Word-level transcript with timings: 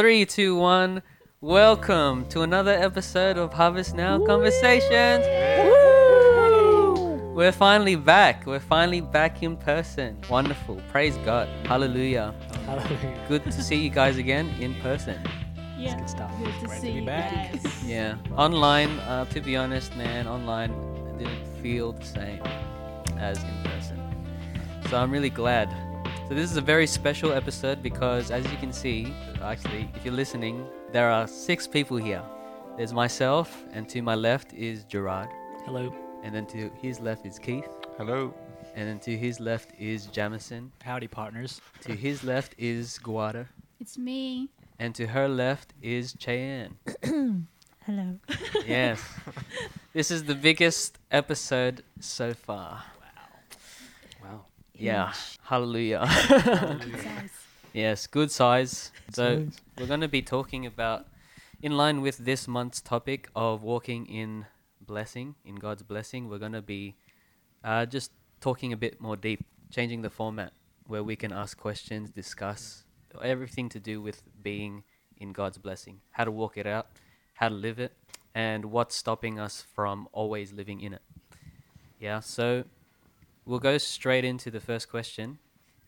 Three, 0.00 0.24
two, 0.24 0.56
one. 0.56 1.02
Welcome 1.42 2.26
to 2.30 2.40
another 2.40 2.72
episode 2.72 3.36
of 3.36 3.52
Harvest 3.52 3.94
Now 3.94 4.18
Conversations. 4.24 5.26
Woo! 5.62 7.34
We're 7.34 7.52
finally 7.52 7.96
back. 7.96 8.46
We're 8.46 8.60
finally 8.60 9.02
back 9.02 9.42
in 9.42 9.58
person. 9.58 10.16
Wonderful. 10.30 10.80
Praise 10.88 11.18
God. 11.18 11.50
Hallelujah. 11.66 12.34
Hallelujah. 12.64 13.26
Good 13.28 13.44
to 13.44 13.52
see 13.52 13.76
you 13.76 13.90
guys 13.90 14.16
again 14.16 14.48
in 14.58 14.74
person. 14.76 15.20
Yeah. 15.76 15.98
good 15.98 16.08
stuff. 16.08 16.32
Good 16.38 16.54
to 16.60 16.66
Great 16.66 16.76
to 16.76 16.80
see 16.80 16.92
be 16.92 17.00
you 17.00 17.04
back. 17.04 17.52
guys. 17.52 17.84
Yeah. 17.84 18.16
Online, 18.38 18.88
uh, 19.00 19.26
to 19.26 19.40
be 19.42 19.54
honest, 19.54 19.94
man, 19.96 20.26
online 20.26 20.72
didn't 21.18 21.44
feel 21.62 21.92
the 21.92 22.06
same 22.06 22.42
as 23.18 23.36
in 23.44 23.64
person. 23.64 24.00
So 24.88 24.96
I'm 24.96 25.10
really 25.10 25.28
glad. 25.28 25.68
So 26.30 26.36
this 26.36 26.48
is 26.48 26.56
a 26.56 26.60
very 26.60 26.86
special 26.86 27.32
episode 27.32 27.82
because, 27.82 28.30
as 28.30 28.48
you 28.52 28.56
can 28.58 28.72
see, 28.72 29.12
actually, 29.42 29.90
if 29.96 30.04
you're 30.04 30.14
listening, 30.14 30.64
there 30.92 31.10
are 31.10 31.26
six 31.26 31.66
people 31.66 31.96
here. 31.96 32.22
There's 32.76 32.92
myself, 32.92 33.64
and 33.72 33.88
to 33.88 34.00
my 34.00 34.14
left 34.14 34.52
is 34.54 34.84
Gerard, 34.84 35.28
Hello. 35.64 35.92
and 36.22 36.32
then 36.32 36.46
to 36.46 36.70
his 36.80 37.00
left 37.00 37.26
is 37.26 37.36
Keith, 37.36 37.66
Hello. 37.98 38.32
and 38.76 38.88
then 38.88 39.00
to 39.00 39.16
his 39.18 39.40
left 39.40 39.72
is 39.76 40.06
Jamison, 40.06 40.70
Howdy, 40.84 41.08
partners. 41.08 41.60
to 41.80 41.96
his 41.96 42.22
left 42.32 42.54
is 42.58 43.00
Guada, 43.02 43.46
It's 43.80 43.98
me. 43.98 44.50
and 44.78 44.94
to 44.94 45.08
her 45.08 45.26
left 45.26 45.74
is 45.82 46.14
Cheyenne. 46.16 46.76
Hello. 47.86 48.20
yes. 48.64 49.02
This 49.92 50.12
is 50.12 50.22
the 50.22 50.36
biggest 50.36 50.96
episode 51.10 51.82
so 51.98 52.32
far. 52.34 52.84
Wow. 54.80 54.86
Yeah. 54.86 55.12
Hallelujah. 55.42 56.06
Size. 56.08 57.30
yes, 57.72 58.06
good 58.06 58.30
size. 58.30 58.92
So 59.12 59.44
size. 59.44 59.60
we're 59.78 59.86
going 59.86 60.00
to 60.00 60.08
be 60.08 60.22
talking 60.22 60.64
about 60.64 61.06
in 61.62 61.76
line 61.76 62.00
with 62.00 62.16
this 62.18 62.48
month's 62.48 62.80
topic 62.80 63.28
of 63.36 63.62
walking 63.62 64.06
in 64.06 64.46
blessing, 64.80 65.34
in 65.44 65.56
God's 65.56 65.82
blessing, 65.82 66.28
we're 66.28 66.38
going 66.38 66.52
to 66.52 66.62
be 66.62 66.96
uh, 67.62 67.86
just 67.86 68.10
talking 68.40 68.72
a 68.72 68.76
bit 68.76 69.00
more 69.00 69.16
deep, 69.16 69.44
changing 69.70 70.02
the 70.02 70.10
format 70.10 70.52
where 70.86 71.04
we 71.04 71.14
can 71.14 71.32
ask 71.32 71.58
questions, 71.58 72.10
discuss 72.10 72.84
everything 73.22 73.68
to 73.68 73.78
do 73.78 74.00
with 74.00 74.22
being 74.42 74.82
in 75.18 75.32
God's 75.32 75.58
blessing, 75.58 76.00
how 76.12 76.24
to 76.24 76.30
walk 76.30 76.56
it 76.56 76.66
out, 76.66 76.86
how 77.34 77.48
to 77.50 77.54
live 77.54 77.78
it, 77.78 77.92
and 78.34 78.64
what's 78.66 78.96
stopping 78.96 79.38
us 79.38 79.64
from 79.74 80.08
always 80.12 80.52
living 80.52 80.80
in 80.80 80.94
it. 80.94 81.02
Yeah, 81.98 82.20
so 82.20 82.64
we'll 83.44 83.58
go 83.58 83.78
straight 83.78 84.24
into 84.24 84.50
the 84.50 84.60
first 84.60 84.88
question, 84.90 85.38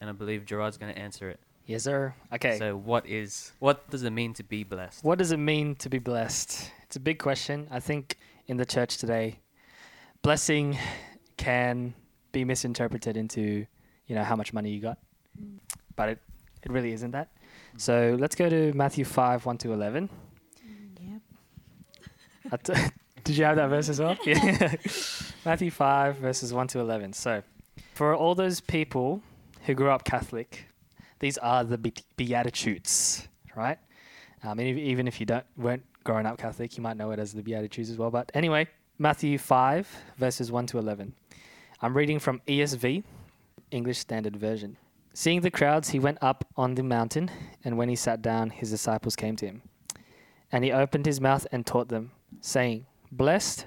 and 0.01 0.11
I 0.11 0.13
believe 0.13 0.45
Gerard's 0.45 0.77
going 0.77 0.93
to 0.95 0.99
answer 0.99 1.31
it. 1.31 1.41
Yes, 1.67 1.85
sir. 1.85 2.15
Okay. 2.33 2.59
So, 2.59 2.77
what 2.77 3.07
is 3.07 3.53
what 3.61 3.89
does 3.91 4.03
it 4.03 4.11
mean 4.11 4.35
to 4.35 4.43
be 4.43 4.65
blessed? 4.65 5.05
what 5.05 5.19
does 5.19 5.31
it 5.33 5.37
mean 5.37 5.77
to 5.77 5.89
be 5.89 5.99
blessed? 5.99 6.71
It's 6.83 6.97
a 6.97 7.01
big 7.01 7.19
question. 7.19 7.69
I 7.71 7.81
think 7.81 8.19
in 8.47 8.57
the 8.57 8.67
church 8.67 8.99
today, 8.99 9.39
blessing 10.23 10.77
can 11.37 11.95
be 12.33 12.45
misinterpreted 12.45 13.17
into, 13.17 13.67
you 14.07 14.15
know, 14.15 14.25
how 14.25 14.37
much 14.37 14.53
money 14.53 14.71
you 14.71 14.81
got. 14.81 14.99
But 15.97 16.09
it, 16.11 16.19
it 16.63 16.73
really 16.73 16.93
isn't 16.93 17.13
that. 17.13 17.29
So 17.77 18.17
let's 18.19 18.35
go 18.35 18.49
to 18.49 18.73
Matthew 18.75 19.05
5, 19.05 19.47
1 19.47 19.59
to 19.59 19.73
11. 19.73 20.11
Yep. 21.01 21.21
I 22.51 22.57
t- 22.75 22.91
Did 23.25 23.37
you 23.37 23.45
have 23.45 23.57
that 23.57 23.69
verse 23.69 23.89
as 23.89 24.01
well? 24.01 24.17
Yeah. 24.25 24.75
Matthew 25.45 25.73
5, 25.73 26.19
verses 26.19 26.53
1 26.53 26.69
to 26.69 26.79
11. 26.79 27.15
So, 27.15 27.43
for 27.95 28.15
all 28.15 28.37
those 28.37 28.61
people 28.61 29.21
who 29.67 29.75
grew 29.75 29.91
up 29.91 30.05
Catholic, 30.05 30.67
these 31.19 31.37
are 31.39 31.65
the 31.65 31.77
be- 31.77 31.95
Beatitudes, 32.17 33.27
right? 33.57 33.77
Um, 34.45 34.61
and 34.61 34.69
ev- 34.69 34.79
even 34.79 35.09
if 35.09 35.19
you 35.19 35.27
don't 35.27 35.45
weren't 35.57 35.83
growing 36.05 36.27
up 36.27 36.39
Catholic, 36.39 36.77
you 36.77 36.83
might 36.83 36.97
know 36.97 37.11
it 37.11 37.19
as 37.19 37.33
the 37.33 37.43
Beatitudes 37.43 37.91
as 37.91 37.99
well. 37.99 38.11
But 38.11 38.31
anyway, 38.35 38.69
Matthew 38.99 39.37
5, 39.37 39.89
verses 40.17 40.53
1 40.53 40.67
to 40.69 40.79
11. 40.79 41.13
I'm 41.81 41.97
reading 41.97 42.21
from 42.21 42.41
ESV, 42.47 43.03
English 43.73 43.99
Standard 43.99 44.37
Version. 44.37 44.77
Seeing 45.13 45.41
the 45.41 45.51
crowds, 45.51 45.89
he 45.89 45.99
went 45.99 46.19
up 46.23 46.45
on 46.57 46.77
the 46.77 46.85
mountain, 46.85 47.33
and 47.65 47.77
when 47.77 47.89
he 47.89 47.97
sat 47.97 48.23
down, 48.23 48.51
his 48.51 48.71
disciples 48.71 49.17
came 49.17 49.35
to 49.37 49.47
him. 49.47 49.63
And 50.53 50.63
he 50.63 50.71
opened 50.71 51.05
his 51.05 51.21
mouth 51.21 51.49
and 51.51 51.67
taught 51.67 51.89
them, 51.89 52.13
saying, 52.41 52.87
Blessed 53.11 53.67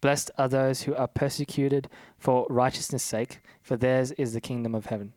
Blessed 0.00 0.30
are 0.38 0.48
those 0.48 0.82
who 0.82 0.94
are 0.94 1.08
persecuted 1.08 1.88
for 2.18 2.46
righteousness' 2.48 3.02
sake, 3.02 3.40
for 3.62 3.76
theirs 3.76 4.12
is 4.12 4.32
the 4.32 4.40
kingdom 4.40 4.74
of 4.74 4.86
heaven. 4.86 5.12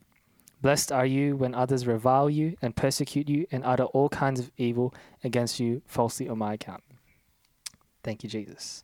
Blessed 0.62 0.92
are 0.92 1.06
you 1.06 1.36
when 1.36 1.54
others 1.54 1.86
revile 1.86 2.30
you 2.30 2.56
and 2.62 2.76
persecute 2.76 3.28
you 3.28 3.46
and 3.52 3.64
utter 3.66 3.84
all 3.84 4.10
kinds 4.10 4.40
of 4.40 4.52
evil 4.58 4.94
against 5.24 5.60
you 5.60 5.82
falsely 5.86 6.30
on 6.30 6.38
my 6.38 6.54
account. 6.54 6.84
Thank 8.04 8.24
you, 8.24 8.30
Jesus. 8.30 8.84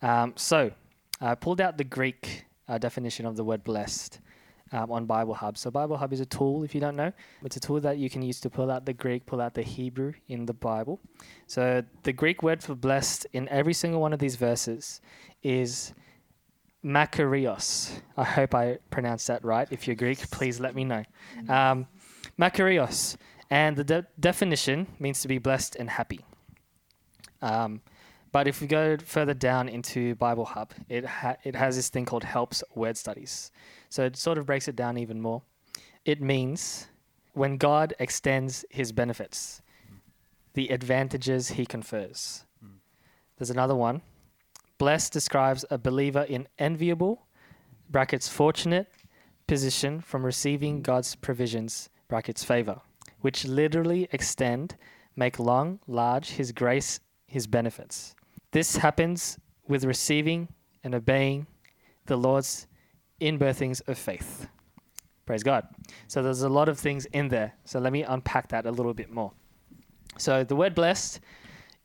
Um, 0.00 0.32
so, 0.36 0.72
I 1.20 1.36
pulled 1.36 1.60
out 1.60 1.78
the 1.78 1.84
Greek 1.84 2.46
uh, 2.68 2.78
definition 2.78 3.26
of 3.26 3.36
the 3.36 3.44
word 3.44 3.62
blessed 3.62 4.20
um, 4.72 4.90
on 4.90 5.06
Bible 5.06 5.34
Hub. 5.34 5.56
So, 5.58 5.70
Bible 5.70 5.96
Hub 5.96 6.12
is 6.12 6.20
a 6.20 6.26
tool, 6.26 6.64
if 6.64 6.74
you 6.74 6.80
don't 6.80 6.96
know. 6.96 7.12
It's 7.44 7.56
a 7.56 7.60
tool 7.60 7.80
that 7.80 7.98
you 7.98 8.10
can 8.10 8.22
use 8.22 8.40
to 8.40 8.50
pull 8.50 8.70
out 8.70 8.86
the 8.86 8.92
Greek, 8.92 9.26
pull 9.26 9.40
out 9.40 9.54
the 9.54 9.62
Hebrew 9.62 10.12
in 10.28 10.46
the 10.46 10.54
Bible. 10.54 11.00
So, 11.46 11.82
the 12.02 12.12
Greek 12.12 12.42
word 12.42 12.62
for 12.62 12.74
blessed 12.74 13.26
in 13.32 13.48
every 13.48 13.74
single 13.74 14.00
one 14.00 14.12
of 14.12 14.18
these 14.18 14.36
verses 14.36 15.00
is 15.42 15.92
makarios. 16.84 18.00
I 18.16 18.24
hope 18.24 18.54
I 18.54 18.78
pronounced 18.90 19.26
that 19.28 19.44
right. 19.44 19.68
If 19.70 19.86
you're 19.86 19.96
Greek, 19.96 20.18
please 20.30 20.60
let 20.60 20.74
me 20.74 20.84
know. 20.84 21.04
Um, 21.48 21.86
makarios. 22.38 23.16
And 23.50 23.76
the 23.76 23.84
de- 23.84 24.06
definition 24.18 24.86
means 24.98 25.20
to 25.20 25.28
be 25.28 25.38
blessed 25.38 25.76
and 25.76 25.90
happy. 25.90 26.24
Um, 27.42 27.82
but 28.32 28.48
if 28.48 28.60
we 28.60 28.66
go 28.66 28.96
further 28.96 29.34
down 29.34 29.68
into 29.68 30.14
Bible 30.16 30.46
Hub, 30.46 30.72
it, 30.88 31.04
ha- 31.04 31.36
it 31.44 31.54
has 31.54 31.76
this 31.76 31.90
thing 31.90 32.06
called 32.06 32.24
Helps 32.24 32.64
Word 32.74 32.96
Studies. 32.96 33.50
So 33.90 34.04
it 34.04 34.16
sort 34.16 34.38
of 34.38 34.46
breaks 34.46 34.68
it 34.68 34.76
down 34.76 34.96
even 34.96 35.20
more. 35.20 35.42
It 36.04 36.20
means 36.20 36.88
when 37.34 37.58
God 37.58 37.94
extends 37.98 38.64
his 38.70 38.90
benefits, 38.90 39.60
the 40.54 40.68
advantages 40.68 41.50
he 41.50 41.66
confers. 41.66 42.44
There's 43.38 43.50
another 43.50 43.74
one. 43.74 44.02
Blessed 44.78 45.12
describes 45.12 45.64
a 45.70 45.78
believer 45.78 46.22
in 46.22 46.48
enviable, 46.58 47.26
brackets 47.90 48.28
fortunate, 48.28 48.88
position 49.46 50.00
from 50.00 50.24
receiving 50.24 50.80
God's 50.82 51.14
provisions, 51.16 51.90
brackets 52.08 52.44
favor, 52.44 52.80
which 53.20 53.44
literally 53.44 54.08
extend, 54.12 54.76
make 55.16 55.38
long, 55.38 55.80
large 55.86 56.30
his 56.30 56.52
grace, 56.52 57.00
his 57.26 57.46
benefits. 57.46 58.14
This 58.52 58.76
happens 58.76 59.38
with 59.66 59.84
receiving 59.84 60.48
and 60.84 60.94
obeying 60.94 61.46
the 62.06 62.16
Lord's 62.16 62.66
inbirthings 63.20 63.86
of 63.88 63.98
faith. 63.98 64.48
Praise 65.24 65.42
God. 65.42 65.66
So 66.08 66.22
there's 66.22 66.42
a 66.42 66.48
lot 66.48 66.68
of 66.68 66.78
things 66.78 67.06
in 67.06 67.28
there. 67.28 67.54
So 67.64 67.78
let 67.78 67.92
me 67.92 68.02
unpack 68.02 68.48
that 68.48 68.66
a 68.66 68.70
little 68.70 68.94
bit 68.94 69.10
more. 69.10 69.32
So 70.18 70.44
the 70.44 70.56
word 70.56 70.74
blessed, 70.74 71.20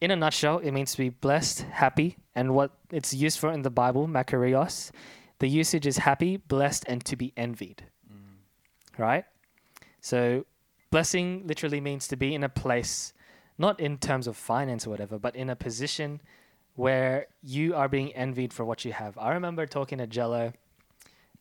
in 0.02 0.12
a 0.12 0.16
nutshell, 0.16 0.60
it 0.60 0.72
means 0.72 0.92
to 0.92 0.98
be 0.98 1.10
blessed, 1.10 1.62
happy, 1.62 2.18
and 2.36 2.54
what 2.54 2.72
it's 2.92 3.14
used 3.14 3.40
for 3.40 3.52
in 3.52 3.62
the 3.62 3.70
Bible, 3.70 4.08
makarios, 4.08 4.92
the 5.40 5.48
usage 5.48 5.88
is 5.88 5.98
happy, 5.98 6.38
blessed, 6.38 6.84
and 6.88 7.04
to 7.06 7.16
be 7.16 7.32
envied. 7.38 7.84
Mm. 8.12 9.00
Right? 9.00 9.26
So 10.02 10.46
blessing 10.92 11.44
literally 11.46 11.80
means 11.80 12.08
to 12.10 12.16
be 12.16 12.36
in 12.36 12.44
a 12.44 12.50
place, 12.50 13.14
not 13.58 13.80
in 13.80 13.98
terms 13.98 14.28
of 14.28 14.36
finance 14.36 14.86
or 14.86 14.90
whatever, 14.90 15.18
but 15.18 15.36
in 15.36 15.50
a 15.50 15.56
position 15.56 16.22
where 16.78 17.26
you 17.42 17.74
are 17.74 17.90
being 17.90 18.14
envied 18.14 18.54
for 18.54 18.64
what 18.64 18.86
you 18.86 18.94
have. 18.94 19.18
I 19.18 19.34
remember 19.34 19.66
talking 19.66 19.98
to 19.98 20.06
Jello, 20.06 20.54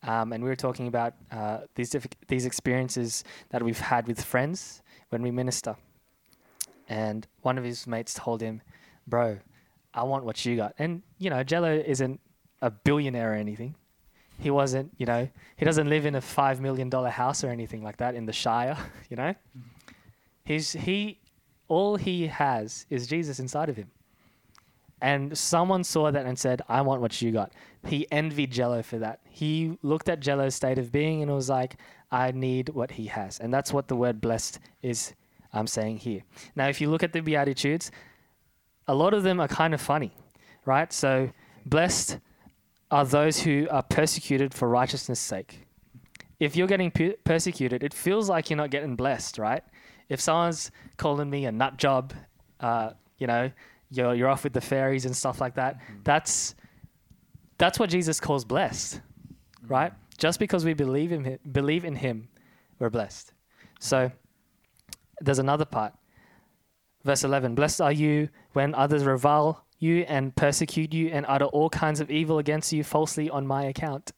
um, 0.03 0.33
and 0.33 0.43
we 0.43 0.49
were 0.49 0.57
talking 0.57 0.89
about 0.89 1.13
uh, 1.31 1.59
these 1.75 1.91
diff- 1.91 2.09
these 2.27 2.47
experiences 2.47 3.23
that 3.51 3.63
we've 3.63 3.79
had 3.79 4.09
with 4.09 4.25
friends 4.25 4.83
when 5.11 5.21
we 5.21 5.31
minister. 5.31 5.77
And 6.89 7.27
one 7.43 7.59
of 7.59 7.65
his 7.65 7.87
mates 7.87 8.15
told 8.15 8.41
him, 8.41 8.63
"Bro, 9.07 9.39
I 9.93 10.05
want 10.05 10.25
what 10.25 10.43
you 10.47 10.57
got." 10.57 10.75
And 10.79 11.03
you 11.19 11.29
know, 11.29 11.45
Jello 11.45 11.71
isn't 11.71 12.19
a 12.63 12.71
billionaire 12.71 13.33
or 13.33 13.35
anything. 13.35 13.75
He 14.39 14.51
wasn't, 14.51 14.93
you 14.97 15.05
know, 15.05 15.29
he 15.57 15.65
doesn't 15.67 15.89
live 15.89 16.07
in 16.07 16.15
a 16.15 16.21
five 16.23 16.63
million 16.63 16.89
dollar 16.89 17.11
house 17.11 17.45
or 17.45 17.51
anything 17.51 17.83
like 17.83 17.99
that 17.99 18.15
in 18.15 18.25
the 18.25 18.33
Shire. 18.33 18.79
You 19.11 19.17
know, 19.19 19.35
he's 20.45 20.73
he, 20.73 21.21
all 21.69 21.97
he 21.97 22.27
has 22.29 22.87
is 22.89 23.07
Jesus 23.07 23.39
inside 23.39 23.69
of 23.69 23.77
him. 23.77 23.91
And 25.01 25.37
someone 25.37 25.85
saw 25.85 26.11
that 26.11 26.25
and 26.25 26.39
said, 26.39 26.63
I 26.69 26.81
want 26.81 27.03
what 27.03 27.21
you 27.21 27.31
got. 27.31 27.53
He 27.87 28.07
envied 28.11 28.51
Jello 28.51 28.83
for 28.83 28.99
that. 28.99 29.21
He 29.29 29.79
looked 29.83 30.09
at 30.09 30.21
Jello's 30.21 30.55
state 30.55 30.79
of 30.79 30.91
being 30.91 31.23
and 31.23 31.35
was 31.35 31.51
like, 31.51 31.77
I 32.11 32.31
need 32.33 32.71
what 32.71 32.93
he 32.93 33.07
has. 33.07 33.39
And 33.39 33.53
that's 33.53 33.73
what 33.73 33.89
the 33.89 33.97
word 33.97 34.21
blessed 34.21 34.59
is 34.83 35.15
I'm 35.53 35.67
saying 35.67 35.99
here. 35.99 36.23
Now, 36.55 36.69
if 36.69 36.81
you 36.81 36.91
look 36.91 37.03
at 37.03 37.13
the 37.13 37.21
Beatitudes, 37.21 37.91
a 38.87 38.95
lot 38.95 39.15
of 39.15 39.23
them 39.23 39.41
are 39.41 39.49
kind 39.49 39.75
of 39.75 39.81
funny, 39.81 40.13
right? 40.65 40.93
So, 40.93 41.31
blessed 41.65 42.19
are 42.91 43.05
those 43.05 43.41
who 43.41 43.67
are 43.71 43.83
persecuted 43.83 44.55
for 44.55 44.69
righteousness' 44.69 45.19
sake. 45.19 45.67
If 46.39 46.57
you're 46.57 46.69
getting 46.69 46.91
pe- 46.91 47.17
persecuted, 47.25 47.83
it 47.83 47.95
feels 47.95 48.29
like 48.29 48.51
you're 48.51 48.57
not 48.57 48.71
getting 48.71 48.95
blessed, 48.95 49.39
right? 49.39 49.65
If 50.09 50.21
someone's 50.21 50.71
calling 50.97 51.31
me 51.31 51.47
a 51.47 51.53
nut 51.53 51.79
job, 51.79 52.13
uh, 52.61 52.91
you 53.19 53.27
know, 53.27 53.51
you're, 53.91 54.15
you're 54.15 54.29
off 54.29 54.45
with 54.45 54.53
the 54.53 54.61
fairies 54.61 55.05
and 55.05 55.17
stuff 55.17 55.41
like 55.41 55.55
that, 55.55 55.81
mm-hmm. 55.81 56.01
that's, 56.05 56.55
that's 57.59 57.79
what 57.79 57.91
Jesus 57.91 58.21
calls 58.21 58.45
blessed, 58.45 58.97
mm-hmm. 58.97 59.67
right? 59.69 59.93
Just 60.19 60.39
because 60.39 60.65
we 60.65 60.75
believe 60.75 61.13
in 61.13 61.25
him, 61.25 61.39
believe 61.51 61.85
in 61.85 61.97
him, 61.97 62.29
we're 62.79 62.91
blessed. 62.91 63.33
So 63.81 64.11
there's 65.21 65.39
another 65.39 65.65
part. 65.65 65.95
Verse 67.05 67.23
11 67.23 67.55
Blessed 67.55 67.81
are 67.81 67.93
you 67.93 68.29
when 68.53 68.75
others 68.75 69.05
revile 69.05 69.65
you 69.79 70.05
and 70.09 70.35
persecute 70.35 70.93
you 70.93 71.09
and 71.09 71.27
utter 71.29 71.45
all 71.47 71.69
kinds 71.69 72.01
of 72.01 72.11
evil 72.11 72.39
against 72.39 72.73
you 72.73 72.83
falsely 72.83 73.29
on 73.29 73.47
my 73.47 73.65
account. 73.65 74.13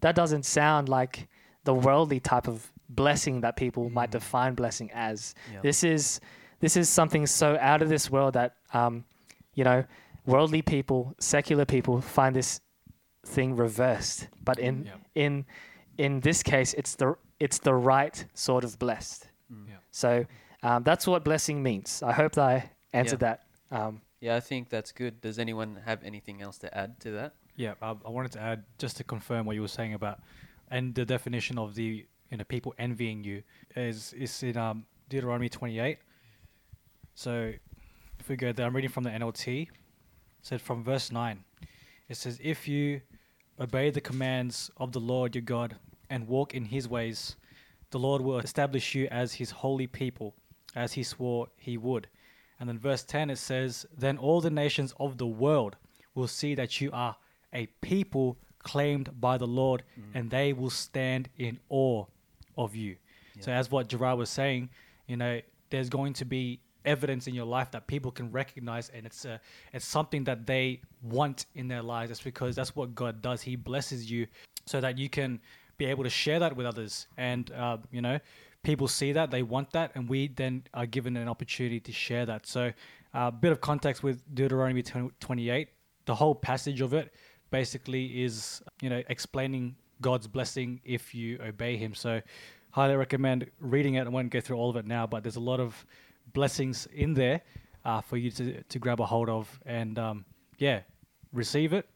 That 0.00 0.14
doesn't 0.14 0.44
sound 0.44 0.88
like 0.88 1.28
the 1.64 1.74
worldly 1.74 2.20
type 2.20 2.48
of 2.48 2.70
blessing 2.88 3.40
that 3.40 3.56
people 3.56 3.88
might 3.88 4.10
mm-hmm. 4.10 4.18
define 4.18 4.54
blessing 4.54 4.90
as. 4.92 5.34
Yeah. 5.52 5.60
This 5.62 5.84
is 5.84 6.20
this 6.62 6.76
is 6.76 6.88
something 6.88 7.26
so 7.26 7.58
out 7.60 7.82
of 7.82 7.88
this 7.88 8.10
world 8.10 8.32
that 8.34 8.54
um, 8.72 9.04
you 9.54 9.64
know 9.64 9.84
worldly 10.26 10.62
people, 10.62 11.14
secular 11.18 11.64
people 11.66 12.00
find 12.00 12.34
this 12.34 12.60
thing 13.26 13.56
reversed. 13.56 14.28
But 14.44 14.58
in 14.58 14.84
Yeah. 14.86 15.24
in 15.26 15.44
in 15.98 16.20
this 16.20 16.42
case, 16.42 16.72
it's 16.78 16.94
the 16.96 17.14
it's 17.38 17.58
the 17.58 17.74
right 17.74 18.26
sort 18.34 18.64
of 18.64 18.78
blessed. 18.78 19.28
Mm. 19.50 19.68
Yeah. 19.68 19.80
So 19.90 20.24
um, 20.62 20.82
that's 20.84 21.06
what 21.06 21.24
blessing 21.24 21.62
means. 21.62 22.02
I 22.02 22.12
hope 22.12 22.32
that 22.36 22.48
I 22.56 22.70
answered 22.92 23.20
that. 23.20 23.38
Um, 23.70 24.00
Yeah, 24.20 24.36
I 24.38 24.40
think 24.40 24.68
that's 24.68 24.92
good. 24.92 25.20
Does 25.20 25.38
anyone 25.38 25.80
have 25.84 25.98
anything 26.04 26.42
else 26.42 26.58
to 26.58 26.68
add 26.78 26.90
to 27.00 27.10
that? 27.18 27.32
Yeah, 27.56 27.74
I, 27.82 27.90
I 28.06 28.10
wanted 28.10 28.32
to 28.32 28.40
add 28.40 28.62
just 28.82 28.96
to 28.98 29.04
confirm 29.04 29.46
what 29.46 29.56
you 29.56 29.62
were 29.62 29.74
saying 29.80 29.94
about, 29.94 30.20
and 30.70 30.94
the 30.94 31.04
definition 31.04 31.58
of 31.58 31.74
the 31.74 32.06
you 32.30 32.36
know 32.36 32.44
people 32.44 32.72
envying 32.78 33.24
you 33.24 33.42
is 33.74 34.12
is 34.12 34.42
in 34.42 34.56
um, 34.56 34.86
Deuteronomy 35.08 35.48
twenty 35.48 35.80
eight. 35.80 35.98
So, 37.14 37.52
if 38.18 38.28
we 38.28 38.36
go 38.36 38.52
there, 38.52 38.66
I'm 38.66 38.74
reading 38.74 38.90
from 38.90 39.04
the 39.04 39.10
NLT. 39.10 39.62
It 39.62 39.68
said 40.42 40.60
from 40.60 40.82
verse 40.84 41.12
nine, 41.12 41.44
it 42.08 42.16
says, 42.16 42.40
"If 42.42 42.66
you 42.66 43.02
obey 43.60 43.90
the 43.90 44.00
commands 44.00 44.70
of 44.76 44.92
the 44.92 45.00
Lord 45.00 45.34
your 45.34 45.42
God 45.42 45.76
and 46.10 46.26
walk 46.26 46.54
in 46.54 46.66
His 46.66 46.88
ways, 46.88 47.36
the 47.90 47.98
Lord 47.98 48.22
will 48.22 48.38
establish 48.38 48.94
you 48.94 49.06
as 49.10 49.34
His 49.34 49.50
holy 49.50 49.86
people, 49.86 50.34
as 50.74 50.94
He 50.94 51.02
swore 51.02 51.48
He 51.56 51.76
would." 51.76 52.08
And 52.62 52.68
then 52.68 52.78
verse 52.78 53.02
10 53.02 53.28
it 53.30 53.38
says, 53.38 53.86
Then 53.96 54.16
all 54.18 54.40
the 54.40 54.48
nations 54.48 54.94
of 55.00 55.18
the 55.18 55.26
world 55.26 55.74
will 56.14 56.28
see 56.28 56.54
that 56.54 56.80
you 56.80 56.90
are 56.92 57.16
a 57.52 57.66
people 57.80 58.38
claimed 58.60 59.20
by 59.20 59.36
the 59.36 59.48
Lord, 59.48 59.82
mm. 59.98 60.04
and 60.14 60.30
they 60.30 60.52
will 60.52 60.70
stand 60.70 61.28
in 61.36 61.58
awe 61.68 62.04
of 62.56 62.76
you. 62.76 62.98
So, 63.40 63.50
Yeah. 63.50 63.58
as 63.58 63.68
what 63.68 63.88
Gerard 63.88 64.16
was 64.16 64.30
saying, 64.30 64.70
you 65.08 65.16
know, 65.16 65.40
there's 65.70 65.88
going 65.88 66.12
to 66.12 66.24
be 66.24 66.60
evidence 66.84 67.26
in 67.26 67.34
your 67.34 67.46
life 67.46 67.70
that 67.70 67.86
people 67.86 68.10
can 68.10 68.30
recognize, 68.30 68.90
and 68.90 69.06
it's 69.06 69.24
a, 69.24 69.40
it's 69.72 69.86
something 69.86 70.24
that 70.24 70.46
they 70.46 70.80
want 71.02 71.46
in 71.54 71.68
their 71.68 71.82
lives. 71.82 72.10
That's 72.10 72.22
because 72.22 72.54
that's 72.56 72.74
what 72.76 72.94
God 72.94 73.22
does. 73.22 73.42
He 73.42 73.56
blesses 73.56 74.10
you 74.10 74.26
so 74.66 74.80
that 74.80 74.98
you 74.98 75.08
can 75.08 75.40
be 75.78 75.86
able 75.86 76.04
to 76.04 76.10
share 76.10 76.38
that 76.38 76.56
with 76.56 76.66
others, 76.66 77.06
and 77.16 77.50
uh, 77.52 77.78
you 77.90 78.00
know, 78.00 78.18
people 78.62 78.88
see 78.88 79.12
that 79.12 79.30
they 79.30 79.42
want 79.42 79.70
that, 79.72 79.92
and 79.94 80.08
we 80.08 80.28
then 80.28 80.62
are 80.74 80.86
given 80.86 81.16
an 81.16 81.28
opportunity 81.28 81.80
to 81.80 81.92
share 81.92 82.26
that. 82.26 82.46
So, 82.46 82.72
a 83.14 83.18
uh, 83.18 83.30
bit 83.30 83.52
of 83.52 83.60
context 83.60 84.02
with 84.02 84.22
Deuteronomy 84.34 84.82
28. 84.82 85.68
The 86.06 86.14
whole 86.14 86.34
passage 86.34 86.80
of 86.80 86.94
it 86.94 87.12
basically 87.50 88.24
is, 88.24 88.62
you 88.80 88.88
know, 88.88 89.02
explaining 89.08 89.76
God's 90.00 90.26
blessing 90.26 90.80
if 90.84 91.14
you 91.14 91.38
obey 91.44 91.76
Him. 91.76 91.94
So, 91.94 92.22
highly 92.70 92.96
recommend 92.96 93.50
reading 93.60 93.94
it. 93.94 94.06
I 94.06 94.10
won't 94.10 94.30
go 94.30 94.40
through 94.40 94.56
all 94.56 94.70
of 94.70 94.76
it 94.76 94.86
now, 94.86 95.06
but 95.06 95.22
there's 95.22 95.36
a 95.36 95.40
lot 95.40 95.60
of 95.60 95.84
blessings 96.32 96.86
in 96.92 97.14
there 97.14 97.42
uh, 97.84 98.00
for 98.00 98.16
you 98.16 98.30
to, 98.32 98.62
to 98.62 98.78
grab 98.78 99.00
a 99.00 99.06
hold 99.06 99.28
of 99.28 99.60
and, 99.66 99.98
um, 99.98 100.24
yeah, 100.58 100.80
receive 101.32 101.72
it 101.72 101.88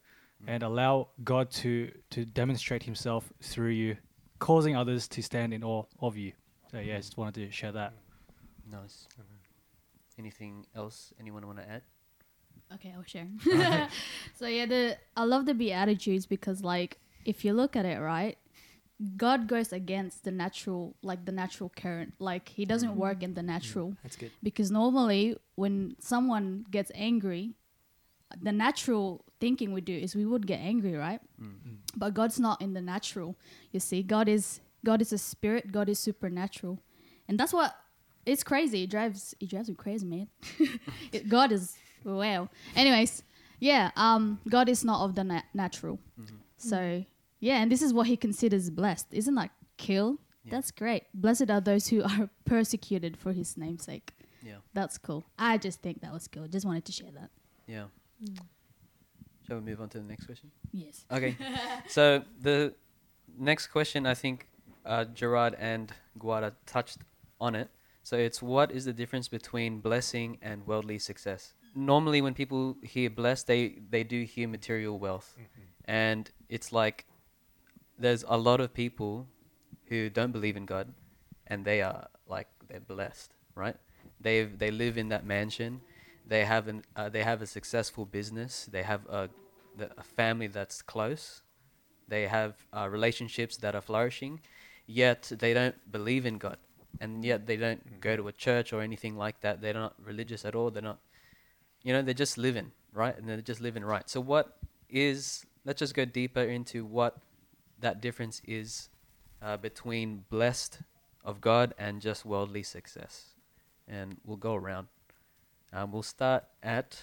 and 0.45 0.63
allow 0.63 1.09
God 1.23 1.49
to, 1.51 1.91
to 2.11 2.25
demonstrate 2.25 2.83
Himself 2.83 3.31
through 3.41 3.71
you, 3.71 3.97
causing 4.39 4.75
others 4.75 5.07
to 5.09 5.21
stand 5.23 5.53
in 5.53 5.63
awe 5.63 5.83
of 5.99 6.17
you. 6.17 6.33
So, 6.71 6.79
yeah, 6.79 6.95
I 6.95 6.97
just 6.97 7.17
wanted 7.17 7.35
to 7.35 7.51
share 7.51 7.71
that. 7.71 7.93
Nice. 8.69 9.07
Anything 10.19 10.65
else 10.75 11.13
anyone 11.19 11.45
want 11.45 11.59
to 11.59 11.69
add? 11.69 11.83
Okay, 12.73 12.93
I'll 12.95 13.03
share. 13.03 13.27
so 14.35 14.47
yeah, 14.47 14.65
the 14.65 14.97
I 15.15 15.23
love 15.23 15.45
the 15.45 15.53
beatitudes 15.53 16.25
because 16.25 16.63
like 16.63 16.97
if 17.23 17.45
you 17.45 17.53
look 17.53 17.75
at 17.75 17.85
it 17.85 17.99
right, 17.99 18.37
God 19.15 19.47
goes 19.47 19.71
against 19.71 20.23
the 20.23 20.31
natural 20.31 20.95
like 21.03 21.25
the 21.25 21.31
natural 21.31 21.71
current. 21.75 22.13
Like 22.19 22.49
he 22.49 22.65
doesn't 22.65 22.95
mm. 22.95 22.95
work 22.95 23.21
in 23.21 23.35
the 23.35 23.41
mm. 23.41 23.45
natural 23.45 23.95
that's 24.01 24.15
good. 24.15 24.31
because 24.41 24.71
normally 24.71 25.37
when 25.55 25.95
someone 25.99 26.65
gets 26.71 26.91
angry, 26.95 27.53
the 28.41 28.51
natural 28.51 29.23
thinking 29.39 29.71
we 29.71 29.81
do 29.81 29.93
is 29.93 30.15
we 30.15 30.25
would 30.25 30.47
get 30.47 30.59
angry, 30.59 30.95
right? 30.95 31.21
Mm-hmm. 31.41 31.75
But 31.95 32.13
God's 32.13 32.39
not 32.39 32.61
in 32.61 32.73
the 32.73 32.81
natural. 32.81 33.35
You 33.71 33.79
see, 33.79 34.01
God 34.03 34.27
is 34.27 34.61
God 34.83 35.01
is 35.01 35.13
a 35.13 35.17
spirit. 35.17 35.71
God 35.71 35.89
is 35.89 35.99
supernatural, 35.99 36.79
and 37.27 37.39
that's 37.39 37.53
what 37.53 37.75
it's 38.25 38.43
crazy. 38.43 38.83
It 38.83 38.89
drives 38.89 39.35
it 39.39 39.49
drives 39.49 39.69
me 39.69 39.75
crazy, 39.75 40.05
man. 40.05 40.27
It- 41.11 41.29
God 41.29 41.51
is 41.51 41.75
wow. 42.03 42.49
Anyways, 42.75 43.23
yeah. 43.59 43.91
Um, 43.95 44.39
God 44.49 44.69
is 44.69 44.83
not 44.83 45.03
of 45.03 45.15
the 45.15 45.23
na- 45.23 45.47
natural. 45.53 45.99
Mm-hmm. 46.19 46.35
So 46.57 47.05
yeah, 47.39 47.61
and 47.61 47.71
this 47.71 47.81
is 47.81 47.93
what 47.93 48.07
He 48.07 48.17
considers 48.17 48.69
blessed. 48.69 49.07
Isn't 49.11 49.35
that 49.35 49.51
kill? 49.77 50.17
Yeah. 50.43 50.51
That's 50.51 50.71
great. 50.71 51.03
Blessed 51.13 51.49
are 51.49 51.61
those 51.61 51.87
who 51.87 52.03
are 52.03 52.29
persecuted 52.45 53.17
for 53.17 53.33
His 53.33 53.57
name's 53.57 53.83
sake. 53.83 54.11
Yeah. 54.43 54.55
That's 54.73 54.97
cool. 54.97 55.25
I 55.37 55.57
just 55.57 55.81
think 55.81 56.01
that 56.01 56.13
was 56.13 56.27
cool. 56.27 56.47
Just 56.47 56.65
wanted 56.65 56.85
to 56.85 56.91
share 56.91 57.11
that. 57.11 57.29
Yeah. 57.67 57.85
Shall 59.45 59.57
we 59.57 59.63
move 59.63 59.81
on 59.81 59.89
to 59.89 59.99
the 59.99 60.03
next 60.03 60.25
question? 60.25 60.51
Yes. 60.71 61.05
Okay. 61.11 61.35
so 61.87 62.23
the 62.41 62.73
next 63.37 63.67
question, 63.67 64.05
I 64.05 64.13
think 64.13 64.47
uh, 64.85 65.05
Gerard 65.05 65.55
and 65.59 65.91
Guada 66.19 66.53
touched 66.65 66.99
on 67.39 67.55
it. 67.55 67.69
So 68.03 68.17
it's 68.17 68.41
what 68.41 68.71
is 68.71 68.85
the 68.85 68.93
difference 68.93 69.27
between 69.27 69.79
blessing 69.79 70.37
and 70.41 70.65
worldly 70.65 70.97
success? 70.97 71.53
Normally, 71.75 72.21
when 72.21 72.33
people 72.33 72.77
hear 72.81 73.09
blessed, 73.09 73.47
they 73.47 73.79
they 73.89 74.03
do 74.03 74.23
hear 74.23 74.47
material 74.47 74.97
wealth, 74.97 75.35
and 75.85 76.31
it's 76.47 76.71
like 76.71 77.05
there's 77.97 78.23
a 78.27 78.37
lot 78.37 78.59
of 78.59 78.73
people 78.73 79.27
who 79.85 80.09
don't 80.09 80.31
believe 80.31 80.57
in 80.57 80.65
God, 80.65 80.93
and 81.47 81.65
they 81.65 81.81
are 81.81 82.07
like 82.27 82.47
they're 82.67 82.79
blessed, 82.79 83.31
right? 83.55 83.75
They 84.19 84.43
they 84.43 84.71
live 84.71 84.97
in 84.97 85.09
that 85.09 85.25
mansion, 85.25 85.81
they 86.25 86.45
have 86.45 86.67
an 86.67 86.83
uh, 86.95 87.09
they 87.09 87.23
have 87.23 87.41
a 87.41 87.47
successful 87.47 88.05
business, 88.05 88.67
they 88.71 88.83
have 88.83 89.05
a 89.07 89.29
a 89.97 90.03
family 90.03 90.47
that's 90.47 90.81
close, 90.81 91.41
they 92.07 92.27
have 92.27 92.55
uh, 92.73 92.87
relationships 92.89 93.57
that 93.57 93.75
are 93.75 93.81
flourishing, 93.81 94.39
yet 94.85 95.31
they 95.39 95.53
don't 95.53 95.75
believe 95.91 96.25
in 96.25 96.37
God, 96.37 96.57
and 96.99 97.23
yet 97.23 97.45
they 97.45 97.57
don't 97.57 98.01
go 98.01 98.15
to 98.15 98.27
a 98.27 98.31
church 98.31 98.73
or 98.73 98.81
anything 98.81 99.15
like 99.15 99.41
that. 99.41 99.61
They're 99.61 99.73
not 99.73 99.95
religious 100.03 100.45
at 100.45 100.55
all. 100.55 100.71
They're 100.71 100.81
not, 100.81 100.99
you 101.83 101.93
know, 101.93 102.01
they're 102.01 102.13
just 102.13 102.37
living 102.37 102.71
right, 102.93 103.17
and 103.17 103.27
they're 103.27 103.41
just 103.41 103.61
living 103.61 103.83
right. 103.83 104.09
So 104.09 104.19
what 104.19 104.57
is? 104.89 105.45
Let's 105.65 105.79
just 105.79 105.93
go 105.93 106.05
deeper 106.05 106.41
into 106.41 106.85
what 106.85 107.17
that 107.79 108.01
difference 108.01 108.41
is 108.45 108.89
uh, 109.41 109.57
between 109.57 110.25
blessed 110.29 110.79
of 111.23 111.41
God 111.41 111.73
and 111.77 112.01
just 112.01 112.25
worldly 112.25 112.63
success, 112.63 113.35
and 113.87 114.17
we'll 114.25 114.37
go 114.37 114.55
around. 114.55 114.87
Um, 115.73 115.91
we'll 115.91 116.03
start 116.03 116.45
at 116.63 116.97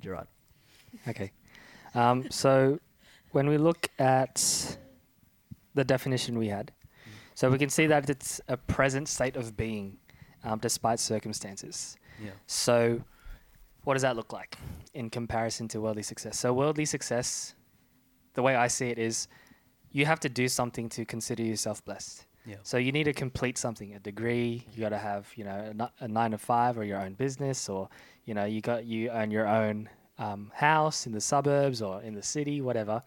Gerard. 0.00 0.28
Okay. 1.08 1.32
Um, 1.94 2.30
so 2.30 2.78
when 3.32 3.48
we 3.48 3.58
look 3.58 3.88
at 3.98 4.78
the 5.74 5.84
definition 5.84 6.38
we 6.38 6.48
had, 6.48 6.72
so 7.34 7.50
we 7.50 7.58
can 7.58 7.70
see 7.70 7.86
that 7.86 8.08
it's 8.10 8.40
a 8.48 8.56
present 8.56 9.08
state 9.08 9.36
of 9.36 9.56
being 9.56 9.96
um, 10.44 10.58
despite 10.58 11.00
circumstances. 11.00 11.96
Yeah. 12.22 12.30
So 12.46 13.02
what 13.84 13.94
does 13.94 14.02
that 14.02 14.16
look 14.16 14.32
like 14.32 14.56
in 14.94 15.10
comparison 15.10 15.68
to 15.68 15.80
worldly 15.80 16.02
success? 16.02 16.38
So 16.38 16.52
worldly 16.52 16.84
success, 16.84 17.54
the 18.34 18.42
way 18.42 18.56
I 18.56 18.68
see 18.68 18.88
it 18.90 18.98
is 18.98 19.26
you 19.92 20.06
have 20.06 20.20
to 20.20 20.28
do 20.28 20.48
something 20.48 20.88
to 20.90 21.04
consider 21.04 21.42
yourself 21.42 21.84
blessed. 21.84 22.26
Yeah. 22.46 22.56
So 22.62 22.78
you 22.78 22.92
need 22.92 23.04
to 23.04 23.12
complete 23.12 23.58
something, 23.58 23.94
a 23.94 23.98
degree. 23.98 24.66
You 24.74 24.80
got 24.80 24.90
to 24.90 24.98
have, 24.98 25.28
you 25.36 25.44
know, 25.44 25.72
a, 25.78 26.04
a 26.04 26.08
nine 26.08 26.30
to 26.30 26.38
five 26.38 26.78
or 26.78 26.84
your 26.84 26.98
own 26.98 27.14
business, 27.14 27.68
or 27.68 27.88
you 28.24 28.34
know, 28.34 28.44
you 28.44 28.60
got 28.60 28.84
you 28.84 29.10
own 29.10 29.30
your 29.30 29.46
own 29.46 29.88
um, 30.18 30.50
house 30.54 31.06
in 31.06 31.12
the 31.12 31.20
suburbs 31.20 31.82
or 31.82 32.02
in 32.02 32.14
the 32.14 32.22
city, 32.22 32.60
whatever, 32.60 33.02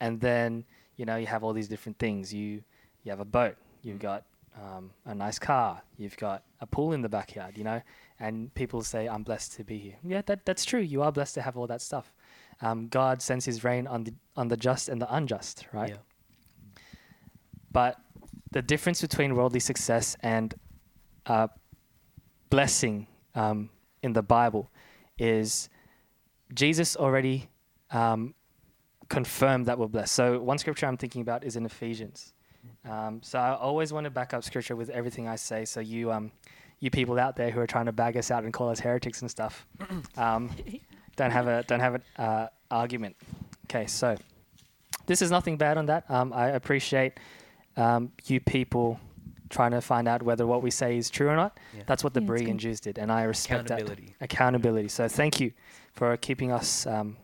and 0.00 0.20
then 0.20 0.64
you 0.96 1.04
know 1.04 1.16
you 1.16 1.26
have 1.26 1.44
all 1.44 1.52
these 1.52 1.68
different 1.68 1.98
things. 1.98 2.32
You 2.32 2.62
you 3.04 3.10
have 3.10 3.20
a 3.20 3.24
boat, 3.24 3.56
you've 3.82 3.98
got 3.98 4.24
um, 4.56 4.90
a 5.06 5.14
nice 5.14 5.38
car, 5.38 5.82
you've 5.96 6.16
got 6.16 6.42
a 6.60 6.66
pool 6.66 6.92
in 6.92 7.02
the 7.02 7.08
backyard, 7.08 7.56
you 7.56 7.64
know, 7.64 7.80
and 8.18 8.52
people 8.54 8.82
say, 8.82 9.08
"I'm 9.08 9.22
blessed 9.22 9.52
to 9.54 9.64
be 9.64 9.78
here." 9.78 9.96
Yeah, 10.04 10.22
that 10.26 10.44
that's 10.44 10.64
true. 10.64 10.80
You 10.80 11.02
are 11.02 11.12
blessed 11.12 11.34
to 11.34 11.42
have 11.42 11.56
all 11.56 11.66
that 11.68 11.82
stuff. 11.82 12.12
Um, 12.60 12.88
God 12.88 13.22
sends 13.22 13.44
His 13.44 13.64
rain 13.64 13.86
on 13.86 14.04
the 14.04 14.14
on 14.36 14.48
the 14.48 14.56
just 14.56 14.88
and 14.88 15.00
the 15.00 15.14
unjust, 15.14 15.66
right? 15.72 15.90
Yeah. 15.90 16.82
But 17.70 17.96
the 18.50 18.62
difference 18.62 19.00
between 19.00 19.34
worldly 19.34 19.60
success 19.60 20.16
and 20.20 20.54
uh, 21.26 21.48
blessing 22.50 23.06
um, 23.34 23.70
in 24.02 24.12
the 24.12 24.22
Bible 24.22 24.70
is 25.18 25.68
Jesus 26.54 26.96
already 26.96 27.48
um, 27.90 28.34
confirmed 29.08 29.66
that 29.66 29.78
we're 29.78 29.88
blessed. 29.88 30.14
So 30.14 30.40
one 30.40 30.58
scripture 30.58 30.86
I'm 30.86 30.96
thinking 30.96 31.22
about 31.22 31.44
is 31.44 31.56
in 31.56 31.66
Ephesians. 31.66 32.32
Um, 32.88 33.20
so 33.22 33.38
I 33.38 33.54
always 33.54 33.92
want 33.92 34.04
to 34.04 34.10
back 34.10 34.34
up 34.34 34.44
scripture 34.44 34.76
with 34.76 34.90
everything 34.90 35.28
I 35.28 35.36
say. 35.36 35.64
So 35.64 35.80
you, 35.80 36.12
um, 36.12 36.32
you 36.80 36.90
people 36.90 37.18
out 37.18 37.36
there 37.36 37.50
who 37.50 37.60
are 37.60 37.66
trying 37.66 37.86
to 37.86 37.92
bag 37.92 38.16
us 38.16 38.30
out 38.30 38.44
and 38.44 38.52
call 38.52 38.68
us 38.68 38.80
heretics 38.80 39.20
and 39.22 39.30
stuff, 39.30 39.66
um, 40.16 40.50
don't 41.18 41.30
have 41.32 41.46
a 41.46 41.62
don't 41.64 41.80
have 41.80 41.96
an 41.96 42.02
uh, 42.16 42.46
argument. 42.70 43.16
Okay, 43.66 43.86
so 43.86 44.16
this 45.06 45.20
is 45.20 45.30
nothing 45.30 45.58
bad 45.58 45.76
on 45.76 45.86
that. 45.86 46.10
Um, 46.10 46.32
I 46.32 46.48
appreciate 46.48 47.14
um, 47.76 48.12
you 48.24 48.40
people 48.40 48.98
trying 49.50 49.72
to 49.72 49.80
find 49.80 50.08
out 50.08 50.22
whether 50.22 50.46
what 50.46 50.62
we 50.62 50.70
say 50.70 50.96
is 50.96 51.10
true 51.10 51.28
or 51.28 51.36
not. 51.36 51.58
Yeah. 51.76 51.82
That's 51.86 52.04
what 52.04 52.14
the 52.14 52.20
Yeah, 52.22 52.32
it's 52.32 52.42
Berean 52.42 52.46
good. 52.52 52.58
Jews 52.58 52.80
did, 52.80 52.98
and 52.98 53.10
I 53.12 53.24
respect 53.24 53.68
that 53.68 53.80
Accountability. 53.80 54.14
accountability. 54.20 54.88
So 54.88 55.08
thank 55.08 55.40
you 55.40 55.52
for 55.92 56.16
keeping 56.16 56.52
us 56.52 56.86
um, 56.86 57.16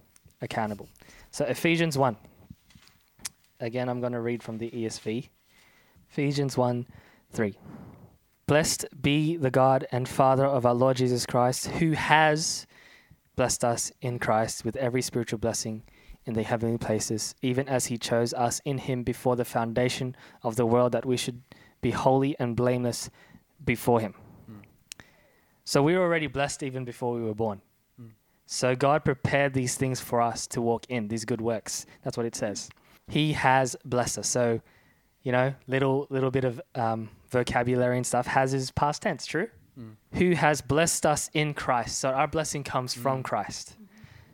accountable. 0.42 0.88
So 1.30 1.44
Ephesians 1.44 1.96
1. 1.96 2.16
Again, 3.60 3.88
I'm 3.88 4.00
going 4.00 4.12
to 4.12 4.20
read 4.20 4.42
from 4.42 4.58
the 4.58 4.70
ESV. 4.70 5.28
Ephesians 6.10 6.56
1 6.56 6.86
3. 7.32 7.58
Blessed 8.46 8.86
be 9.00 9.36
the 9.36 9.50
God 9.50 9.86
and 9.90 10.08
Father 10.08 10.44
of 10.44 10.66
our 10.66 10.74
Lord 10.74 10.96
Jesus 10.98 11.24
Christ, 11.24 11.66
who 11.66 11.92
has 11.92 12.66
blessed 13.36 13.64
us 13.64 13.92
in 14.00 14.18
Christ 14.18 14.64
with 14.64 14.76
every 14.76 15.02
spiritual 15.02 15.38
blessing 15.38 15.82
in 16.26 16.34
the 16.34 16.42
heavenly 16.42 16.78
places, 16.78 17.34
even 17.42 17.68
as 17.68 17.86
he 17.86 17.98
chose 17.98 18.32
us 18.34 18.60
in 18.64 18.78
him 18.78 19.02
before 19.02 19.36
the 19.36 19.44
foundation 19.44 20.16
of 20.42 20.56
the 20.56 20.66
world, 20.66 20.92
that 20.92 21.04
we 21.04 21.16
should 21.16 21.42
be 21.80 21.90
holy 21.90 22.34
and 22.38 22.56
blameless 22.56 23.10
before 23.64 24.00
him. 24.00 24.14
So 25.64 25.82
we 25.82 25.96
were 25.96 26.02
already 26.02 26.26
blessed 26.26 26.62
even 26.62 26.84
before 26.84 27.14
we 27.14 27.22
were 27.22 27.34
born. 27.34 27.62
Mm. 28.00 28.10
So 28.46 28.76
God 28.76 29.04
prepared 29.04 29.54
these 29.54 29.76
things 29.76 29.98
for 29.98 30.20
us 30.20 30.46
to 30.48 30.60
walk 30.60 30.84
in, 30.90 31.08
these 31.08 31.24
good 31.24 31.40
works. 31.40 31.86
That's 32.02 32.16
what 32.16 32.26
it 32.26 32.36
says. 32.36 32.68
He 33.08 33.32
has 33.32 33.74
blessed 33.84 34.18
us. 34.18 34.28
So, 34.28 34.60
you 35.22 35.32
know, 35.32 35.54
little 35.66 36.06
little 36.10 36.30
bit 36.30 36.44
of 36.44 36.60
um, 36.74 37.08
vocabulary 37.30 37.96
and 37.96 38.06
stuff 38.06 38.26
has 38.26 38.52
is 38.52 38.70
past 38.70 39.02
tense, 39.02 39.24
true? 39.24 39.48
Mm. 39.78 39.96
Who 40.18 40.32
has 40.32 40.60
blessed 40.60 41.04
us 41.06 41.30
in 41.34 41.54
Christ. 41.54 41.98
So 41.98 42.10
our 42.10 42.28
blessing 42.28 42.62
comes 42.62 42.94
from 42.94 43.20
Mm. 43.20 43.24
Christ. 43.24 43.76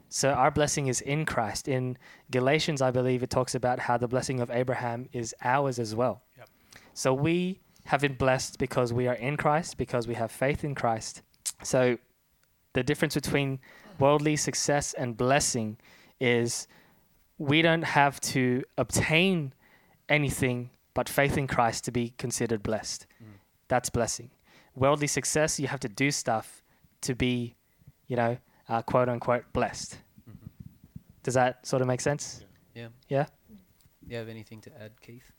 So 0.09 0.33
our 0.33 0.51
blessing 0.51 0.89
is 0.89 1.01
in 1.01 1.25
Christ. 1.25 1.69
In 1.69 1.97
Galatians, 2.31 2.83
I 2.83 2.91
believe 2.91 3.23
it 3.23 3.31
talks 3.31 3.55
about 3.55 3.79
how 3.79 3.97
the 3.97 4.09
blessing 4.09 4.41
of 4.41 4.51
Abraham 4.51 5.09
is 5.13 5.35
ours 5.43 5.79
as 5.79 5.95
well. 5.95 6.23
Yep. 6.37 6.49
So 6.95 7.15
we 7.15 7.61
have 7.85 8.01
been 8.01 8.15
blessed 8.15 8.59
because 8.59 8.93
we 8.93 9.07
are 9.07 9.15
in 9.15 9.37
Christ, 9.37 9.79
because 9.79 10.09
we 10.09 10.15
have 10.15 10.31
faith 10.33 10.65
in 10.65 10.75
Christ. 10.75 11.23
So 11.63 11.99
the 12.73 12.83
difference 12.83 13.15
between 13.15 13.61
worldly 13.99 14.37
success 14.37 14.95
and 14.95 15.17
blessing 15.17 15.79
is 16.19 16.67
we 17.39 17.63
don't 17.63 17.85
have 17.85 18.21
to 18.21 18.65
obtain 18.77 19.55
anything 20.09 20.71
but 20.93 21.09
faith 21.09 21.39
in 21.39 21.47
Christ 21.47 21.85
to 21.85 21.93
be 21.93 22.15
considered 22.19 22.63
blessed. 22.63 23.07
Mm. 23.23 23.27
That's 23.69 23.91
blessing. 23.91 24.31
Worldly 24.75 25.07
success, 25.07 25.59
you 25.61 25.67
have 25.69 25.81
to 25.81 25.89
do 25.89 26.11
stuff 26.11 26.63
to 27.03 27.15
be, 27.15 27.57
you 28.07 28.17
know, 28.17 28.39
uh, 28.69 28.83
quote 28.83 29.09
unquote 29.09 29.53
blessed. 29.53 29.99
Mhm. 30.29 30.49
Does 31.23 31.35
that 31.35 31.67
sort 31.67 31.83
of 31.83 31.89
make 31.89 32.01
sense? 32.01 32.45
Yeah. 32.75 32.89
Yeah? 33.09 33.27
You 34.07 34.17
have 34.17 34.29
anything 34.29 34.61
to 34.63 34.83
add, 34.83 35.01
Keith? 35.01 35.33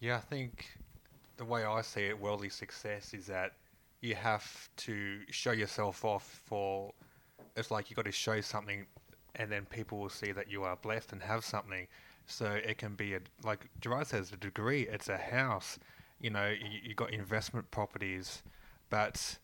Yeah, 0.00 0.16
I 0.16 0.20
think 0.20 0.78
the 1.36 1.44
way 1.44 1.64
I 1.64 1.80
see 1.82 2.06
it, 2.06 2.18
worldly 2.18 2.48
success 2.48 3.14
is 3.14 3.26
that 3.26 3.52
you 4.00 4.14
have 4.14 4.68
to 4.76 5.20
show 5.30 5.52
yourself 5.52 6.04
off 6.04 6.42
for. 6.46 6.92
It's 7.56 7.70
like 7.70 7.90
you 7.90 7.96
got 7.96 8.06
to 8.06 8.12
show 8.12 8.40
something, 8.40 8.86
and 9.36 9.50
then 9.50 9.64
people 9.66 9.98
will 9.98 10.08
see 10.08 10.32
that 10.32 10.50
you 10.50 10.64
are 10.64 10.76
blessed 10.76 11.12
and 11.12 11.22
have 11.22 11.44
something. 11.44 11.86
So 12.26 12.46
it 12.46 12.78
can 12.78 12.94
be 12.94 13.14
a 13.14 13.20
like 13.44 13.68
Gerard 13.80 14.06
says, 14.08 14.32
a 14.32 14.36
degree. 14.36 14.88
It's 14.88 15.08
a 15.08 15.18
house. 15.18 15.78
You 16.20 16.30
know, 16.30 16.48
you, 16.48 16.80
you 16.82 16.94
got 16.94 17.10
investment 17.12 17.70
properties, 17.70 18.42
but 18.92 19.38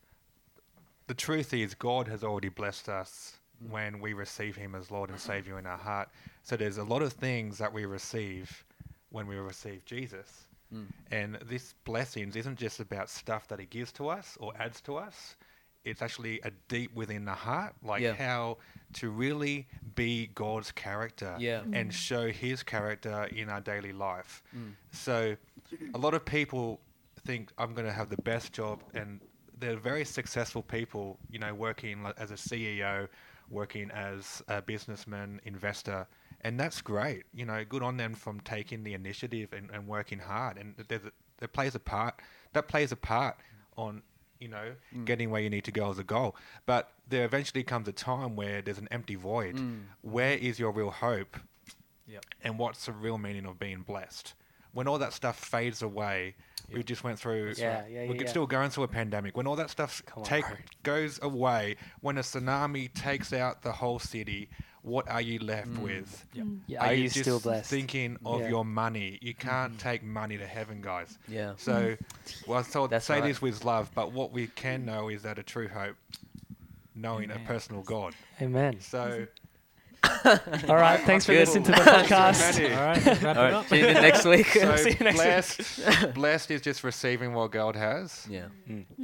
the 1.06 1.14
truth 1.14 1.54
is, 1.54 1.72
God 1.74 2.06
has 2.06 2.22
already 2.22 2.50
blessed 2.50 2.90
us 2.90 3.38
when 3.70 3.98
we 3.98 4.12
receive 4.12 4.54
Him 4.56 4.74
as 4.74 4.90
Lord 4.90 5.08
and 5.08 5.18
Savior 5.18 5.58
in 5.58 5.64
our 5.64 5.78
heart. 5.78 6.10
So 6.42 6.54
there's 6.54 6.76
a 6.76 6.84
lot 6.84 7.00
of 7.00 7.14
things 7.14 7.56
that 7.56 7.72
we 7.72 7.86
receive 7.86 8.62
when 9.08 9.26
we 9.26 9.36
receive 9.36 9.86
Jesus. 9.86 10.42
Mm. 10.72 10.84
And 11.10 11.38
this 11.46 11.72
blessings 11.84 12.36
isn't 12.36 12.58
just 12.58 12.78
about 12.78 13.08
stuff 13.08 13.48
that 13.48 13.58
He 13.58 13.64
gives 13.64 13.90
to 13.92 14.10
us 14.10 14.36
or 14.38 14.52
adds 14.58 14.82
to 14.82 14.98
us. 14.98 15.36
It's 15.86 16.02
actually 16.02 16.40
a 16.44 16.50
deep 16.68 16.94
within 16.94 17.24
the 17.24 17.32
heart, 17.32 17.74
like 17.82 18.02
Yeah. 18.02 18.12
how 18.12 18.58
to 19.00 19.08
really 19.08 19.66
be 19.94 20.26
God's 20.34 20.72
character 20.72 21.34
Yeah. 21.38 21.62
and 21.72 21.92
show 21.94 22.30
His 22.30 22.62
character 22.62 23.24
in 23.34 23.48
our 23.48 23.62
daily 23.62 23.94
life. 23.94 24.42
Mm. 24.54 24.74
So, 24.92 25.36
a 25.94 25.98
lot 25.98 26.12
of 26.12 26.26
people 26.26 26.80
think 27.24 27.50
I'm 27.56 27.72
going 27.72 27.86
to 27.86 27.92
have 27.92 28.10
the 28.10 28.22
best 28.22 28.52
job, 28.52 28.82
and 28.92 29.20
they're 29.58 29.76
very 29.76 30.04
successful 30.04 30.62
people, 30.62 31.18
you 31.30 31.38
know, 31.38 31.54
working 31.54 32.06
as 32.16 32.30
a 32.30 32.34
CEO, 32.34 33.08
working 33.50 33.90
as 33.90 34.42
a 34.48 34.62
businessman, 34.62 35.40
investor, 35.44 36.06
and 36.42 36.58
that's 36.58 36.80
great. 36.80 37.24
You 37.34 37.44
know, 37.44 37.64
good 37.64 37.82
on 37.82 37.96
them 37.96 38.14
from 38.14 38.40
taking 38.40 38.84
the 38.84 38.94
initiative 38.94 39.52
and, 39.52 39.70
and 39.70 39.86
working 39.86 40.18
hard, 40.18 40.56
and 40.58 40.74
there's 40.88 41.04
a, 41.04 41.12
that 41.38 41.52
plays 41.52 41.74
a 41.74 41.80
part. 41.80 42.20
That 42.52 42.68
plays 42.68 42.92
a 42.92 42.96
part 42.96 43.36
on 43.76 44.02
you 44.40 44.48
know 44.48 44.72
getting 45.04 45.30
where 45.30 45.40
you 45.40 45.50
need 45.50 45.64
to 45.64 45.72
go 45.72 45.90
as 45.90 45.98
a 45.98 46.04
goal. 46.04 46.36
But 46.66 46.90
there 47.08 47.24
eventually 47.24 47.64
comes 47.64 47.88
a 47.88 47.92
time 47.92 48.36
where 48.36 48.62
there's 48.62 48.78
an 48.78 48.88
empty 48.90 49.16
void. 49.16 49.56
Mm. 49.56 49.82
Where 50.02 50.36
is 50.36 50.58
your 50.58 50.72
real 50.72 50.90
hope? 50.90 51.38
Yep. 52.08 52.24
and 52.42 52.58
what's 52.58 52.86
the 52.86 52.92
real 52.92 53.18
meaning 53.18 53.44
of 53.44 53.58
being 53.58 53.82
blessed? 53.82 54.32
When 54.72 54.86
all 54.86 54.98
that 54.98 55.12
stuff 55.12 55.38
fades 55.38 55.82
away, 55.82 56.34
we 56.72 56.82
just 56.82 57.04
went 57.04 57.18
through. 57.18 57.54
Yeah, 57.56 57.82
yeah, 57.88 58.02
yeah. 58.02 58.08
We're 58.08 58.14
yeah, 58.14 58.22
yeah. 58.22 58.28
still 58.28 58.46
going 58.46 58.70
through 58.70 58.84
a 58.84 58.88
pandemic. 58.88 59.36
When 59.36 59.46
all 59.46 59.56
that 59.56 59.70
stuff 59.70 60.02
Come 60.06 60.22
on, 60.22 60.28
take 60.28 60.46
bro. 60.46 60.56
goes 60.82 61.18
away, 61.22 61.76
when 62.00 62.18
a 62.18 62.22
tsunami 62.22 62.92
takes 62.92 63.32
out 63.32 63.62
the 63.62 63.72
whole 63.72 63.98
city, 63.98 64.48
what 64.82 65.08
are 65.08 65.20
you 65.20 65.38
left 65.38 65.72
mm. 65.72 65.82
with? 65.82 66.26
Yep. 66.34 66.46
Mm. 66.46 66.58
Yeah, 66.66 66.86
are, 66.86 66.94
you, 66.94 67.04
just 67.08 67.20
still 67.20 67.40
blessed? 67.40 67.70
Thinking 67.70 68.18
of 68.24 68.42
Yeah. 68.42 68.48
your 68.48 68.64
money, 68.64 69.18
you 69.22 69.34
mm. 69.34 69.38
can't 69.38 69.78
take 69.78 70.02
money 70.02 70.36
to 70.38 70.46
heaven, 70.46 70.80
guys. 70.80 71.18
Yeah. 71.26 71.54
So, 71.56 71.96
well, 72.46 72.58
I 72.58 72.62
thought 72.62 72.90
That's 72.90 73.06
say 73.06 73.20
right. 73.20 73.24
this 73.24 73.42
with 73.42 73.64
love, 73.64 73.90
but 73.94 74.12
what 74.12 74.32
we 74.32 74.46
can 74.48 74.84
know 74.84 75.08
is 75.08 75.22
that 75.22 75.38
a 75.38 75.42
true 75.42 75.68
hope, 75.68 75.96
knowing 76.94 77.30
Amen. 77.30 77.44
a 77.44 77.46
personal 77.46 77.82
God. 77.82 78.14
Amen. 78.40 78.80
So, 78.80 79.26
All 80.68 80.76
right. 80.76 81.00
Thanks 81.04 81.24
for 81.26 81.32
Good. 81.32 81.40
listening 81.40 81.64
to 81.64 81.72
the 81.72 81.76
podcast. 81.78 82.60
All 82.76 82.86
right, 82.86 83.04
let's 83.06 83.22
wrap 83.22 83.36
All 83.36 83.42
it 83.44 83.46
right. 83.46 83.54
up. 83.54 83.66
Tune 83.68 83.84
in 83.84 83.94
next 83.94 84.24
week. 84.24 84.46
so 84.46 84.76
See 84.76 84.90
you 84.90 84.96
next 85.00 85.18
week. 85.18 85.84
blessed, 85.84 86.14
blessed 86.14 86.50
is 86.50 86.60
just 86.60 86.84
receiving 86.84 87.32
what 87.34 87.50
God 87.52 87.76
has. 87.76 88.26
yeah. 88.30 88.46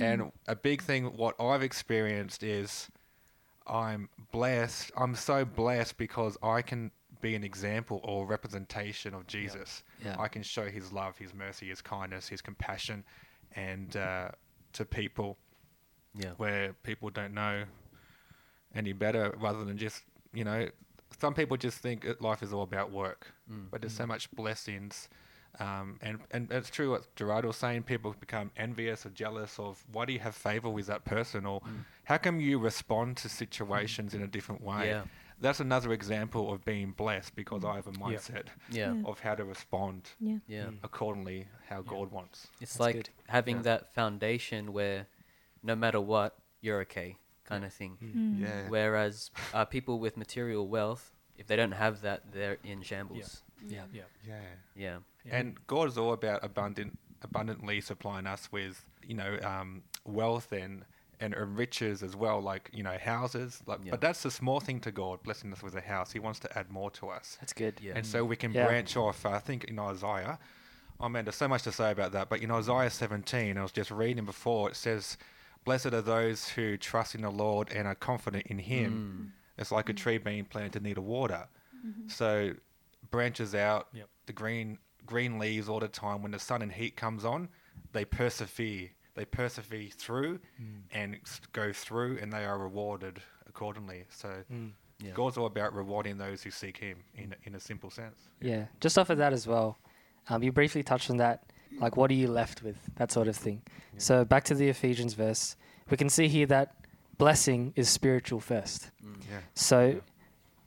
And 0.00 0.32
a 0.46 0.56
big 0.56 0.82
thing, 0.82 1.04
what 1.16 1.34
I've 1.40 1.62
experienced 1.62 2.42
is 2.42 2.88
I'm 3.66 4.08
blessed. 4.32 4.92
I'm 4.96 5.14
so 5.14 5.44
blessed 5.44 5.96
because 5.96 6.36
I 6.42 6.62
can 6.62 6.90
be 7.20 7.34
an 7.34 7.44
example 7.44 8.00
or 8.04 8.26
representation 8.26 9.14
of 9.14 9.26
Jesus. 9.26 9.82
Yeah. 10.04 10.16
I 10.18 10.28
can 10.28 10.42
show 10.42 10.66
his 10.68 10.92
love, 10.92 11.16
his 11.16 11.32
mercy, 11.32 11.68
his 11.68 11.80
kindness, 11.80 12.28
his 12.28 12.42
compassion, 12.42 13.02
and 13.56 13.96
uh, 13.96 14.28
to 14.74 14.84
people 14.84 15.38
Yeah. 16.14 16.30
where 16.36 16.74
people 16.82 17.08
don't 17.08 17.32
know 17.32 17.64
any 18.74 18.92
better 18.92 19.32
rather 19.40 19.64
than 19.64 19.78
just, 19.78 20.02
you 20.34 20.44
know, 20.44 20.68
some 21.20 21.34
people 21.34 21.56
just 21.56 21.78
think 21.78 22.06
life 22.20 22.42
is 22.42 22.52
all 22.52 22.62
about 22.62 22.90
work, 22.90 23.32
Mm. 23.50 23.70
but 23.70 23.80
there's 23.80 23.94
so 23.96 24.06
much 24.06 24.30
blessings. 24.32 25.08
Um, 25.60 25.98
and, 26.02 26.18
and 26.32 26.50
it's 26.50 26.68
true 26.70 26.90
what 26.90 27.14
Gerard 27.14 27.44
was 27.44 27.56
saying, 27.56 27.84
people 27.84 28.12
become 28.18 28.50
envious 28.56 29.06
or 29.06 29.10
jealous 29.10 29.58
of 29.58 29.84
why 29.92 30.04
do 30.04 30.12
you 30.12 30.18
have 30.18 30.34
favor 30.34 30.68
with 30.68 30.86
that 30.86 31.04
person 31.04 31.46
or 31.46 31.60
how 32.04 32.18
come 32.18 32.40
you 32.40 32.58
respond 32.58 33.16
to 33.18 33.28
situations 33.28 34.14
in 34.14 34.22
a 34.22 34.26
different 34.26 34.62
way? 34.62 34.88
Yeah. 34.88 35.04
That's 35.40 35.60
another 35.60 35.92
example 35.92 36.52
of 36.52 36.64
being 36.64 36.90
blessed 36.92 37.36
because 37.36 37.64
I 37.64 37.74
have 37.76 37.86
a 37.86 37.92
mindset 37.92 38.46
Yeah. 38.70 38.94
Yeah. 38.94 39.02
of 39.04 39.20
how 39.20 39.34
to 39.36 39.44
respond 39.44 40.08
Yeah. 40.18 40.38
Yeah. 40.48 40.70
accordingly 40.82 41.46
how 41.68 41.82
God 41.82 42.10
wants. 42.10 42.48
It's 42.60 42.72
That's 42.72 42.80
like 42.80 42.94
good. 42.96 43.10
having 43.28 43.56
Yeah. 43.56 43.62
that 43.62 43.94
foundation 43.94 44.72
where 44.72 45.06
no 45.62 45.76
matter 45.76 46.00
what, 46.00 46.36
you're 46.62 46.80
okay. 46.80 47.16
Kind 47.44 47.64
of 47.64 47.72
thing. 47.72 47.98
Mm. 48.02 48.40
Yeah. 48.40 48.68
Whereas 48.68 49.30
uh, 49.52 49.64
people 49.64 49.98
with 49.98 50.16
material 50.16 50.66
wealth, 50.68 51.12
if 51.38 51.46
they 51.46 51.56
don't 51.56 51.72
have 51.72 52.00
that, 52.02 52.32
they're 52.32 52.58
in 52.64 52.82
shambles. 52.82 53.42
Yeah. 53.66 53.82
Yeah. 53.92 54.02
Yeah. 54.26 54.40
Yeah. 54.76 54.96
And 55.30 55.58
God 55.66 55.88
is 55.88 55.98
all 55.98 56.12
about 56.12 56.44
abundant, 56.44 56.98
abundantly 57.22 57.80
supplying 57.80 58.26
us 58.26 58.50
with, 58.52 58.84
you 59.06 59.14
know, 59.14 59.38
um, 59.42 59.82
wealth 60.04 60.52
and 60.52 60.84
and 61.20 61.34
riches 61.56 62.02
as 62.02 62.16
well, 62.16 62.40
like 62.40 62.68
you 62.72 62.82
know, 62.82 62.98
houses. 63.00 63.62
Like, 63.66 63.78
Yeah. 63.84 63.92
but 63.92 64.00
that's 64.00 64.22
the 64.24 64.30
small 64.30 64.58
thing 64.60 64.80
to 64.80 64.90
God, 64.90 65.22
blessing 65.22 65.52
us 65.52 65.62
with 65.62 65.74
a 65.76 65.80
house. 65.80 66.10
He 66.12 66.18
wants 66.18 66.40
to 66.40 66.58
add 66.58 66.70
more 66.70 66.90
to 66.92 67.08
us, 67.08 67.38
That's 67.40 67.52
good. 67.52 67.74
Yeah. 67.80 67.92
and 67.94 68.04
so 68.04 68.24
we 68.24 68.36
can 68.36 68.52
Yeah. 68.52 68.66
branch 68.66 68.96
off. 68.96 69.24
Uh, 69.24 69.30
I 69.30 69.38
think 69.38 69.64
in 69.64 69.78
Isaiah, 69.78 70.38
oh 71.00 71.08
man, 71.08 71.24
there's 71.24 71.36
so 71.36 71.48
much 71.48 71.62
to 71.62 71.72
say 71.72 71.92
about 71.92 72.12
that. 72.12 72.28
But 72.28 72.40
in 72.40 72.50
Isaiah 72.50 72.90
17, 72.90 73.56
I 73.56 73.62
was 73.62 73.70
just 73.72 73.90
reading 73.92 74.24
before. 74.24 74.68
It 74.70 74.76
says, 74.76 75.16
"Blessed 75.64 75.86
are 75.86 76.02
those 76.02 76.48
who 76.50 76.76
trust 76.76 77.14
in 77.14 77.22
the 77.22 77.30
Lord 77.30 77.70
and 77.72 77.86
are 77.88 77.94
confident 77.94 78.46
in 78.48 78.58
Him." 78.58 79.32
Mm. 79.56 79.60
It's 79.60 79.70
like 79.72 79.88
a 79.88 79.92
tree 79.94 80.18
being 80.18 80.44
planted 80.44 80.82
near 80.82 80.94
the 80.94 81.00
water. 81.02 81.48
So 82.08 82.54
branches 83.10 83.54
out, 83.54 83.88
Yep. 83.92 84.08
the 84.26 84.32
green 84.32 84.78
green 85.06 85.38
leaves 85.38 85.68
all 85.68 85.80
the 85.80 85.88
time. 85.88 86.22
When 86.22 86.32
the 86.32 86.38
sun 86.38 86.62
and 86.62 86.72
heat 86.72 86.96
comes 86.96 87.24
on, 87.26 87.50
they 87.92 88.04
persevere. 88.06 88.90
They 89.14 89.26
persevere 89.26 89.90
through 89.90 90.40
and 90.90 91.20
go 91.52 91.72
through, 91.74 92.18
and 92.18 92.32
they 92.32 92.44
are 92.46 92.58
rewarded 92.58 93.22
accordingly. 93.46 94.06
So 94.08 94.44
Mm. 94.50 94.72
Yeah. 95.00 95.10
God's 95.12 95.36
all 95.36 95.44
about 95.46 95.74
rewarding 95.74 96.16
those 96.18 96.42
who 96.42 96.50
seek 96.50 96.78
Him 96.78 97.04
in 97.14 97.32
a- 97.34 97.46
in 97.48 97.54
a 97.54 97.60
simple 97.60 97.90
sense. 97.90 98.30
Yeah. 98.40 98.66
Just 98.80 98.96
off 98.96 99.10
of 99.10 99.18
that 99.18 99.32
as 99.34 99.46
well, 99.46 99.76
um, 100.28 100.42
you 100.42 100.52
briefly 100.52 100.82
touched 100.82 101.10
on 101.10 101.18
that. 101.18 101.44
Like, 101.80 101.96
what 101.96 102.10
are 102.10 102.14
you 102.14 102.28
left 102.28 102.62
with? 102.62 102.76
That 102.96 103.10
sort 103.12 103.28
of 103.28 103.36
thing. 103.36 103.62
Yeah. 103.66 103.98
So, 103.98 104.24
back 104.24 104.44
to 104.44 104.54
the 104.54 104.68
Ephesians 104.68 105.14
verse, 105.14 105.56
we 105.90 105.96
can 105.96 106.08
see 106.08 106.28
here 106.28 106.46
that 106.46 106.74
blessing 107.18 107.72
is 107.76 107.88
spiritual 107.88 108.40
first. 108.40 108.90
Mm. 109.04 109.16
Yeah. 109.30 109.38
So, 109.54 109.86
Yeah. 109.86 110.00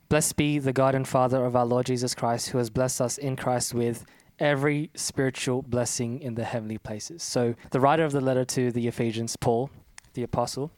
blessed 0.10 0.36
be 0.36 0.60
the 0.60 0.74
God 0.74 0.96
and 0.96 1.08
Father 1.08 1.44
of 1.46 1.56
our 1.56 1.66
Lord 1.66 1.86
Jesus 1.86 2.14
Christ, 2.16 2.50
who 2.50 2.58
has 2.58 2.70
blessed 2.70 3.02
us 3.02 3.18
in 3.18 3.36
Christ 3.36 3.74
with 3.74 4.06
every 4.40 4.92
spiritual 4.96 5.62
blessing 5.64 6.20
in 6.22 6.36
the 6.36 6.44
heavenly 6.44 6.78
places. 6.78 7.24
So, 7.24 7.56
the 7.72 7.80
writer 7.80 8.04
of 8.06 8.12
the 8.12 8.22
letter 8.22 8.46
to 8.46 8.72
the 8.72 8.88
Ephesians, 8.88 9.36
Paul, 9.36 9.70
the 10.14 10.24
apostle, 10.24 10.72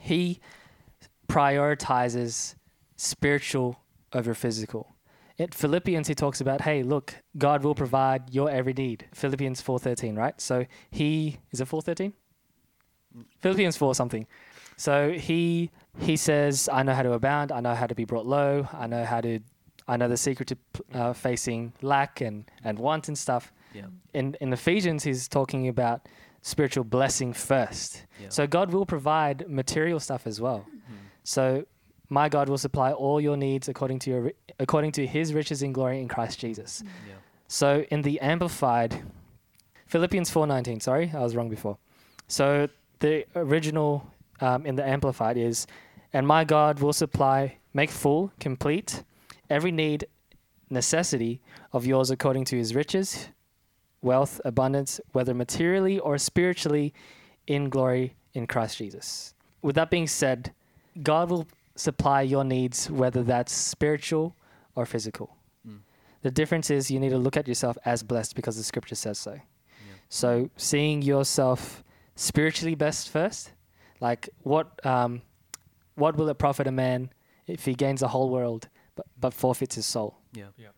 he 0.00 0.40
prioritizes 1.28 2.54
spiritual 2.96 3.80
over 4.12 4.34
physical. 4.34 4.88
In 5.40 5.48
Philippians, 5.48 6.06
he 6.06 6.14
talks 6.14 6.42
about, 6.42 6.60
hey, 6.60 6.82
look, 6.82 7.14
God 7.38 7.64
will 7.64 7.74
provide 7.74 8.34
your 8.34 8.50
every 8.50 8.74
need. 8.74 9.06
Philippians 9.14 9.62
4.13, 9.62 10.14
right? 10.14 10.38
So 10.38 10.66
he, 10.90 11.38
is 11.50 11.62
it 11.62 11.66
4.13? 11.66 12.12
Philippians 13.40 13.74
4 13.78 13.94
something. 13.94 14.26
So 14.76 15.12
he 15.12 15.70
he 15.98 16.18
says, 16.18 16.68
I 16.70 16.82
know 16.82 16.92
how 16.92 17.02
to 17.02 17.12
abound. 17.12 17.52
I 17.52 17.60
know 17.60 17.74
how 17.74 17.86
to 17.86 17.94
be 17.94 18.04
brought 18.04 18.26
low. 18.26 18.68
I 18.74 18.86
know 18.86 19.02
how 19.06 19.22
to, 19.22 19.40
I 19.88 19.96
know 19.96 20.08
the 20.08 20.16
secret 20.18 20.48
to 20.48 20.56
uh, 20.92 21.12
facing 21.14 21.72
lack 21.80 22.20
and, 22.20 22.44
and 22.62 22.78
want 22.78 23.08
and 23.08 23.16
stuff. 23.16 23.50
Yeah. 23.74 23.86
In, 24.12 24.36
in 24.42 24.52
Ephesians, 24.52 25.04
he's 25.04 25.26
talking 25.26 25.68
about 25.68 26.06
spiritual 26.42 26.84
blessing 26.84 27.32
first. 27.32 28.04
Yeah. 28.20 28.28
So 28.28 28.46
God 28.46 28.74
will 28.74 28.84
provide 28.84 29.48
material 29.48 30.00
stuff 30.00 30.26
as 30.26 30.38
well. 30.38 30.66
Mm. 30.68 30.96
So 31.24 31.64
my 32.10 32.28
God 32.28 32.48
will 32.48 32.58
supply 32.58 32.92
all 32.92 33.20
your 33.20 33.36
needs 33.36 33.68
according 33.68 34.00
to 34.00 34.10
your 34.10 34.32
according 34.58 34.92
to 34.92 35.06
his 35.06 35.32
riches 35.32 35.62
in 35.62 35.72
glory 35.72 36.00
in 36.00 36.08
Christ 36.08 36.38
Jesus. 36.38 36.82
Yeah. 36.84 37.14
So 37.48 37.84
in 37.90 38.02
the 38.02 38.20
amplified 38.20 39.02
Philippians 39.86 40.30
4:19, 40.30 40.82
sorry, 40.82 41.10
I 41.14 41.20
was 41.20 41.34
wrong 41.34 41.48
before. 41.48 41.78
So 42.28 42.68
the 42.98 43.24
original 43.34 44.06
um, 44.40 44.66
in 44.66 44.76
the 44.76 44.86
amplified 44.86 45.36
is 45.36 45.66
and 46.12 46.26
my 46.26 46.44
God 46.44 46.80
will 46.80 46.92
supply 46.92 47.56
make 47.72 47.90
full 47.90 48.32
complete 48.40 49.04
every 49.48 49.70
need 49.70 50.06
necessity 50.68 51.40
of 51.72 51.86
yours 51.86 52.10
according 52.10 52.44
to 52.44 52.56
his 52.56 52.74
riches 52.74 53.28
wealth 54.02 54.40
abundance 54.44 55.00
whether 55.12 55.34
materially 55.34 55.98
or 55.98 56.18
spiritually 56.18 56.92
in 57.46 57.68
glory 57.68 58.14
in 58.34 58.46
Christ 58.46 58.78
Jesus. 58.78 59.34
With 59.62 59.74
that 59.76 59.90
being 59.90 60.06
said, 60.06 60.52
God 61.02 61.30
will 61.30 61.46
supply 61.76 62.22
your 62.22 62.44
needs 62.44 62.90
whether 62.90 63.22
that's 63.22 63.52
spiritual 63.52 64.36
or 64.74 64.86
physical. 64.86 65.36
Mm. 65.66 65.78
The 66.22 66.30
difference 66.30 66.70
is 66.70 66.90
you 66.90 67.00
need 67.00 67.10
to 67.10 67.18
look 67.18 67.36
at 67.36 67.48
yourself 67.48 67.76
as 67.84 68.02
blessed 68.02 68.34
because 68.36 68.56
the 68.56 68.62
scripture 68.64 68.94
says 68.94 69.18
so. 69.18 69.40
So 70.12 70.50
seeing 70.56 71.02
yourself 71.02 71.84
spiritually 72.16 72.74
best 72.74 73.10
first, 73.10 73.52
like 74.00 74.28
what 74.42 74.84
um, 74.84 75.22
what 75.94 76.16
will 76.16 76.28
it 76.28 76.38
profit 76.38 76.66
a 76.66 76.72
man 76.72 77.10
if 77.46 77.64
he 77.64 77.74
gains 77.74 78.00
the 78.00 78.08
whole 78.08 78.28
world 78.28 78.68
but, 78.96 79.06
but 79.20 79.32
forfeits 79.32 79.76
his 79.76 79.86
soul? 79.86 80.16
Yeah. 80.32 80.46
yeah. 80.56 80.68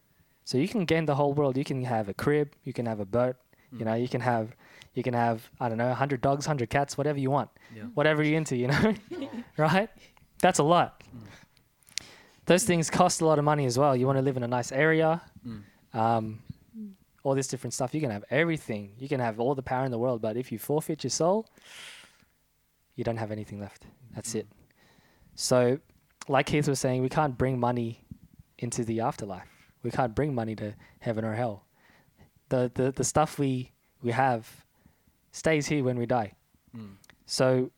So 0.45 0.59
you 0.59 0.69
can 0.69 0.85
gain 0.85 1.07
the 1.07 1.15
whole 1.15 1.33
world. 1.33 1.57
You 1.57 1.65
can 1.65 1.83
have 1.85 2.11
a 2.11 2.15
crib, 2.15 2.53
you 2.65 2.73
can 2.75 2.85
have 2.87 3.01
a 3.01 3.07
boat, 3.07 3.37
you 3.73 3.79
Mm. 3.79 3.85
know, 3.87 3.95
you 3.95 4.07
can 4.09 4.21
have 4.21 4.55
you 4.93 5.03
can 5.03 5.15
have 5.15 5.49
I 5.59 5.71
don't 5.71 5.79
know, 5.79 5.95
hundred 5.95 6.21
dogs, 6.21 6.45
hundred 6.45 6.69
cats, 6.69 6.99
whatever 6.99 7.19
you 7.19 7.31
want, 7.31 7.49
Yeah. 7.75 7.85
whatever 7.95 8.23
you're 8.23 8.37
into, 8.37 8.55
you 8.57 8.67
know, 8.69 8.95
right? 9.57 9.89
That's 10.43 10.59
a 10.59 10.63
lot. 10.63 11.03
Mm. 11.17 12.05
Those 12.45 12.65
things 12.65 12.91
cost 12.91 13.21
a 13.23 13.25
lot 13.25 13.39
of 13.39 13.45
money 13.45 13.65
as 13.65 13.79
well. 13.79 13.97
You 13.97 14.07
want 14.07 14.19
to 14.19 14.23
live 14.23 14.37
in 14.37 14.43
a 14.43 14.49
nice 14.49 14.71
area, 14.73 15.23
Mm. 15.47 15.63
um, 15.95 16.43
all 17.23 17.35
this 17.35 17.47
different 17.49 17.73
stuff. 17.73 17.95
You 17.95 18.01
can 18.01 18.11
have 18.11 18.25
everything. 18.31 18.93
You 18.99 19.09
can 19.09 19.21
have 19.21 19.39
all 19.41 19.55
the 19.55 19.63
power 19.63 19.85
in 19.85 19.91
the 19.93 19.99
world, 19.99 20.21
but 20.21 20.37
if 20.37 20.51
you 20.53 20.59
forfeit 20.59 21.05
your 21.05 21.11
soul, 21.11 21.47
you 22.97 23.05
don't 23.05 23.17
have 23.17 23.31
anything 23.31 23.61
left. 23.61 23.87
That's 24.15 24.35
it. 24.35 24.47
So, 25.35 25.79
like 26.29 26.47
Keith 26.47 26.69
was 26.69 26.81
saying, 26.81 27.01
we 27.03 27.09
can't 27.09 27.39
bring 27.39 27.59
money 27.59 28.05
into 28.59 28.85
the 28.85 29.01
afterlife. 29.01 29.49
We 29.83 29.91
can't 29.91 30.15
bring 30.15 30.35
money 30.35 30.55
to 30.57 30.75
heaven 31.01 31.25
or 31.25 31.35
hell. 31.35 31.65
The 32.49 32.71
the, 32.75 32.93
the 32.93 33.05
stuff 33.05 33.39
we 33.39 33.73
we 34.03 34.13
have 34.13 34.65
stays 35.31 35.67
here 35.69 35.83
when 35.85 35.97
we 35.99 36.07
die. 36.07 36.33
Mm. 36.77 36.97
So, 37.27 37.71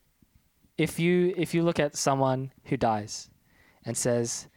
if 0.78 0.98
you 0.98 1.32
if 1.36 1.54
you 1.54 1.62
look 1.62 1.78
at 1.78 1.96
someone 1.96 2.52
who 2.64 2.76
dies 2.76 3.30
and 3.84 3.96
says, 3.96 4.48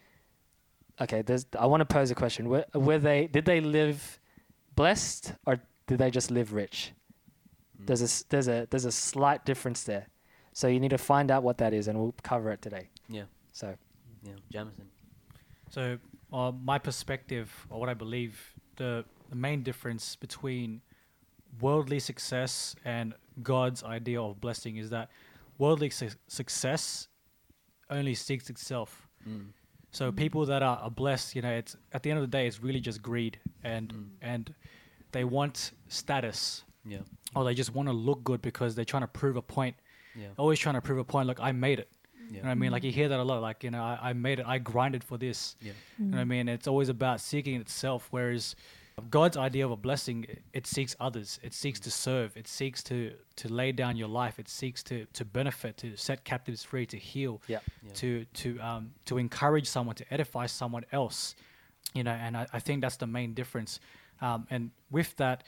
"Okay, 1.02 1.22
there's, 1.22 1.46
I 1.58 1.66
want 1.68 1.82
to 1.82 1.86
pose 1.86 2.12
a 2.12 2.16
question: 2.16 2.50
were, 2.50 2.66
were 2.74 3.00
they 3.00 3.28
did 3.28 3.46
they 3.46 3.62
live 3.62 4.20
blessed 4.76 5.34
or 5.46 5.60
did 5.88 6.00
they 6.00 6.10
just 6.12 6.32
live 6.32 6.54
rich?" 6.54 6.94
Mm. 7.82 7.88
There's 7.88 8.02
a 8.02 8.06
s- 8.06 8.26
there's 8.30 8.48
a 8.48 8.68
there's 8.70 8.86
a 8.86 8.92
slight 8.92 9.46
difference 9.46 9.84
there. 9.84 10.08
So 10.54 10.68
you 10.68 10.80
need 10.80 10.90
to 10.90 10.98
find 10.98 11.30
out 11.30 11.44
what 11.44 11.58
that 11.60 11.74
is, 11.74 11.88
and 11.88 12.00
we'll 12.00 12.16
cover 12.24 12.50
it 12.52 12.62
today. 12.62 12.90
Yeah. 13.10 13.26
So 13.52 13.76
Yeah. 14.24 14.34
Jamison. 14.52 14.90
So, 15.70 15.98
uh, 16.34 16.52
my 16.64 16.80
perspective, 16.80 17.68
or 17.70 17.80
what 17.80 17.90
I 17.90 17.94
believe, 17.94 18.54
the, 18.78 19.04
the 19.30 19.36
main 19.36 19.62
difference 19.64 20.16
between 20.16 20.82
worldly 21.62 22.00
success 22.00 22.76
and 22.86 23.14
God's 23.44 23.84
idea 23.84 24.22
of 24.22 24.40
blessing 24.42 24.78
is 24.78 24.90
that 24.92 25.10
worldly 25.58 25.90
su- 25.90 26.10
success 26.28 27.08
only 27.90 28.14
seeks 28.16 28.50
itself. 28.50 29.08
Mm. 29.28 29.48
So 29.92 30.12
people 30.12 30.46
that 30.46 30.62
are, 30.62 30.78
are 30.78 30.92
blessed, 30.92 31.36
you 31.36 31.42
know, 31.42 31.52
it's 31.52 31.76
at 31.94 32.04
the 32.04 32.12
end 32.12 32.20
of 32.20 32.24
the 32.30 32.38
day, 32.38 32.46
it's 32.48 32.62
really 32.62 32.80
just 32.82 33.02
greed, 33.02 33.40
and 33.64 33.94
Mm. 33.94 34.10
and 34.22 34.56
they 35.12 35.24
want 35.24 35.72
status, 35.88 36.64
Yeah. 36.86 37.00
or 37.36 37.44
they 37.46 37.54
just 37.54 37.74
want 37.74 37.88
to 37.90 37.94
look 37.94 38.24
good 38.24 38.42
because 38.42 38.76
they're 38.76 38.86
trying 38.94 39.04
to 39.04 39.08
prove 39.08 39.38
a 39.38 39.42
point. 39.42 39.76
Yeah. 40.16 40.28
Always 40.38 40.60
trying 40.60 40.76
to 40.76 40.82
prove 40.82 41.00
a 41.00 41.04
point. 41.04 41.28
Look, 41.28 41.40
I 41.40 41.52
made 41.54 41.80
it. 41.80 41.90
You 42.30 42.38
know 42.38 42.44
what 42.44 42.52
I 42.52 42.56
mean? 42.56 42.72
Like 42.72 42.84
you 42.84 42.92
hear 42.92 43.08
that 43.08 43.20
a 43.20 43.24
lot. 43.24 43.42
Like 43.42 43.64
you 43.64 43.72
know, 43.72 43.82
I, 43.82 44.10
I 44.10 44.14
made 44.14 44.40
it. 44.40 44.46
I 44.46 44.58
grinded 44.58 45.02
for 45.04 45.18
this. 45.18 45.56
Yeah. 45.62 45.72
You 45.98 46.06
know 46.06 46.18
what 46.18 46.22
I 46.22 46.26
mean? 46.26 46.50
It's 46.50 46.68
always 46.68 46.90
about 46.90 47.22
seeking 47.22 47.56
itself, 47.62 48.08
whereas 48.12 48.54
God's 49.10 49.38
idea 49.38 49.64
of 49.64 49.72
a 49.72 49.76
blessing, 49.78 50.26
it 50.54 50.66
seeks 50.66 50.96
others. 51.00 51.40
It 51.44 51.54
seeks 51.54 51.80
to 51.82 51.92
serve. 51.92 52.36
It 52.36 52.48
seeks 52.48 52.82
to 52.84 53.14
to 53.38 53.48
lay 53.48 53.72
down 53.72 53.96
your 53.96 54.08
life. 54.08 54.40
It 54.40 54.50
seeks 54.50 54.82
to 54.84 55.06
to 55.14 55.24
benefit, 55.24 55.78
to 55.78 55.96
set 55.96 56.24
captives 56.24 56.64
free, 56.64 56.86
to 56.88 56.98
heal, 56.98 57.42
yeah, 57.48 57.60
Yeah. 57.84 57.94
to 57.94 58.26
to 58.26 58.60
um 58.60 58.92
to 59.06 59.18
encourage 59.18 59.68
someone, 59.68 59.96
to 59.96 60.14
edify 60.14 60.48
someone 60.48 60.84
else. 60.92 61.36
You 61.94 62.04
know, 62.04 62.12
and 62.12 62.36
I, 62.36 62.48
I 62.54 62.60
think 62.60 62.82
that's 62.82 62.98
the 62.98 63.08
main 63.08 63.34
difference. 63.34 63.80
Um, 64.20 64.48
and 64.50 64.72
with 64.90 65.16
that, 65.18 65.44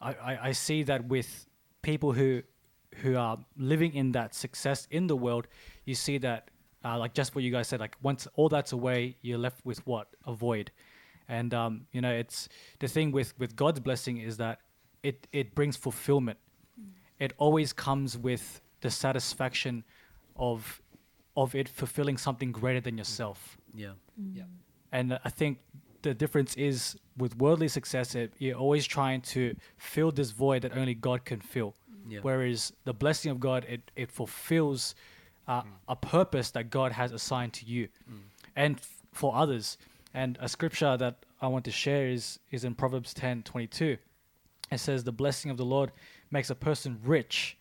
I, 0.00 0.12
I, 0.14 0.38
I 0.48 0.52
see 0.52 0.84
that 0.84 1.04
with 1.08 1.46
people 1.82 2.12
who 2.12 2.42
who 3.02 3.16
are 3.16 3.38
living 3.56 3.94
in 3.94 4.12
that 4.12 4.34
success 4.34 4.86
in 4.90 5.06
the 5.08 5.16
world, 5.16 5.48
you 5.84 5.94
see 5.96 6.18
that 6.18 6.50
uh, 6.84 6.98
like 6.98 7.14
just 7.14 7.34
what 7.34 7.42
you 7.42 7.50
guys 7.50 7.66
said, 7.68 7.80
like 7.80 7.96
once 8.02 8.28
all 8.36 8.48
that's 8.48 8.72
away, 8.72 9.16
you're 9.22 9.38
left 9.38 9.64
with 9.64 9.84
what 9.86 10.06
a 10.24 10.32
void. 10.34 10.70
And 11.28 11.54
um, 11.54 11.86
you 11.92 12.00
know, 12.00 12.12
it's 12.12 12.48
the 12.78 12.88
thing 12.88 13.12
with 13.12 13.38
with 13.38 13.56
God's 13.56 13.80
blessing 13.80 14.18
is 14.18 14.36
that 14.38 14.60
it 15.02 15.26
it 15.32 15.54
brings 15.54 15.76
fulfillment. 15.76 16.38
It 17.18 17.32
always 17.38 17.72
comes 17.72 18.18
with 18.18 18.60
the 18.80 18.90
satisfaction 18.90 19.84
of 20.36 20.80
of 21.36 21.54
it 21.54 21.68
fulfilling 21.68 22.18
something 22.18 22.52
greater 22.52 22.80
than 22.80 22.98
yourself. 22.98 23.56
Yeah. 23.74 23.92
yeah. 24.34 24.42
And 24.90 25.18
I 25.24 25.30
think 25.30 25.58
the 26.02 26.12
difference 26.12 26.54
is 26.56 26.96
with 27.16 27.36
worldly 27.38 27.68
success, 27.68 28.14
it, 28.14 28.34
you're 28.38 28.58
always 28.58 28.86
trying 28.86 29.22
to 29.22 29.54
fill 29.76 30.10
this 30.10 30.30
void 30.30 30.62
that 30.62 30.76
only 30.76 30.94
God 30.94 31.24
can 31.24 31.40
fill. 31.40 31.74
Yeah. 32.08 32.18
Whereas 32.22 32.72
the 32.84 32.92
blessing 32.92 33.30
of 33.30 33.40
God, 33.40 33.64
it, 33.68 33.90
it 33.96 34.10
fulfills 34.10 34.94
uh, 35.48 35.62
a 35.88 35.96
purpose 35.96 36.50
that 36.50 36.68
God 36.70 36.92
has 36.92 37.12
assigned 37.12 37.52
to 37.54 37.66
you 37.66 37.88
and 38.56 38.76
f- 38.76 38.96
for 39.12 39.34
others. 39.34 39.78
And 40.14 40.38
a 40.40 40.48
scripture 40.48 40.96
that 40.96 41.24
I 41.40 41.46
want 41.48 41.64
to 41.64 41.70
share 41.70 42.08
is 42.08 42.38
is 42.50 42.64
in 42.64 42.74
Proverbs 42.74 43.14
10 43.14 43.42
22. 43.42 43.96
It 44.70 44.78
says, 44.78 45.04
The 45.04 45.12
blessing 45.12 45.50
of 45.50 45.56
the 45.56 45.64
Lord 45.64 45.92
makes 46.30 46.50
a 46.50 46.54
person 46.54 46.98
rich. 47.04 47.56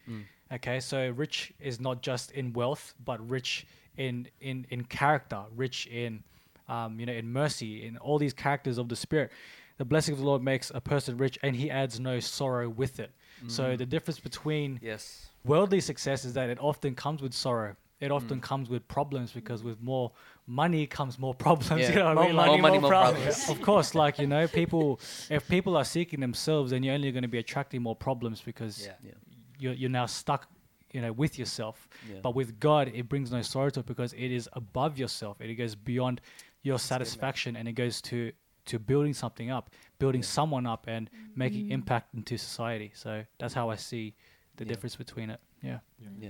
Okay, 0.54 0.80
so 0.82 1.10
rich 1.12 1.54
is 1.60 1.80
not 1.80 2.02
just 2.02 2.32
in 2.32 2.52
wealth, 2.54 2.94
but 3.04 3.28
rich 3.30 3.66
in 3.98 4.28
in 4.42 4.66
in 4.70 4.84
character, 4.86 5.44
rich 5.56 5.88
in 5.88 6.24
um, 6.68 7.00
you 7.00 7.06
know 7.06 7.14
in 7.14 7.32
mercy, 7.32 7.86
in 7.86 7.98
all 7.98 8.18
these 8.18 8.34
characters 8.34 8.78
of 8.78 8.88
the 8.90 8.96
Spirit. 8.96 9.32
The 9.78 9.86
blessing 9.86 10.14
of 10.14 10.20
the 10.20 10.26
Lord 10.26 10.44
makes 10.44 10.70
a 10.76 10.82
person 10.82 11.18
rich, 11.18 11.40
and 11.42 11.56
He 11.56 11.72
adds 11.72 12.00
no 12.00 12.20
sorrow 12.20 12.70
with 12.70 13.00
it. 13.00 13.12
So 13.48 13.76
the 13.76 13.88
difference 13.88 14.20
between 14.20 14.80
Yes. 14.84 15.26
worldly 15.44 15.82
success 15.82 16.26
is 16.26 16.34
that 16.34 16.50
it 16.50 16.60
often 16.60 16.94
comes 16.96 17.22
with 17.24 17.34
sorrow. 17.34 17.76
It 18.02 18.12
often 18.12 18.42
comes 18.42 18.68
with 18.68 18.88
problems 18.88 19.32
because 19.32 19.64
with 19.64 19.80
more 19.82 20.12
money 20.48 20.88
comes 20.88 21.18
more 21.20 21.36
problems. 21.36 21.82
Yeah. 21.88 21.90
You 21.90 21.96
know 21.96 22.06
what 22.06 22.12
I 22.12 22.14
More 22.16 22.26
mean? 22.26 22.36
money, 22.36 22.50
more 22.52 22.62
money, 22.62 22.80
more 22.80 22.82
more 22.82 22.92
problems. 22.92 23.24
problems. 23.38 23.50
of 23.50 23.62
course, 23.62 23.96
like 23.96 24.20
you 24.20 24.28
know, 24.28 24.48
people. 24.48 25.00
If 25.30 25.48
people 25.48 25.78
are 25.78 25.86
seeking 25.86 26.20
themselves, 26.20 26.72
then 26.72 26.84
you're 26.84 26.96
only 26.96 27.12
going 27.12 27.22
to 27.22 27.28
be 27.30 27.38
attracting 27.38 27.82
more 27.82 27.96
problems 27.96 28.42
because 28.42 28.86
Yeah. 28.86 28.94
Yeah. 29.04 29.12
you're 29.60 29.74
you're 29.74 29.90
now 30.02 30.08
stuck, 30.08 30.48
you 30.92 31.02
know, 31.02 31.12
with 31.14 31.38
yourself. 31.38 31.88
Yeah. 32.10 32.20
But 32.24 32.34
with 32.36 32.60
God, 32.60 32.92
it 32.94 33.08
brings 33.08 33.32
no 33.32 33.42
sorrow 33.44 33.70
to 33.70 33.80
it 33.82 33.86
because 33.86 34.14
it 34.14 34.32
is 34.32 34.50
above 34.54 34.98
yourself. 34.98 35.40
It 35.40 35.54
goes 35.56 35.76
beyond 35.76 36.22
your 36.64 36.80
satisfaction, 36.80 37.56
and 37.56 37.68
it 37.68 37.74
goes 37.74 38.02
to 38.10 38.32
to 38.66 38.78
building 38.80 39.14
something 39.14 39.50
up, 39.50 39.70
building 40.00 40.24
someone 40.24 40.66
up, 40.68 40.86
and 40.88 41.10
making 41.36 41.68
mm. 41.68 41.72
impact 41.72 42.14
into 42.14 42.38
society. 42.38 42.92
So 42.94 43.24
that's 43.40 43.54
how 43.54 43.70
I 43.70 43.76
see 43.76 44.14
the 44.58 44.64
Yeah. 44.64 44.70
difference 44.70 44.96
between 44.96 45.30
it. 45.30 45.40
Yeah. 45.64 45.80
Yeah. 46.20 46.30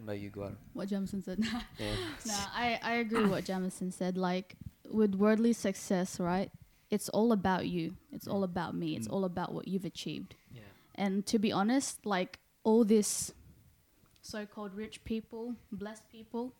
What 0.00 0.14
about 0.14 0.20
you, 0.20 0.30
Guar? 0.30 0.54
What 0.72 0.88
Jamison 0.88 1.22
said. 1.22 1.38
Yeah. 1.78 1.94
no, 2.26 2.34
I, 2.54 2.80
I 2.82 2.92
agree 2.94 3.20
with 3.20 3.30
what 3.30 3.44
Jamison 3.44 3.92
said. 3.92 4.16
Like 4.16 4.54
with 4.90 5.14
worldly 5.14 5.52
success, 5.52 6.18
right? 6.18 6.50
It's 6.90 7.10
all 7.10 7.32
about 7.32 7.66
you. 7.66 7.96
It's 8.10 8.26
all 8.26 8.40
mm. 8.40 8.44
about 8.44 8.74
me. 8.74 8.96
It's 8.96 9.08
mm. 9.08 9.12
all 9.12 9.26
about 9.26 9.52
what 9.52 9.68
you've 9.68 9.84
achieved. 9.84 10.36
Yeah. 10.54 10.62
And 10.94 11.26
to 11.26 11.38
be 11.38 11.52
honest, 11.52 12.06
like 12.06 12.38
all 12.64 12.82
this 12.82 13.34
so-called 14.22 14.74
rich 14.74 15.04
people, 15.04 15.54
blessed 15.70 16.08
people, 16.10 16.54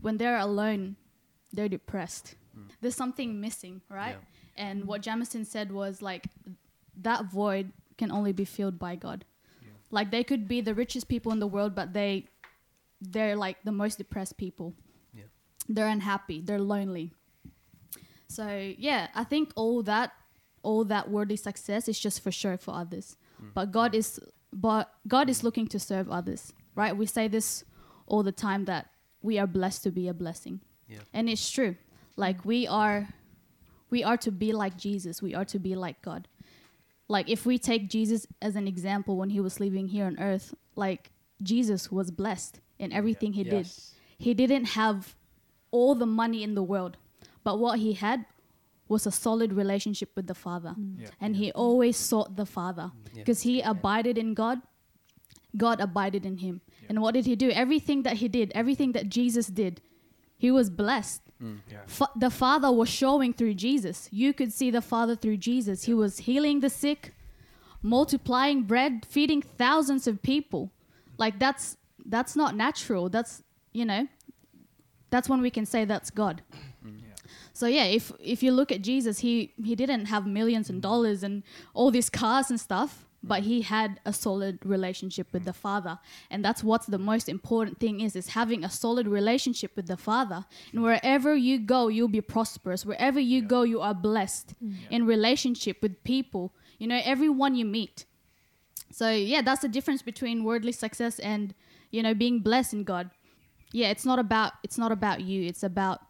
when 0.00 0.16
they're 0.16 0.38
alone, 0.38 0.96
they're 1.52 1.68
depressed. 1.68 2.34
Mm. 2.58 2.70
There's 2.80 2.96
something 2.96 3.40
missing, 3.40 3.82
right? 3.88 4.16
And 4.56 4.84
what 4.84 5.00
Jamison 5.00 5.44
said 5.44 5.70
was 5.70 6.02
like 6.02 6.26
that 7.02 7.26
void 7.26 7.70
can 7.98 8.10
only 8.10 8.32
be 8.32 8.44
filled 8.44 8.80
by 8.80 8.96
God. 8.96 9.24
Like 9.92 10.10
they 10.10 10.22
could 10.22 10.46
be 10.46 10.60
the 10.60 10.74
richest 10.74 11.08
people 11.08 11.32
in 11.32 11.40
the 11.40 11.46
world, 11.46 11.74
but 11.74 11.92
they 11.92 12.26
they're 13.00 13.36
like 13.36 13.62
the 13.64 13.72
most 13.72 13.98
depressed 13.98 14.36
people. 14.36 14.74
Yeah. 15.14 15.24
They're 15.68 15.88
unhappy. 15.88 16.42
They're 16.42 16.60
lonely. 16.60 17.12
So 18.28 18.74
yeah, 18.78 19.08
I 19.14 19.24
think 19.24 19.52
all 19.56 19.82
that 19.84 20.12
all 20.62 20.84
that 20.84 21.10
worldly 21.10 21.36
success 21.36 21.88
is 21.88 21.98
just 21.98 22.22
for 22.22 22.30
show 22.30 22.56
for 22.56 22.74
others. 22.74 23.16
Mm. 23.42 23.54
But 23.54 23.72
God 23.72 23.94
is 23.94 24.20
but 24.52 24.92
God 25.08 25.30
is 25.30 25.42
looking 25.42 25.66
to 25.68 25.78
serve 25.78 26.10
others. 26.10 26.52
Right? 26.74 26.96
We 26.96 27.06
say 27.06 27.28
this 27.28 27.64
all 28.06 28.22
the 28.22 28.32
time 28.32 28.66
that 28.66 28.90
we 29.22 29.38
are 29.38 29.46
blessed 29.46 29.82
to 29.84 29.90
be 29.90 30.08
a 30.08 30.14
blessing. 30.14 30.60
Yeah. 30.88 31.00
And 31.12 31.28
it's 31.28 31.50
true. 31.50 31.76
Like 32.16 32.44
we 32.44 32.66
are 32.66 33.08
we 33.90 34.04
are 34.04 34.16
to 34.18 34.30
be 34.30 34.52
like 34.52 34.76
Jesus. 34.76 35.22
We 35.22 35.34
are 35.34 35.44
to 35.46 35.58
be 35.58 35.74
like 35.74 36.00
God. 36.02 36.28
Like 37.08 37.28
if 37.28 37.44
we 37.44 37.58
take 37.58 37.88
Jesus 37.88 38.26
as 38.40 38.54
an 38.54 38.68
example 38.68 39.16
when 39.16 39.30
he 39.30 39.40
was 39.40 39.58
living 39.58 39.88
here 39.88 40.04
on 40.04 40.18
earth, 40.20 40.54
like 40.76 41.10
Jesus 41.42 41.90
was 41.90 42.10
blessed 42.10 42.60
in 42.80 42.92
everything 42.92 43.34
he 43.34 43.44
did. 43.44 43.66
Yes. 43.66 43.94
He 44.18 44.34
didn't 44.34 44.66
have 44.80 45.14
all 45.70 45.94
the 45.94 46.06
money 46.06 46.42
in 46.42 46.54
the 46.54 46.62
world, 46.62 46.96
but 47.44 47.58
what 47.58 47.78
he 47.78 47.92
had 47.92 48.24
was 48.88 49.06
a 49.06 49.12
solid 49.12 49.52
relationship 49.52 50.10
with 50.16 50.26
the 50.26 50.34
Father. 50.34 50.74
Mm. 50.78 51.02
Yeah. 51.02 51.08
And 51.20 51.36
he 51.36 51.52
always 51.52 51.96
sought 51.96 52.36
the 52.36 52.46
Father 52.46 52.90
mm. 52.90 52.92
Yeah. 53.12 53.22
because 53.22 53.42
he 53.42 53.60
abided 53.60 54.18
in 54.18 54.34
God. 54.34 54.60
God 55.56 55.80
abided 55.80 56.26
in 56.26 56.38
him. 56.38 56.60
And 56.88 57.00
what 57.00 57.14
did 57.14 57.26
he 57.26 57.36
do? 57.36 57.50
Everything 57.50 58.02
that 58.02 58.14
he 58.14 58.28
did, 58.28 58.50
everything 58.54 58.92
that 58.92 59.08
Jesus 59.08 59.46
did, 59.46 59.80
he 60.36 60.50
was 60.50 60.70
blessed. 60.70 61.22
Mm. 61.42 61.58
Yeah. 61.70 61.78
Fa- 61.86 62.10
the 62.16 62.30
Father 62.30 62.72
was 62.72 62.88
showing 62.88 63.32
through 63.32 63.54
Jesus. 63.54 64.08
You 64.10 64.32
could 64.32 64.52
see 64.52 64.70
the 64.70 64.82
Father 64.82 65.14
through 65.14 65.36
Jesus. 65.36 65.84
He 65.84 65.94
was 65.94 66.18
healing 66.18 66.60
the 66.60 66.70
sick, 66.70 67.14
multiplying 67.82 68.62
bread, 68.64 69.06
feeding 69.08 69.42
thousands 69.42 70.06
of 70.06 70.20
people. 70.22 70.72
Like 71.16 71.38
that's 71.38 71.76
that's 72.06 72.36
not 72.36 72.56
natural. 72.56 73.08
That's 73.08 73.42
you 73.72 73.84
know, 73.84 74.08
that's 75.10 75.28
when 75.28 75.40
we 75.40 75.50
can 75.50 75.66
say 75.66 75.84
that's 75.84 76.10
God. 76.10 76.42
Mm, 76.84 77.00
so 77.52 77.66
yeah, 77.66 77.84
if 77.84 78.12
if 78.20 78.42
you 78.42 78.52
look 78.52 78.72
at 78.72 78.82
Jesus, 78.82 79.20
he 79.20 79.52
he 79.62 79.74
didn't 79.74 80.06
have 80.06 80.26
millions 80.26 80.70
and 80.70 80.78
mm. 80.78 80.82
dollars 80.82 81.22
and 81.22 81.42
all 81.74 81.90
these 81.90 82.10
cars 82.10 82.50
and 82.50 82.58
stuff, 82.58 83.06
but 83.22 83.42
mm. 83.42 83.46
he 83.46 83.62
had 83.62 84.00
a 84.04 84.12
solid 84.12 84.58
relationship 84.64 85.26
with 85.32 85.44
the 85.44 85.52
Father, 85.52 85.98
and 86.30 86.44
that's 86.44 86.64
what's 86.64 86.86
the 86.86 86.98
most 86.98 87.28
important 87.28 87.78
thing 87.78 88.00
is 88.00 88.16
is 88.16 88.28
having 88.28 88.64
a 88.64 88.70
solid 88.70 89.06
relationship 89.06 89.76
with 89.76 89.86
the 89.86 89.96
Father. 89.96 90.44
And 90.72 90.82
wherever 90.82 91.36
you 91.36 91.58
go, 91.58 91.88
you'll 91.88 92.08
be 92.08 92.20
prosperous. 92.20 92.86
Wherever 92.86 93.20
you 93.20 93.42
go, 93.42 93.62
you 93.62 93.80
are 93.80 93.94
blessed 93.94 94.54
in 94.90 95.06
relationship 95.06 95.82
with 95.82 96.02
people. 96.04 96.52
You 96.78 96.86
know, 96.86 97.00
everyone 97.04 97.54
you 97.56 97.64
meet. 97.64 98.06
So 98.92 99.10
yeah, 99.10 99.42
that's 99.42 99.62
the 99.62 99.68
difference 99.68 100.02
between 100.02 100.44
worldly 100.44 100.72
success 100.72 101.18
and 101.18 101.54
you 101.90 102.02
know 102.02 102.14
being 102.14 102.40
blessed 102.40 102.72
in 102.74 102.84
God. 102.84 103.10
Yeah, 103.72 103.90
it's 103.90 104.04
not 104.04 104.18
about 104.18 104.52
it's 104.62 104.78
not 104.78 104.92
about 104.92 105.20
you. 105.20 105.46
It's 105.46 105.62
about 105.62 106.00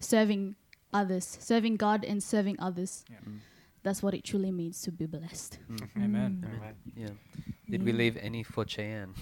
serving 0.00 0.56
others, 0.92 1.38
serving 1.40 1.76
God 1.76 2.04
and 2.04 2.22
serving 2.22 2.56
others. 2.58 3.04
Yeah. 3.10 3.18
That's 3.82 4.02
what 4.02 4.14
it 4.14 4.24
truly 4.24 4.50
means 4.50 4.82
to 4.82 4.90
be 4.90 5.06
blessed. 5.06 5.58
Amen. 5.96 6.44
Yeah. 6.96 7.10
Did 7.70 7.84
we 7.84 7.92
leave 7.92 8.16
any 8.16 8.42
for 8.42 8.66
Cheyenne? 8.66 9.14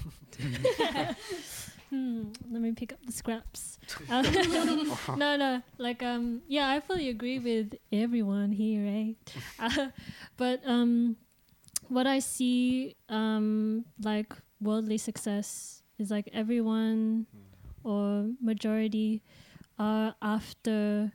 Hmm, 1.91 2.33
let 2.51 2.63
me 2.63 2.73
pick 2.73 2.93
up 2.93 2.99
the 3.05 3.13
scraps. 3.13 3.79
No, 4.09 5.37
no, 5.37 5.63
like 5.77 6.03
um, 6.03 6.41
yeah, 6.49 6.71
I 6.71 6.81
fully 6.81 7.11
agree 7.11 7.39
with 7.39 7.75
everyone 7.93 8.53
here, 8.53 8.87
eh? 8.87 9.13
Uh, 9.59 9.89
but 10.37 10.61
um, 10.65 11.17
what 11.89 12.07
I 12.07 12.21
see 12.21 12.97
um, 13.11 13.85
like 14.03 14.33
worldly 14.61 14.99
success 14.99 15.83
is 15.99 16.11
like 16.11 16.29
everyone 16.33 17.27
hmm. 17.31 17.89
or 17.89 18.31
majority 18.41 19.23
are 19.79 20.15
after 20.23 21.13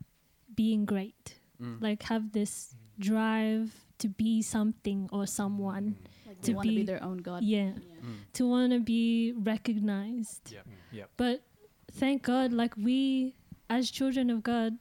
being 0.55 0.85
great, 0.85 1.35
Mm. 1.61 1.81
like 1.81 2.03
have 2.03 2.31
this 2.31 2.71
hmm. 2.95 3.01
drive 3.03 3.85
to 3.97 4.07
be 4.07 4.41
something 4.41 5.09
or 5.11 5.27
someone. 5.27 5.97
Hmm. 5.99 6.29
Like 6.29 6.41
To 6.41 6.47
they 6.47 6.53
want 6.55 6.65
to 6.65 6.69
be 6.71 6.77
be- 6.77 6.83
their 6.85 7.03
own 7.03 7.17
God. 7.17 7.43
Yeah, 7.43 7.71
Mm. 7.99 8.15
to 8.33 8.47
want 8.47 8.71
to 8.71 8.79
be 8.79 9.33
recognized. 9.35 10.51
Yeah. 10.53 10.61
Yeah. 10.91 11.05
But 11.17 11.43
thank 11.91 12.23
God, 12.23 12.53
like 12.53 12.75
we, 12.77 13.35
as 13.69 13.91
children 13.91 14.29
of 14.29 14.41
God, 14.43 14.77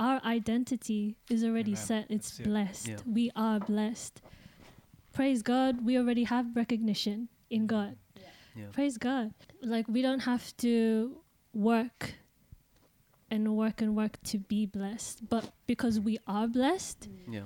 our 0.00 0.20
identity 0.24 1.16
is 1.30 1.44
already 1.44 1.72
Amen. 1.72 1.86
set. 1.86 2.06
It's 2.10 2.30
That's 2.30 2.40
it. 2.40 2.44
blessed. 2.44 2.88
Yeah. 2.88 2.96
We 3.06 3.30
are 3.36 3.60
blessed. 3.60 4.20
Praise 5.12 5.42
God, 5.42 5.84
we 5.86 5.96
already 5.96 6.24
have 6.24 6.56
recognition 6.56 7.28
in 7.50 7.66
God. 7.68 7.96
Yeah. 8.56 8.66
Praise 8.72 8.98
God. 8.98 9.32
Like 9.62 9.86
we 9.88 10.02
don't 10.02 10.20
have 10.20 10.56
to 10.58 11.16
work 11.52 12.14
and 13.30 13.56
work 13.56 13.80
and 13.80 13.96
work 13.96 14.22
to 14.24 14.38
be 14.38 14.66
blessed, 14.66 15.28
but 15.28 15.52
because 15.66 15.98
we 16.00 16.18
are 16.26 16.46
blessed, 16.46 17.08
Yeah. 17.30 17.42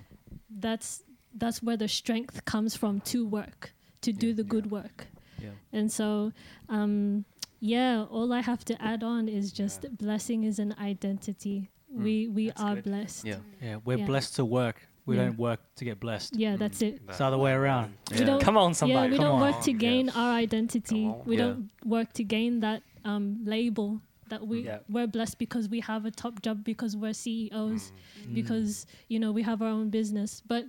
that's 0.50 1.02
that's 1.34 1.62
where 1.62 1.76
the 1.76 1.88
strength 1.88 2.44
comes 2.44 2.74
from 2.76 3.00
to 3.02 3.24
work, 3.26 3.72
to 4.00 4.12
do 4.12 4.28
Yeah. 4.28 4.34
the 4.34 4.44
good 4.44 4.70
work. 4.70 5.06
Yeah. 5.40 5.50
And 5.72 5.90
so, 5.92 6.32
um, 6.68 7.24
yeah, 7.60 8.04
all 8.10 8.32
I 8.32 8.40
have 8.40 8.64
to 8.64 8.82
add 8.82 9.02
on 9.04 9.28
is 9.28 9.52
just 9.52 9.86
blessing 9.96 10.42
is 10.44 10.58
an 10.58 10.74
identity. 10.80 11.70
Mm. 11.94 12.02
We 12.02 12.28
we 12.28 12.46
That's 12.48 12.60
are 12.62 12.74
good. 12.76 12.84
blessed. 12.84 13.24
Yeah. 13.24 13.38
Yeah. 13.62 13.76
We're 13.84 13.98
Yeah. 13.98 14.06
blessed 14.06 14.36
to 14.36 14.44
work. 14.44 14.87
We 15.08 15.16
Yeah. 15.16 15.24
don't 15.24 15.38
work 15.38 15.60
to 15.76 15.84
get 15.84 15.98
blessed. 16.00 16.36
Yeah, 16.36 16.56
that's 16.56 16.82
it. 16.82 17.00
It's 17.08 17.18
the 17.18 17.24
other 17.24 17.38
way 17.38 17.52
around. 17.52 17.94
We 18.10 18.18
Yeah. 18.18 18.24
don't- 18.26 18.42
Come 18.42 18.56
on, 18.58 18.74
somebody. 18.74 18.92
yeah, 18.94 18.98
somebody. 18.98 19.12
we 19.12 19.16
come 19.16 19.24
don't 19.26 19.42
on. 19.42 19.52
work 19.54 19.64
to 19.64 19.72
Yes. 19.72 19.80
gain 19.80 20.10
our 20.10 20.32
identity. 20.34 21.04
We 21.24 21.36
Yeah. 21.36 21.44
don't 21.44 21.70
work 21.84 22.12
to 22.14 22.24
gain 22.24 22.60
that 22.60 22.82
um, 23.04 23.40
label 23.44 24.02
that 24.28 24.46
we 24.46 24.64
Yeah. 24.66 24.80
we're 24.90 25.06
blessed 25.06 25.38
because 25.38 25.68
we 25.70 25.80
have 25.80 26.04
a 26.04 26.10
top 26.10 26.42
job 26.42 26.62
because 26.62 26.94
we're 26.94 27.14
CEOs 27.14 27.92
Mm. 28.26 28.34
because 28.34 28.86
you 29.08 29.18
know 29.18 29.32
we 29.32 29.42
have 29.42 29.62
our 29.62 29.68
own 29.78 29.88
business. 29.88 30.42
But 30.46 30.66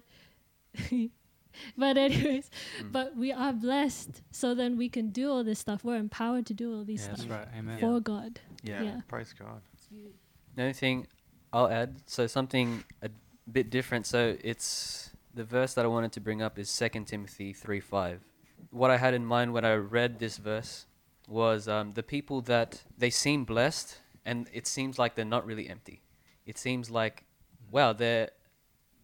but 1.78 1.98
anyways, 1.98 2.50
Mm. 2.82 2.92
but 2.94 3.18
we 3.18 3.32
are 3.34 3.52
blessed, 3.52 4.22
so 4.32 4.56
then 4.56 4.78
we 4.78 4.88
can 4.88 5.10
do 5.10 5.30
all 5.30 5.44
this 5.44 5.60
stuff. 5.60 5.84
We're 5.84 5.98
empowered 5.98 6.46
to 6.48 6.54
do 6.54 6.74
all 6.74 6.86
these 6.86 7.02
Yeah, 7.02 7.08
that's 7.10 7.22
stuff 7.24 7.32
right. 7.38 7.48
Amen. 7.58 7.80
for 7.80 8.00
God. 8.00 8.40
Yeah. 8.64 8.82
Yeah. 8.84 9.02
Praise 9.08 9.34
God. 9.34 9.62
The 10.56 10.62
only 10.62 10.74
thing 10.74 11.08
I'll 11.52 11.68
add, 11.70 11.96
so 12.06 12.28
something 12.28 12.84
a 13.02 13.10
bit 13.50 13.70
different. 13.70 14.06
So 14.06 14.38
it's 14.44 15.12
the 15.34 15.44
verse 15.44 15.74
that 15.74 15.86
I 15.86 15.88
wanted 15.88 16.12
to 16.14 16.22
bring 16.22 16.42
up 16.42 16.58
is 16.58 16.76
2 16.76 17.06
Timothy 17.06 17.54
3 17.54 17.80
5. 17.80 18.22
What 18.72 18.92
I 18.92 18.98
had 18.98 19.14
in 19.14 19.26
mind 19.26 19.54
when 19.54 19.66
I 19.66 19.74
read 19.76 20.20
this 20.20 20.38
verse 20.38 20.86
was 21.28 21.68
um, 21.68 21.92
the 21.92 22.04
people 22.04 22.42
that 22.42 22.84
they 22.98 23.10
seem 23.10 23.46
blessed, 23.46 24.00
and 24.26 24.48
it 24.52 24.68
seems 24.68 25.00
like 25.00 25.16
they're 25.16 25.26
not 25.26 25.46
really 25.46 25.70
empty. 25.70 26.02
It 26.46 26.58
seems 26.58 26.90
like, 26.90 27.26
wow, 27.72 27.94
their 27.94 28.32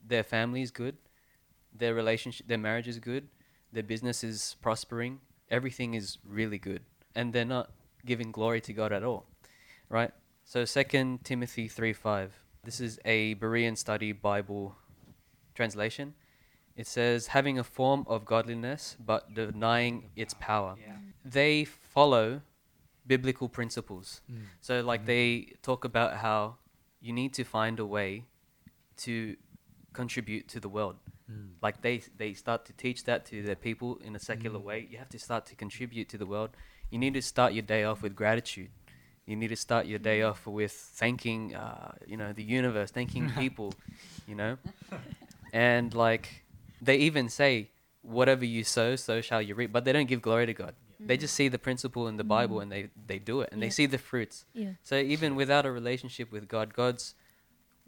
their 0.07 0.23
family 0.23 0.61
is 0.61 0.71
good, 0.71 0.97
their 1.73 1.93
relationship, 1.93 2.47
their 2.47 2.57
marriage 2.57 2.87
is 2.87 2.99
good, 2.99 3.27
their 3.71 3.83
business 3.83 4.23
is 4.23 4.55
prospering, 4.61 5.19
everything 5.49 5.93
is 5.93 6.17
really 6.27 6.57
good, 6.57 6.81
and 7.15 7.33
they're 7.33 7.45
not 7.45 7.71
giving 8.05 8.31
glory 8.31 8.61
to 8.61 8.73
God 8.73 8.91
at 8.91 9.03
all, 9.03 9.25
right? 9.89 10.11
So 10.43 10.65
Second 10.65 11.23
Timothy 11.23 11.67
three 11.67 11.93
five. 11.93 12.44
This 12.65 12.81
is 12.81 12.99
a 13.05 13.35
Berean 13.35 13.77
Study 13.77 14.11
Bible 14.11 14.75
translation. 15.53 16.15
It 16.75 16.87
says, 16.87 17.27
having 17.27 17.59
a 17.59 17.63
form 17.63 18.05
of 18.07 18.25
godliness 18.25 18.97
but 18.99 19.33
denying 19.35 20.09
its 20.15 20.33
power. 20.33 20.75
Yeah. 20.79 20.97
They 21.23 21.63
follow 21.65 22.41
biblical 23.07 23.47
principles. 23.49 24.21
Mm. 24.29 24.41
So, 24.61 24.81
like, 24.81 25.03
Mhm. 25.03 25.05
they 25.05 25.53
talk 25.61 25.85
about 25.85 26.17
how 26.17 26.57
you 26.99 27.13
need 27.13 27.33
to 27.35 27.43
find 27.43 27.79
a 27.79 27.85
way 27.85 28.25
to 28.97 29.37
contribute 29.93 30.47
to 30.49 30.59
the 30.59 30.67
world. 30.67 30.97
Mm. 31.31 31.51
Like, 31.61 31.81
they, 31.81 31.99
they 32.17 32.33
start 32.33 32.65
to 32.65 32.73
teach 32.73 33.03
that 33.05 33.25
to 33.27 33.43
their 33.43 33.55
people 33.55 33.97
in 33.97 34.15
a 34.15 34.19
secular 34.19 34.59
Mm. 34.59 34.63
way. 34.63 34.87
You 34.89 34.97
have 34.97 35.09
to 35.09 35.19
start 35.19 35.45
to 35.45 35.55
contribute 35.55 36.09
to 36.09 36.17
the 36.17 36.25
world. 36.25 36.49
You 36.89 36.97
need 36.97 37.13
to 37.13 37.21
start 37.21 37.53
your 37.53 37.61
day 37.63 37.83
off 37.83 38.01
with 38.01 38.15
gratitude. 38.15 38.71
You 39.25 39.35
need 39.35 39.47
to 39.49 39.55
start 39.55 39.85
your 39.87 39.99
day 39.99 40.21
off 40.21 40.45
with 40.45 40.71
thanking, 40.71 41.55
uh, 41.55 41.93
you 42.05 42.15
know, 42.17 42.31
the 42.33 42.43
universe, 42.43 42.91
thanking 42.91 43.29
people, 43.37 43.73
you 44.27 44.35
know. 44.35 44.57
And 45.53 45.93
like, 45.93 46.43
they 46.81 46.97
even 46.97 47.29
say, 47.29 47.69
"Whatever 48.01 48.45
you 48.45 48.63
sow, 48.63 48.95
so 48.95 49.21
shall 49.21 49.41
you 49.41 49.55
reap." 49.55 49.71
But 49.71 49.85
they 49.85 49.93
don't 49.93 50.07
give 50.07 50.21
glory 50.21 50.45
to 50.45 50.53
God. 50.53 50.75
They 50.99 51.17
just 51.17 51.33
see 51.35 51.49
the 51.49 51.57
principle 51.59 52.07
in 52.07 52.17
the 52.17 52.23
Bible 52.23 52.57
Mm. 52.57 52.61
and 52.63 52.71
they 52.71 52.89
they 53.07 53.19
do 53.19 53.41
it, 53.41 53.49
and 53.51 53.59
Yeah. 53.61 53.65
they 53.67 53.71
see 53.71 53.85
the 53.85 53.97
fruits. 53.97 54.45
Yeah. 54.53 54.73
So 54.83 54.95
even 54.97 55.35
without 55.35 55.65
a 55.65 55.71
relationship 55.71 56.31
with 56.31 56.47
God, 56.47 56.73
God's 56.73 57.15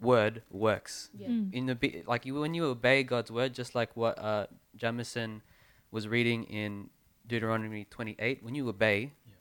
word 0.00 0.42
works. 0.50 1.10
Yeah. 1.16 1.28
Mm. 1.28 1.52
In 1.54 1.66
the 1.66 1.74
be- 1.74 2.02
like 2.06 2.26
you 2.26 2.34
when 2.34 2.54
you 2.54 2.64
obey 2.66 3.02
God's 3.02 3.30
word, 3.30 3.54
just 3.54 3.74
like 3.74 3.96
what 3.96 4.18
uh, 4.18 4.46
Jamison 4.76 5.42
was 5.90 6.06
reading 6.06 6.44
in 6.44 6.90
Deuteronomy 7.26 7.84
28, 7.90 8.42
when 8.42 8.54
you 8.54 8.68
obey, 8.68 9.00
Yeah. 9.26 9.34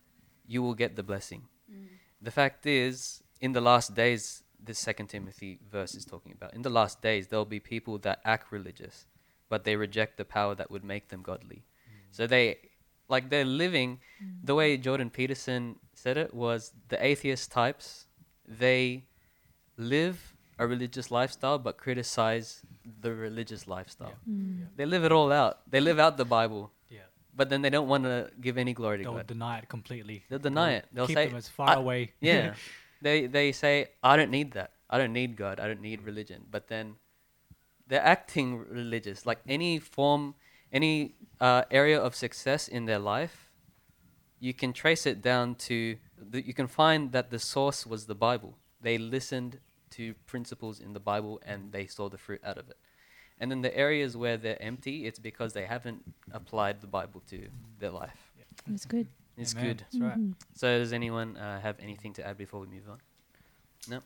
you 0.48 0.62
will 0.64 0.74
get 0.76 0.96
the 0.96 1.04
blessing. 1.04 1.44
Mm. 2.22 2.26
The 2.26 2.32
fact 2.32 2.66
is, 2.66 3.24
in 3.42 3.54
the 3.54 3.62
last 3.62 3.96
days, 3.96 4.44
this 4.60 4.80
Second 4.80 5.08
Timothy 5.08 5.60
verse 5.72 5.96
is 5.96 6.06
talking 6.06 6.32
about. 6.32 6.54
In 6.54 6.62
the 6.62 6.70
last 6.70 7.02
days, 7.02 7.28
there'll 7.28 7.46
be 7.46 7.60
people 7.60 7.98
that 8.00 8.20
act 8.26 8.52
religious, 8.52 9.06
but 9.50 9.64
they 9.64 9.76
reject 9.76 10.18
the 10.18 10.26
power 10.26 10.56
that 10.56 10.70
would 10.72 10.84
make 10.84 11.10
them 11.10 11.22
godly. 11.22 11.64
So 12.12 12.26
they, 12.28 12.58
like, 13.10 13.30
they're 13.30 13.46
living 13.46 14.00
the 14.44 14.56
way 14.56 14.78
Jordan 14.78 15.10
Peterson 15.10 15.76
said 15.94 16.18
it 16.18 16.34
was 16.34 16.74
the 16.90 17.04
atheist 17.06 17.52
types. 17.52 18.08
They 18.48 19.04
live 19.78 20.34
a 20.60 20.66
religious 20.66 21.12
lifestyle, 21.12 21.60
but 21.60 21.78
criticize 21.78 22.64
the 23.02 23.14
religious 23.14 23.68
lifestyle. 23.68 24.16
Mm. 24.30 24.68
They 24.76 24.86
live 24.86 25.04
it 25.04 25.12
all 25.12 25.32
out. 25.32 25.70
They 25.70 25.80
live 25.80 26.00
out 26.00 26.18
the 26.18 26.26
Bible, 26.26 26.72
Yeah. 26.72 26.77
But 27.38 27.50
then 27.50 27.62
they 27.62 27.70
don't 27.70 27.88
want 27.88 28.04
to 28.04 28.30
give 28.42 28.58
any 28.58 28.74
glory 28.74 28.98
to 28.98 29.04
God. 29.04 29.12
They'll 29.12 29.18
God. 29.20 29.28
deny 29.28 29.58
it 29.60 29.70
completely. 29.70 30.24
They'll 30.30 30.40
deny 30.40 30.72
it. 30.74 30.86
They'll 30.92 31.08
keep 31.08 31.16
say, 31.18 31.28
them 31.28 31.38
as 31.38 31.48
far 31.48 31.70
"I- 31.70 31.76
away. 31.76 32.12
yeah. 32.20 32.56
they 33.02 33.28
they 33.28 33.52
say, 33.52 33.74
I 34.04 34.18
don't 34.18 34.32
need 34.32 34.54
that. 34.54 34.72
I 34.90 34.98
don't 34.98 35.14
need 35.14 35.38
God. 35.38 35.60
I 35.60 35.68
don't 35.68 35.82
need 35.82 36.02
religion. 36.02 36.46
But 36.50 36.68
then 36.68 36.96
they're 37.88 38.06
acting 38.16 38.58
religious. 38.58 39.26
Like 39.26 39.40
any 39.48 39.80
form, 39.80 40.36
any 40.74 41.16
uh, 41.40 41.64
area 41.72 42.00
of 42.00 42.16
success 42.16 42.68
in 42.68 42.86
their 42.86 43.00
life, 43.00 43.52
you 44.40 44.54
can 44.54 44.74
trace 44.74 45.06
it 45.06 45.22
down 45.22 45.56
to, 45.56 45.98
the, 46.18 46.46
you 46.46 46.54
can 46.54 46.68
find 46.68 47.12
that 47.12 47.30
the 47.32 47.40
source 47.40 47.86
was 47.86 48.06
the 48.06 48.16
Bible. 48.16 48.58
They 48.82 48.98
listened 48.98 49.60
to 49.92 50.14
principles 50.26 50.80
in 50.80 50.94
the 50.94 51.00
Bible 51.00 51.42
and 51.46 51.72
they 51.72 51.86
saw 51.88 52.10
the 52.10 52.18
fruit 52.18 52.42
out 52.44 52.58
of 52.58 52.70
it. 52.70 52.78
And 53.40 53.52
then 53.52 53.62
the 53.62 53.76
areas 53.78 54.18
where 54.18 54.38
they're 54.38 54.62
empty, 54.62 55.06
it's 55.06 55.20
because 55.20 55.54
they 55.54 55.66
haven't 55.66 56.04
applied 56.32 56.82
the 56.82 56.88
Bible 56.88 57.22
to 57.30 57.48
their 57.80 57.92
life. 57.92 58.32
It's 58.74 58.86
good. 58.86 59.08
It's 59.38 59.54
Amen. 59.54 59.66
good. 59.66 59.80
That's 59.80 60.00
right. 60.00 60.18
Mhm. 60.18 60.34
So 60.56 60.80
does 60.80 60.92
anyone 60.92 61.38
uh, 61.38 61.62
have 61.62 61.80
anything 61.80 62.14
to 62.14 62.26
add 62.28 62.38
before 62.38 62.60
we 62.62 62.68
move 62.68 62.90
on? 62.90 63.00
Nice. 63.88 64.02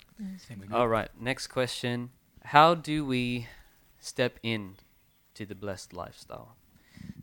Think 0.46 0.60
we're 0.60 0.66
good. 0.68 0.76
All 0.76 0.88
right. 0.90 1.10
Next 1.20 1.48
question: 1.48 2.10
How 2.44 2.76
do 2.76 3.06
we 3.06 3.48
step 4.00 4.38
in 4.44 4.76
to 5.36 5.46
the 5.46 5.56
blessed 5.56 5.94
lifestyle? 5.94 6.56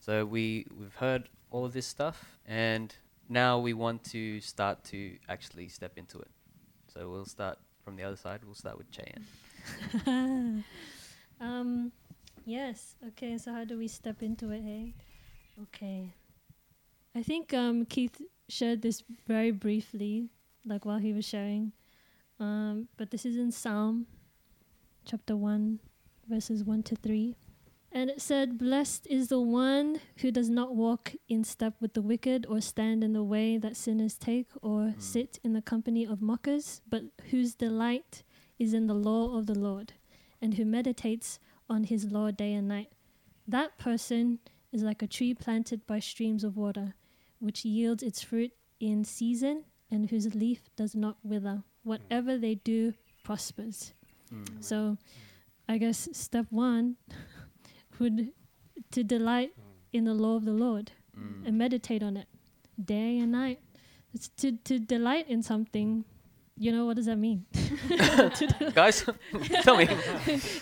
So 0.01 0.25
we 0.25 0.67
we've 0.79 0.95
heard 0.97 1.29
all 1.51 1.65
of 1.67 1.73
this 1.75 1.87
stuff, 1.87 2.39
and 2.47 2.95
now 3.29 3.59
we 3.59 3.75
want 3.75 4.03
to 4.05 4.41
start 4.41 4.83
to 4.85 5.19
actually 5.29 5.69
step 5.69 5.93
into 5.99 6.19
it. 6.19 6.31
So 6.93 7.11
we'll 7.11 7.27
start 7.27 7.59
from 7.85 7.97
the 7.97 8.03
other 8.05 8.17
side. 8.17 8.41
We'll 8.45 8.55
start 8.55 8.79
with 8.79 8.87
Cheyenne. 8.91 10.65
um, 11.41 11.93
yes. 12.45 12.97
Okay. 13.09 13.39
So 13.39 13.53
how 13.53 13.65
do 13.65 13.79
we 13.79 13.89
step 13.89 14.23
into 14.23 14.51
it? 14.51 14.63
Hey. 14.63 14.95
Okay. 15.63 16.13
I 17.15 17.23
think 17.23 17.53
um, 17.55 17.85
Keith 17.85 18.21
shared 18.49 18.83
this 18.83 19.03
very 19.27 19.51
briefly, 19.51 20.29
like 20.65 20.85
while 20.85 20.99
he 20.99 21.13
was 21.13 21.25
sharing. 21.27 21.73
Um, 22.39 22.89
but 22.97 23.11
this 23.11 23.27
is 23.27 23.37
in 23.37 23.51
Psalm, 23.51 24.07
chapter 25.05 25.37
one, 25.37 25.81
verses 26.29 26.63
one 26.63 26.83
to 26.85 26.95
three. 26.95 27.35
And 27.91 28.11
it 28.11 28.21
said, 28.21 28.59
Blessed 28.59 29.07
is 29.09 29.29
the 29.29 29.41
one 29.41 29.99
who 30.19 30.31
does 30.31 30.51
not 30.51 30.77
walk 30.77 31.15
in 31.29 31.43
step 31.43 31.75
with 31.81 31.95
the 31.95 32.03
wicked, 32.03 32.47
or 32.47 32.61
stand 32.61 33.03
in 33.03 33.15
the 33.15 33.25
way 33.25 33.57
that 33.57 33.77
sinners 33.77 34.15
take, 34.17 34.49
or 34.63 34.93
Mm. 34.93 35.03
sit 35.03 35.41
in 35.43 35.55
the 35.55 35.63
company 35.63 36.05
of 36.07 36.21
mockers, 36.21 36.83
but 36.89 37.05
whose 37.31 37.55
delight 37.55 38.23
is 38.59 38.75
in 38.75 38.87
the 38.89 38.95
law 38.95 39.37
of 39.39 39.47
the 39.47 39.59
Lord, 39.59 39.95
and 40.41 40.55
who 40.55 40.65
meditates 40.65 41.39
on 41.69 41.85
his 41.85 42.05
law 42.11 42.31
day 42.31 42.55
and 42.55 42.69
night. 42.69 42.93
That 43.47 43.79
person 43.79 44.39
is 44.73 44.83
like 44.83 45.03
a 45.03 45.07
tree 45.07 45.35
planted 45.35 45.87
by 45.87 45.99
streams 46.01 46.45
of 46.45 46.57
water, 46.57 46.95
which 47.39 47.65
yields 47.65 48.03
its 48.03 48.23
fruit 48.23 48.53
in 48.81 49.05
season, 49.05 49.65
and 49.91 50.11
whose 50.11 50.35
leaf 50.35 50.69
does 50.77 50.95
not 50.95 51.17
wither. 51.23 51.63
Whatever 51.83 52.37
they 52.37 52.57
do 52.57 52.95
prospers. 53.25 53.95
Mm. 54.33 54.63
So, 54.63 54.99
I 55.69 55.79
guess 55.79 56.09
step 56.13 56.47
one 56.51 56.97
would 57.99 58.33
to 58.91 59.03
delight 59.05 59.53
in 59.93 60.05
the 60.05 60.15
law 60.15 60.37
of 60.37 60.45
the 60.45 60.53
Lord 60.53 60.93
Mm. 61.19 61.49
and 61.49 61.59
meditate 61.59 62.03
on 62.03 62.17
it 62.17 62.29
day 62.83 63.19
and 63.19 63.33
night. 63.33 63.59
It's 64.15 64.29
to 64.37 64.53
to 64.53 64.79
delight 64.79 65.29
in 65.29 65.43
something. 65.43 66.05
You 66.59 66.73
know 66.73 66.87
what 66.87 66.97
does 66.97 67.07
that 67.07 67.17
mean? 67.17 67.47
Guys, 68.75 69.05
tell 69.63 69.77
me. 69.77 69.87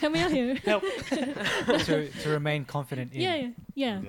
Help 0.00 0.12
me 0.12 0.20
out 0.20 0.30
here. 0.30 0.54
help 0.64 0.82
to, 1.08 2.08
to 2.10 2.28
remain 2.28 2.64
confident 2.64 3.12
in. 3.12 3.20
Yeah, 3.20 3.34
yeah, 3.36 3.50
yeah. 3.74 4.00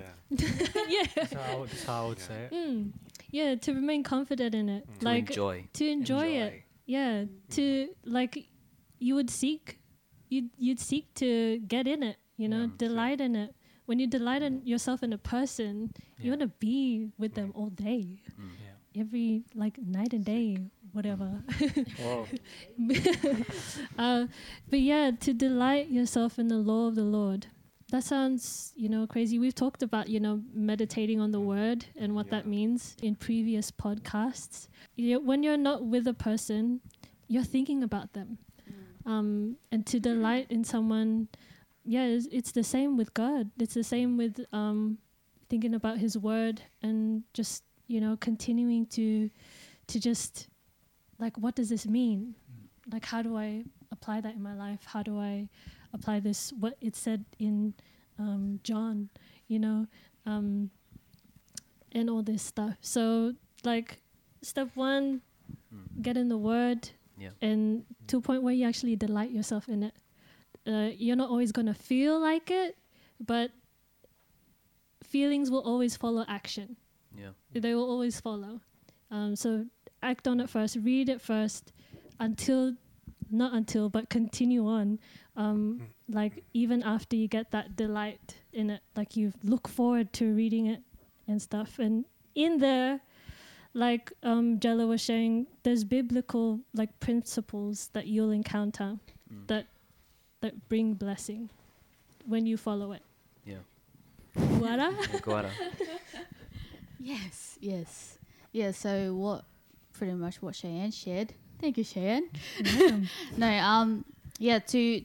yeah. 0.89 1.03
That's 1.15 1.33
how 1.33 1.65
that's 1.65 1.83
how 1.85 2.05
I 2.05 2.07
would 2.09 2.19
say 2.19 2.35
it. 2.43 2.51
Mm. 2.53 2.91
Yeah, 3.31 3.55
to 3.55 3.73
remain 3.73 4.03
confident 4.03 4.53
in 4.55 4.69
it, 4.69 4.83
to 4.99 5.05
like 5.05 5.29
enjoy. 5.29 5.65
to 5.73 5.87
enjoy, 5.87 6.27
it. 6.27 6.63
Yeah, 6.85 7.25
to 7.51 7.89
like 8.05 8.47
you 8.99 9.15
would 9.15 9.29
seek, 9.29 9.79
you'd 10.29 10.49
you'd 10.57 10.79
seek 10.79 11.13
to 11.15 11.59
get 11.59 11.87
in 11.87 12.03
it. 12.03 12.17
You 12.37 12.47
know, 12.49 12.61
Yeah. 12.63 12.77
delight 12.77 13.21
in 13.21 13.35
it. 13.35 13.55
When 13.85 13.99
you 13.99 14.07
delight 14.07 14.41
in 14.43 14.65
yourself 14.65 15.01
in 15.03 15.13
a 15.13 15.17
person, 15.17 15.93
you 16.19 16.31
want 16.31 16.41
to 16.41 16.47
be 16.59 17.09
with 17.17 17.33
them 17.35 17.51
all 17.55 17.69
day, 17.69 18.19
Mm. 18.37 18.51
Yeah. 18.59 19.01
every 19.01 19.43
like 19.55 19.77
night 19.79 20.11
and 20.13 20.25
day, 20.25 20.57
whatever. 20.93 21.43
Uh, 23.97 24.27
but 24.69 24.79
yeah, 24.79 25.11
to 25.19 25.33
delight 25.33 25.89
yourself 25.89 26.37
in 26.37 26.47
the 26.47 26.57
law 26.57 26.87
of 26.87 26.95
the 26.95 27.03
Lord. 27.03 27.47
That 27.91 28.03
sounds, 28.03 28.73
you 28.75 28.89
know, 28.89 29.07
crazy. 29.07 29.39
We've 29.39 29.55
talked 29.55 29.81
about, 29.81 30.09
you 30.09 30.19
know, 30.19 30.41
meditating 30.53 31.19
on 31.21 31.31
the 31.31 31.39
word 31.39 31.85
and 31.95 32.13
what 32.13 32.29
that 32.31 32.45
means 32.45 32.95
in 33.01 33.15
previous 33.15 33.71
podcasts. 33.71 34.67
You 34.95 35.19
when 35.19 35.41
you're 35.41 35.57
not 35.57 35.85
with 35.85 36.05
a 36.07 36.13
person, 36.13 36.81
you're 37.27 37.43
thinking 37.43 37.83
about 37.83 38.13
them. 38.13 38.37
Um, 39.05 39.55
and 39.71 39.85
to 39.87 40.01
delight 40.01 40.47
in 40.49 40.65
someone, 40.65 41.29
yeah, 41.85 42.05
it's, 42.05 42.27
it's 42.29 42.51
the 42.51 42.63
same 42.63 42.97
with 42.97 43.13
God. 43.13 43.49
It's 43.57 43.73
the 43.73 43.83
same 43.83 44.17
with 44.17 44.45
um, 44.51 44.97
thinking 45.49 45.73
about 45.73 45.97
His 45.97 46.17
word 46.17 46.61
and 46.83 47.23
just, 47.33 47.63
you 47.87 48.01
know, 48.01 48.17
continuing 48.17 48.85
to, 48.87 49.29
to 49.87 49.99
just, 49.99 50.49
like, 51.19 51.37
what 51.37 51.55
does 51.55 51.69
this 51.69 51.85
mean? 51.85 52.35
like 52.89 53.03
how 53.03 53.21
do 53.21 53.35
i 53.35 53.65
apply 53.91 54.21
that 54.21 54.33
in 54.35 54.41
my 54.41 54.53
life 54.53 54.79
how 54.85 55.03
do 55.03 55.19
i 55.19 55.49
apply 55.93 56.21
this 56.21 56.53
what 56.57 56.77
it 56.79 56.95
said 56.95 57.25
in 57.37 57.73
um, 58.17 58.61
john 58.63 59.09
you 59.49 59.59
know 59.59 59.85
um, 60.25 60.69
and 61.91 62.09
all 62.09 62.23
this 62.23 62.41
stuff 62.41 62.77
so 62.81 63.33
like 63.65 63.99
step 64.41 64.69
one 64.75 65.21
Mm. 65.73 66.01
get 66.01 66.15
in 66.15 66.29
the 66.29 66.37
word 66.37 66.89
Yeah. 67.17 67.31
and 67.41 67.83
to 68.07 68.17
a 68.17 68.21
point 68.21 68.41
where 68.43 68.53
you 68.53 68.65
actually 68.65 68.95
delight 68.95 69.31
yourself 69.31 69.67
in 69.67 69.83
it 69.83 69.95
uh, 70.65 70.91
you're 70.95 71.17
not 71.17 71.29
always 71.29 71.51
going 71.51 71.67
to 71.67 71.73
feel 71.73 72.17
like 72.21 72.49
it 72.51 72.77
but 73.19 73.51
feelings 75.03 75.49
will 75.51 75.61
always 75.61 75.97
follow 75.97 76.23
action 76.27 76.77
Yeah. 77.17 77.31
they 77.51 77.73
will 77.75 77.89
always 77.89 78.19
follow 78.21 78.61
Um, 79.11 79.35
so 79.35 79.65
act 80.03 80.27
on 80.27 80.39
it 80.39 80.49
first, 80.49 80.77
read 80.83 81.09
it 81.09 81.21
first, 81.21 81.71
until, 82.19 82.73
not 83.31 83.53
until, 83.53 83.89
but 83.89 84.09
continue 84.09 84.67
on. 84.67 84.99
Um, 85.35 85.81
like 86.09 86.43
even 86.53 86.81
after 86.83 87.15
you 87.15 87.27
get 87.27 87.51
that 87.51 87.75
delight 87.75 88.35
in 88.53 88.69
it, 88.69 88.81
like 88.95 89.15
you 89.15 89.33
look 89.43 89.67
forward 89.67 90.11
to 90.13 90.33
reading 90.33 90.65
it 90.67 90.81
and 91.27 91.41
stuff. 91.41 91.77
And 91.79 92.05
in 92.35 92.57
there, 92.59 93.01
like 93.73 94.11
um, 94.23 94.59
Jello 94.59 94.87
was 94.87 95.03
saying 95.03 95.45
there's 95.63 95.83
biblical 95.83 96.61
like 96.73 96.99
principles 96.99 97.89
that 97.93 98.07
you'll 98.07 98.31
encounter 98.31 98.97
Mm. 99.31 99.45
that 99.47 99.67
that 100.39 100.69
bring 100.69 100.93
blessing 100.93 101.49
when 102.25 102.45
you 102.45 102.55
follow 102.55 102.93
it. 102.93 103.01
Yeah. 103.45 103.57
Guara? 104.57 104.93
Yeah, 105.11 105.19
Guara. 105.19 105.51
Yes, 106.99 107.57
yes, 107.61 108.17
yeah. 108.51 108.71
So 108.71 109.13
what, 109.15 109.43
pretty 109.97 110.13
much 110.13 110.41
what 110.41 110.55
Cheyenne 110.55 110.91
shared. 110.91 111.33
Thank 111.59 111.77
you, 111.77 111.83
Cheyenne. 111.83 112.29
no, 113.37 113.47
um, 113.47 114.05
yeah. 114.39 114.59
To 114.59 115.03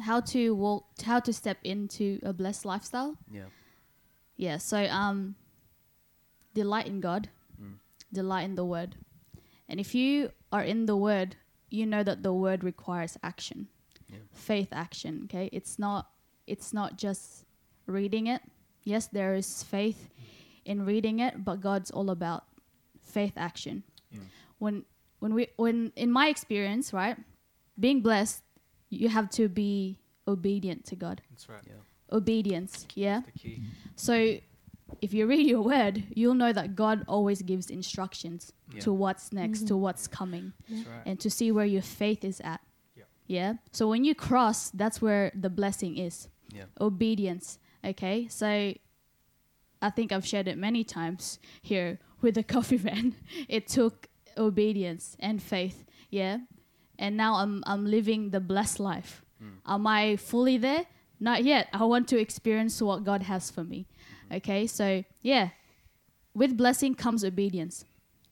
how 0.00 0.20
to 0.20 0.54
walk, 0.54 0.86
how 1.04 1.20
to 1.20 1.32
step 1.32 1.58
into 1.62 2.18
a 2.22 2.32
blessed 2.32 2.64
lifestyle. 2.64 3.16
Yeah. 3.30 3.44
Yeah. 4.36 4.56
So 4.58 4.78
um, 4.84 5.34
delight 6.54 6.86
in 6.86 7.00
God, 7.00 7.28
Mm. 7.60 7.74
delight 8.12 8.44
in 8.44 8.54
the 8.54 8.64
Word, 8.64 8.96
and 9.68 9.78
if 9.78 9.94
you 9.94 10.30
are 10.50 10.62
in 10.64 10.86
the 10.86 10.96
Word, 10.96 11.36
you 11.68 11.84
know 11.86 12.02
that 12.02 12.22
the 12.22 12.32
Word 12.32 12.64
requires 12.64 13.18
action, 13.22 13.68
Yeah. 14.08 14.18
faith 14.32 14.68
action. 14.72 15.22
Okay, 15.24 15.50
it's 15.52 15.78
not 15.78 16.10
it's 16.46 16.72
not 16.72 16.96
just 16.96 17.44
reading 17.86 18.26
it. 18.26 18.40
Yes, 18.82 19.06
there 19.06 19.34
is 19.34 19.62
faith 19.62 20.08
in 20.64 20.84
reading 20.86 21.20
it, 21.20 21.44
but 21.44 21.60
God's 21.60 21.90
all 21.90 22.08
about 22.10 22.44
faith 23.04 23.34
action. 23.36 23.82
Mm. 24.14 24.20
When 24.58 24.84
when 25.20 25.34
we 25.34 25.48
when 25.56 25.92
in 25.96 26.10
my 26.10 26.28
experience, 26.28 26.92
right, 26.92 27.16
being 27.78 28.00
blessed, 28.02 28.42
you 28.88 29.08
have 29.08 29.28
to 29.30 29.48
be 29.48 29.98
obedient 30.26 30.84
to 30.86 30.96
God. 30.96 31.22
That's 31.30 31.48
right. 31.48 31.62
Yeah. 31.66 31.74
Obedience, 32.12 32.86
yeah. 32.94 33.20
That's 33.20 33.32
The 33.32 33.38
key. 33.38 33.62
So 33.96 34.36
if 35.00 35.14
you 35.14 35.26
read 35.26 35.46
your 35.46 35.62
word, 35.62 36.04
you'll 36.14 36.34
know 36.34 36.52
that 36.52 36.74
God 36.74 37.04
always 37.06 37.42
gives 37.42 37.70
instructions 37.70 38.52
Yeah. 38.74 38.80
to 38.80 38.92
what's 38.92 39.32
next, 39.32 39.68
to 39.68 39.74
Mhm. 39.74 39.78
what's 39.80 40.08
coming, 40.08 40.52
That's 40.68 40.86
right. 40.88 41.02
and 41.06 41.20
to 41.20 41.30
see 41.30 41.52
where 41.52 41.66
your 41.66 41.82
faith 41.82 42.24
is 42.24 42.40
at. 42.40 42.60
Yep. 42.96 43.08
Yeah. 43.28 43.54
So 43.72 43.88
when 43.88 44.04
you 44.04 44.14
cross, 44.14 44.70
that's 44.70 45.00
where 45.00 45.30
the 45.34 45.48
blessing 45.50 45.96
is. 45.96 46.28
Yeah. 46.52 46.64
Obedience. 46.80 47.58
Okay. 47.84 48.26
So 48.28 48.74
I 49.82 49.90
think 49.90 50.10
I've 50.12 50.26
shared 50.26 50.48
it 50.48 50.58
many 50.58 50.82
times 50.84 51.38
here 51.62 51.98
with 52.22 52.34
the 52.34 52.42
coffee 52.42 52.76
van. 52.88 53.14
It 53.48 53.68
took 53.68 54.08
obedience 54.36 55.16
and 55.20 55.42
faith. 55.42 55.84
Yeah. 56.10 56.38
And 56.98 57.16
now 57.16 57.34
I'm 57.36 57.62
I'm 57.66 57.86
living 57.86 58.30
the 58.30 58.40
blessed 58.40 58.80
life. 58.80 59.22
Mm. 59.42 59.52
Am 59.66 59.86
I 59.86 60.16
fully 60.16 60.58
there? 60.58 60.86
Not 61.18 61.44
yet. 61.44 61.68
I 61.72 61.84
want 61.84 62.08
to 62.08 62.18
experience 62.18 62.80
what 62.82 63.04
God 63.04 63.22
has 63.22 63.50
for 63.50 63.64
me. 63.64 63.86
Okay, 64.32 64.66
so 64.66 65.04
yeah, 65.22 65.50
with 66.34 66.56
blessing 66.56 66.94
comes 66.94 67.24
obedience. 67.24 67.84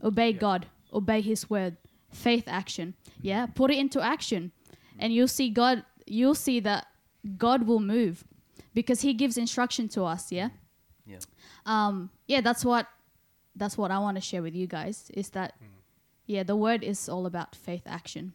Obey 0.02 0.30
Yeah. 0.30 0.38
God, 0.38 0.66
obey 0.92 1.20
His 1.20 1.50
word, 1.50 1.76
faith 2.12 2.44
action. 2.46 2.94
Yeah, 3.22 3.46
put 3.46 3.70
it 3.70 3.78
into 3.78 4.00
action, 4.00 4.52
and 4.98 5.12
you'll 5.12 5.28
see 5.28 5.50
God. 5.50 5.84
You'll 6.06 6.34
see 6.34 6.60
that 6.60 6.86
God 7.36 7.66
will 7.66 7.80
move 7.80 8.24
because 8.74 9.00
He 9.00 9.12
gives 9.14 9.36
instruction 9.36 9.88
to 9.90 10.04
us. 10.04 10.30
Yeah. 10.32 10.50
Yeah. 11.06 11.18
Um. 11.66 12.10
Yeah. 12.26 12.42
That's 12.42 12.64
what. 12.64 12.86
That's 13.58 13.76
what 13.76 13.90
I 13.90 13.98
want 13.98 14.16
to 14.16 14.20
share 14.20 14.42
with 14.42 14.54
you 14.54 14.66
guys. 14.66 15.10
Is 15.14 15.30
that, 15.30 15.54
yeah, 16.26 16.42
the 16.44 16.56
word 16.56 16.82
is 16.84 17.08
all 17.08 17.26
about 17.26 17.54
faith 17.54 17.82
action. 17.86 18.32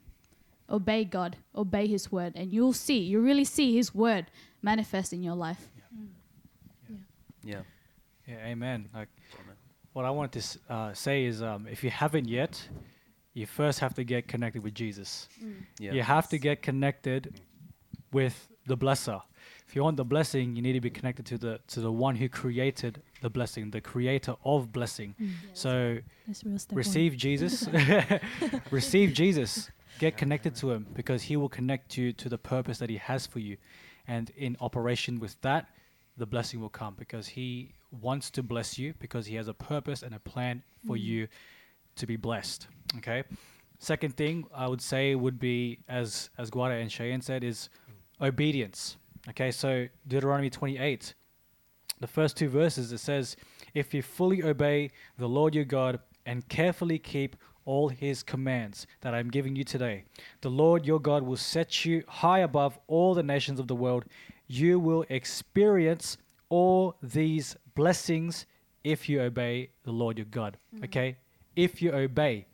Obey 0.70 1.04
God, 1.06 1.38
obey 1.56 1.88
His 1.88 2.12
word, 2.12 2.34
and 2.36 2.52
you'll 2.54 2.74
see. 2.74 3.00
You 3.00 3.20
really 3.22 3.46
see 3.46 3.76
His 3.76 3.94
word 3.94 4.26
manifest 4.62 5.14
in 5.14 5.22
your 5.24 5.36
life. 5.36 5.70
Yeah. 7.44 7.62
Yeah, 8.28 8.36
amen. 8.46 8.90
Like, 8.94 9.10
Amen. 9.44 9.56
what 9.92 10.06
I 10.06 10.10
want 10.10 10.32
to 10.34 10.40
s- 10.40 10.58
uh, 10.70 10.94
say 10.94 11.26
is, 11.26 11.42
um, 11.42 11.68
if 11.68 11.84
you 11.84 11.90
haven't 11.90 12.28
yet, 12.30 12.70
you 13.34 13.46
first 13.46 13.80
have 13.80 13.94
to 13.96 14.04
get 14.06 14.28
connected 14.30 14.64
with 14.64 14.74
Jesus. 14.74 15.28
Yeah. 15.78 15.92
You 15.92 16.04
have 16.04 16.30
to 16.30 16.38
get 16.40 16.62
connected 16.62 17.42
with 18.14 18.48
the 18.66 18.78
blesser. 18.78 19.22
If 19.74 19.78
you 19.78 19.84
want 19.84 19.98
the 19.98 20.06
blessing, 20.06 20.56
you 20.56 20.62
need 20.62 20.74
to 20.74 20.82
be 20.82 20.92
connected 20.92 21.26
to 21.26 21.38
the 21.40 21.60
to 21.70 21.82
the 21.82 21.92
one 21.92 22.16
who 22.16 22.30
created 22.30 23.02
the 23.24 23.30
blessing, 23.32 23.72
the 23.72 23.82
creator 23.82 24.36
of 24.46 24.72
blessing. 24.72 25.16
Mm. 25.20 25.32
So 25.54 25.98
That's 26.28 26.44
real 26.44 26.60
step 26.60 26.74
one. 26.74 26.78
receive 26.86 27.18
Jesus. 27.18 27.68
receive 28.70 29.14
Jesus. 29.14 29.72
Get 29.98 30.16
connected 30.16 30.54
to 30.58 30.70
him 30.70 30.86
because 30.94 31.24
he 31.24 31.38
will 31.38 31.50
connect 31.50 31.98
you 31.98 32.14
to 32.14 32.30
the 32.30 32.38
purpose 32.38 32.78
that 32.78 32.92
he 32.92 32.98
has 32.98 33.26
for 33.26 33.40
you. 33.40 33.58
And 34.08 34.30
in 34.38 34.58
operation 34.62 35.20
with 35.20 35.42
that, 35.42 35.70
the 36.18 36.28
blessing 36.28 36.62
will 36.62 36.70
come 36.70 36.94
because 36.96 37.26
he 37.26 37.72
wants 38.00 38.30
to 38.30 38.44
bless 38.44 38.78
you 38.78 38.94
because 39.00 39.26
he 39.26 39.34
has 39.38 39.48
a 39.48 39.56
purpose 39.56 40.04
and 40.04 40.14
a 40.14 40.20
plan 40.20 40.62
for 40.86 40.96
mm. 40.96 41.02
you 41.02 41.28
to 41.96 42.06
be 42.06 42.16
blessed. 42.16 42.68
Okay? 42.98 43.24
Second 43.80 44.16
thing 44.16 44.46
I 44.54 44.68
would 44.68 44.82
say 44.82 45.16
would 45.16 45.40
be 45.40 45.80
as 45.90 46.30
as 46.38 46.52
Guada 46.52 46.80
and 46.80 46.92
Cheyenne 46.92 47.22
said 47.22 47.44
is 47.44 47.70
obedience. 48.22 48.98
Okay, 49.30 49.52
so 49.52 49.88
Deuteronomy 50.08 50.50
28 50.50 51.14
the 52.00 52.08
first 52.08 52.36
two 52.36 52.50
verses 52.50 52.92
it 52.92 52.98
says 52.98 53.38
if 53.74 53.94
you 53.94 54.02
fully 54.02 54.44
obey 54.44 54.90
the 55.18 55.28
lord 55.28 55.56
your 55.56 55.64
god 55.64 56.00
and 56.26 56.50
carefully 56.50 57.00
keep 57.00 57.38
all 57.66 57.88
his 57.88 58.24
commands 58.24 58.88
that 59.02 59.14
i'm 59.14 59.30
giving 59.30 59.56
you 59.56 59.64
today 59.64 60.04
the 60.42 60.50
lord 60.50 60.86
your 60.86 61.00
god 61.00 61.24
will 61.24 61.38
set 61.38 61.86
you 61.86 62.04
high 62.08 62.40
above 62.40 62.78
all 62.88 63.14
the 63.14 63.24
nations 63.24 63.60
of 63.60 63.68
the 63.68 63.76
world. 63.76 64.06
You 64.48 64.80
will 64.80 65.06
experience 65.10 66.18
all 66.50 66.96
these 67.02 67.56
blessings 67.76 68.46
if 68.84 69.08
you 69.10 69.22
obey 69.22 69.70
the 69.84 69.92
lord 69.92 70.18
your 70.18 70.26
god. 70.26 70.58
Mm-hmm. 70.76 70.86
Okay? 70.86 71.18
If 71.56 71.82
you 71.82 71.92
obey 71.94 72.46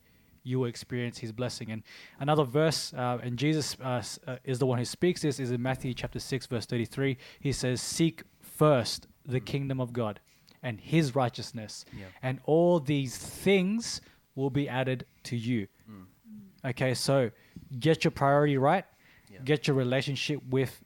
you 0.43 0.59
will 0.59 0.67
experience 0.67 1.17
his 1.19 1.31
blessing. 1.31 1.71
And 1.71 1.83
another 2.19 2.43
verse, 2.43 2.93
uh, 2.93 3.19
and 3.21 3.37
Jesus 3.37 3.75
uh, 3.83 4.01
uh, 4.27 4.37
is 4.43 4.59
the 4.59 4.65
one 4.65 4.77
who 4.79 4.85
speaks 4.85 5.21
this, 5.21 5.39
is 5.39 5.51
in 5.51 5.61
Matthew 5.61 5.93
chapter 5.93 6.19
6, 6.19 6.45
verse 6.47 6.65
33. 6.65 7.17
He 7.39 7.51
says, 7.51 7.81
Seek 7.81 8.23
first 8.41 9.07
the 9.25 9.39
kingdom 9.39 9.79
of 9.79 9.93
God 9.93 10.19
and 10.61 10.79
his 10.79 11.15
righteousness, 11.15 11.85
Yeah. 11.97 12.05
and 12.21 12.39
all 12.45 12.79
these 12.79 13.17
things 13.17 14.01
will 14.35 14.49
be 14.49 14.67
added 14.67 15.05
to 15.23 15.37
you. 15.37 15.67
Mm. 15.89 16.69
Okay, 16.71 16.93
so 16.93 17.31
get 17.79 18.03
your 18.03 18.11
priority 18.11 18.57
right, 18.57 18.85
Yeah. 19.31 19.39
get 19.45 19.67
your 19.67 19.75
relationship 19.77 20.41
with 20.49 20.83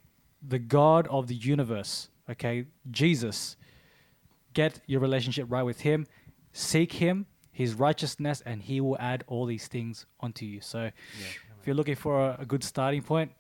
the 0.48 0.60
God 0.60 1.08
of 1.08 1.28
the 1.28 1.36
universe, 1.36 2.10
okay, 2.30 2.66
Jesus. 2.92 3.56
Get 4.54 4.82
your 4.86 5.00
relationship 5.02 5.48
right 5.50 5.64
with 5.64 5.82
him, 5.82 6.06
seek 6.52 6.94
him, 6.94 7.26
his 7.54 7.74
righteousness, 7.76 8.42
and 8.46 8.62
he 8.62 8.82
will 8.82 8.98
add 9.00 9.24
all 9.28 9.46
these 9.46 9.68
things 9.68 10.06
onto 10.20 10.46
you. 10.46 10.60
So 10.60 10.80
Yeah. 10.84 10.92
if 11.62 11.66
you're 11.68 11.76
looking 11.76 11.96
for 11.96 12.20
a, 12.30 12.38
a 12.42 12.46
good 12.46 12.64
starting 12.64 13.02
point, 13.04 13.32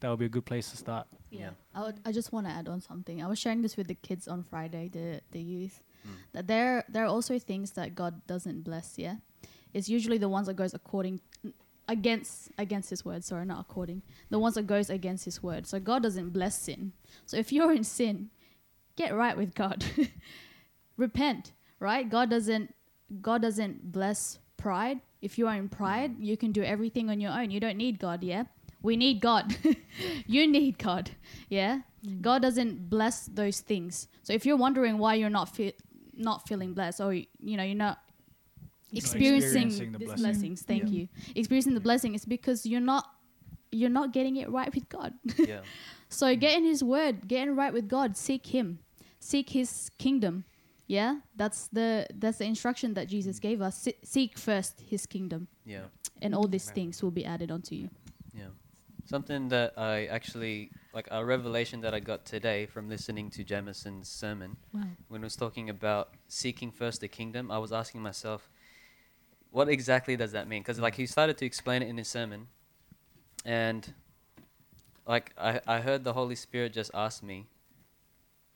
that 0.00 0.10
would 0.10 0.18
be 0.20 0.26
a 0.26 0.34
good 0.36 0.44
place 0.44 0.70
to 0.70 0.76
start. 0.76 1.06
Yeah. 1.30 1.50
I, 1.74 1.80
would, 1.82 2.00
I 2.04 2.12
just 2.12 2.32
want 2.32 2.46
to 2.46 2.52
add 2.52 2.68
on 2.68 2.80
something. 2.80 3.22
I 3.22 3.26
was 3.26 3.38
sharing 3.38 3.62
this 3.62 3.76
with 3.78 3.88
the 3.88 3.94
kids 3.94 4.28
on 4.28 4.42
Friday, 4.44 4.88
the 4.92 5.20
the 5.32 5.40
youth. 5.40 5.82
Mm. 6.06 6.10
That 6.34 6.46
there 6.46 6.84
there 6.88 7.02
are 7.04 7.08
also 7.08 7.38
things 7.38 7.72
that 7.72 7.94
God 7.94 8.14
doesn't 8.26 8.62
bless. 8.62 8.98
Yeah, 8.98 9.16
it's 9.72 9.88
usually 9.88 10.18
the 10.18 10.28
ones 10.28 10.46
that 10.48 10.54
goes 10.54 10.74
according 10.74 11.20
against 11.88 12.50
against 12.58 12.90
His 12.90 13.04
word. 13.06 13.24
Sorry, 13.24 13.46
not 13.46 13.60
according. 13.60 14.02
The 14.30 14.38
ones 14.38 14.54
that 14.56 14.66
goes 14.66 14.90
against 14.90 15.24
His 15.24 15.42
word. 15.42 15.66
So 15.66 15.80
God 15.80 16.02
doesn't 16.02 16.30
bless 16.30 16.58
sin. 16.58 16.92
So 17.24 17.36
if 17.38 17.50
you're 17.50 17.72
in 17.72 17.84
sin, 17.84 18.30
get 18.96 19.14
right 19.14 19.36
with 19.36 19.54
God. 19.54 19.82
Repent. 20.96 21.52
Right? 21.80 22.08
God 22.08 22.30
doesn't 22.30 22.74
God 23.22 23.42
doesn't 23.42 23.92
bless 23.92 24.38
pride. 24.56 25.00
If 25.22 25.38
you 25.38 25.46
are 25.48 25.54
in 25.54 25.68
pride, 25.68 26.18
mm. 26.18 26.24
you 26.24 26.36
can 26.36 26.52
do 26.52 26.62
everything 26.62 27.10
on 27.10 27.20
your 27.20 27.32
own. 27.32 27.50
You 27.50 27.60
don't 27.60 27.76
need 27.76 27.98
God. 27.98 28.22
Yeah. 28.22 28.44
We 28.82 28.96
need 28.96 29.20
God. 29.20 29.56
you 30.26 30.46
need 30.46 30.78
God. 30.78 31.10
Yeah. 31.48 31.80
Mm. 32.06 32.22
God 32.22 32.42
doesn't 32.42 32.88
bless 32.88 33.26
those 33.26 33.60
things. 33.60 34.08
So 34.22 34.32
if 34.32 34.46
you're 34.46 34.56
wondering 34.56 34.98
why 34.98 35.14
you're 35.14 35.30
not 35.30 35.54
fe- 35.54 35.74
not 36.14 36.46
feeling 36.48 36.72
blessed, 36.74 37.00
or 37.00 37.12
you 37.14 37.56
know 37.56 37.62
you're 37.62 37.74
not 37.74 37.98
experiencing, 38.92 39.68
experiencing 39.68 39.92
the 39.92 39.98
these 39.98 40.08
blessing. 40.08 40.24
blessings, 40.24 40.62
thank 40.62 40.84
Yeah. 40.84 40.90
you. 40.90 41.08
Experiencing 41.34 41.74
the 41.74 41.80
blessing 41.80 42.14
is 42.14 42.24
because 42.24 42.66
you're 42.66 42.80
not 42.80 43.04
you're 43.72 43.90
not 43.90 44.12
getting 44.12 44.36
it 44.36 44.50
right 44.50 44.72
with 44.74 44.88
God. 44.88 45.14
Yeah. 45.38 45.60
So 46.08 46.34
get 46.36 46.54
mm. 46.54 46.58
in 46.58 46.64
His 46.64 46.84
Word, 46.84 47.26
get 47.26 47.48
in 47.48 47.56
right 47.56 47.72
with 47.72 47.88
God, 47.88 48.16
seek 48.16 48.46
Him, 48.46 48.78
seek 49.18 49.50
His 49.50 49.90
kingdom. 49.98 50.44
Yeah, 50.86 51.16
that's 51.34 51.68
the 51.68 52.06
that's 52.14 52.38
the 52.38 52.44
instruction 52.44 52.94
that 52.94 53.08
Jesus 53.08 53.38
mm. 53.38 53.42
gave 53.42 53.60
us. 53.60 53.76
Se- 53.76 53.98
seek 54.04 54.38
first 54.38 54.80
His 54.80 55.06
kingdom, 55.06 55.48
Yeah. 55.64 55.86
and 56.22 56.34
all 56.34 56.46
these 56.46 56.70
things 56.70 57.02
will 57.02 57.10
be 57.10 57.24
added 57.24 57.50
onto 57.50 57.74
you. 57.74 57.90
Yeah. 58.32 58.50
Something 59.04 59.48
that 59.48 59.76
I 59.76 60.06
actually 60.06 60.70
like 60.92 61.08
a 61.10 61.24
revelation 61.24 61.80
that 61.80 61.92
I 61.92 62.00
got 62.00 62.24
today 62.24 62.66
from 62.66 62.88
listening 62.88 63.30
to 63.30 63.44
Jamison's 63.44 64.08
sermon 64.08 64.56
Wow. 64.72 64.82
when 65.08 65.20
he 65.22 65.24
was 65.24 65.36
talking 65.36 65.68
about 65.70 66.14
seeking 66.28 66.70
first 66.70 67.00
the 67.00 67.08
kingdom. 67.08 67.50
I 67.50 67.58
was 67.58 67.72
asking 67.72 68.02
myself, 68.02 68.48
what 69.50 69.68
exactly 69.68 70.16
does 70.16 70.32
that 70.32 70.48
mean? 70.48 70.62
Because 70.62 70.78
like 70.78 70.94
he 70.94 71.06
started 71.06 71.36
to 71.38 71.46
explain 71.46 71.82
it 71.82 71.88
in 71.88 71.96
his 71.98 72.08
sermon, 72.08 72.46
and 73.44 73.92
like 75.04 75.32
I 75.36 75.60
I 75.66 75.80
heard 75.80 76.04
the 76.04 76.12
Holy 76.12 76.36
Spirit 76.36 76.72
just 76.74 76.92
ask 76.94 77.24
me, 77.24 77.48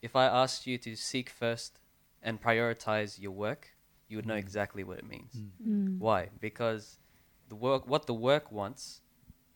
if 0.01 0.15
I 0.15 0.25
asked 0.25 0.65
you 0.65 0.77
to 0.77 0.95
seek 0.95 1.29
first 1.29 1.80
and 2.23 2.41
prioritize 2.41 3.19
your 3.19 3.31
work, 3.31 3.69
you 4.07 4.17
would 4.17 4.25
know 4.25 4.35
Mm. 4.35 4.45
exactly 4.47 4.83
what 4.83 4.97
it 4.99 5.05
means. 5.07 5.33
Mm. 5.65 5.97
Why? 5.99 6.29
Because 6.39 6.99
the 7.49 7.55
work, 7.55 7.87
what 7.87 8.05
the 8.07 8.13
work 8.13 8.51
wants, 8.51 9.01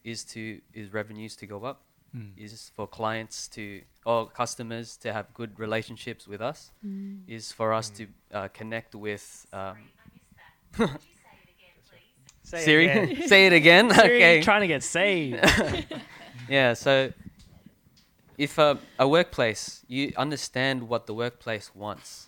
is 0.03 0.24
to 0.34 0.61
is 0.74 0.93
revenues 0.93 1.36
to 1.38 1.45
go 1.47 1.63
up, 1.66 1.82
Mm. 2.16 2.32
is 2.38 2.72
for 2.76 2.88
clients 2.88 3.47
to 3.49 3.82
or 4.05 4.28
customers 4.30 4.97
to 4.97 5.11
have 5.11 5.26
good 5.34 5.59
relationships 5.59 6.28
with 6.28 6.41
us, 6.41 6.72
Mm. 6.86 7.24
is 7.28 7.51
for 7.51 7.74
us 7.74 7.89
Mm. 7.91 7.95
to 7.97 8.07
uh, 8.38 8.47
connect 8.49 8.95
with. 8.95 9.45
Um, 9.51 9.78
Say 12.43 12.59
it 12.59 12.63
Siri, 12.66 12.88
again. 12.89 13.28
say 13.28 13.45
it 13.47 13.53
again. 13.53 13.89
Siri, 13.91 14.16
okay. 14.18 14.41
trying 14.41 14.61
to 14.61 14.68
get 14.68 14.84
saved. 14.84 15.43
yeah. 16.49 16.74
So, 16.76 17.11
if 18.38 18.57
a, 18.59 18.78
a 18.99 19.07
workplace, 19.07 19.84
you 19.88 20.13
understand 20.16 20.88
what 20.88 21.07
the 21.07 21.13
workplace 21.16 21.74
wants. 21.74 22.24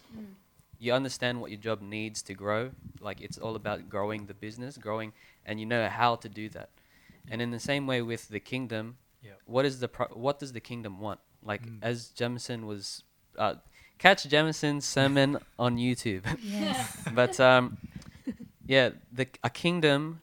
You 0.80 0.94
understand 0.94 1.42
what 1.42 1.50
your 1.50 1.60
job 1.60 1.82
needs 1.82 2.22
to 2.24 2.34
grow. 2.34 2.72
Like 3.00 3.20
it's 3.22 3.38
all 3.38 3.56
about 3.56 3.90
growing 3.90 4.26
the 4.28 4.34
business, 4.34 4.78
growing, 4.78 5.14
and 5.46 5.60
you 5.60 5.66
know 5.66 5.88
how 5.88 6.16
to 6.18 6.30
do 6.30 6.50
that. 6.50 6.70
And 7.30 7.42
in 7.42 7.52
the 7.52 7.60
same 7.60 7.88
way 7.88 8.02
with 8.02 8.30
the 8.30 8.40
kingdom, 8.40 8.98
Yep. 9.24 9.42
what 9.46 9.66
is 9.66 9.80
the 9.80 9.88
pro- 9.88 10.14
what 10.14 10.40
does 10.40 10.54
the 10.54 10.60
kingdom 10.62 11.00
want? 11.00 11.20
Like 11.44 11.64
Mm. 11.66 11.80
as 11.82 12.10
Jemison 12.16 12.66
was, 12.66 13.04
uh, 13.38 13.56
catch 13.98 14.24
Jemison's 14.30 14.86
sermon 14.86 15.38
on 15.60 15.78
YouTube. 15.78 16.24
Yes. 16.42 17.08
but 17.14 17.40
um, 17.40 17.78
yeah, 18.66 18.92
the 19.12 19.28
a 19.44 19.50
kingdom 19.50 20.22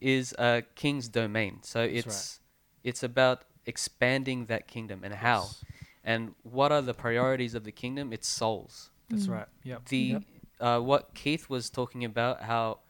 is 0.00 0.32
a 0.38 0.62
king's 0.74 1.08
domain. 1.08 1.58
So 1.62 1.80
right. 1.80 1.94
it's 1.94 2.40
it's 2.82 3.02
about 3.02 3.42
expanding 3.66 4.46
that 4.46 4.66
kingdom 4.66 5.00
and 5.04 5.14
how. 5.14 5.42
Yes. 5.42 5.64
And 6.04 6.34
what 6.44 6.70
are 6.72 6.82
the 6.82 6.94
priorities 6.94 7.54
of 7.54 7.64
the 7.64 7.72
kingdom? 7.72 8.12
It's 8.12 8.28
souls. 8.28 8.90
That's 9.08 9.26
Mm. 9.26 9.32
right. 9.32 9.48
Yep. 9.64 9.84
The 9.86 9.98
Yep. 9.98 10.22
uh, 10.60 10.80
what 10.80 11.14
Keith 11.14 11.48
was 11.48 11.70
talking 11.70 12.04
about, 12.04 12.42
how 12.42 12.80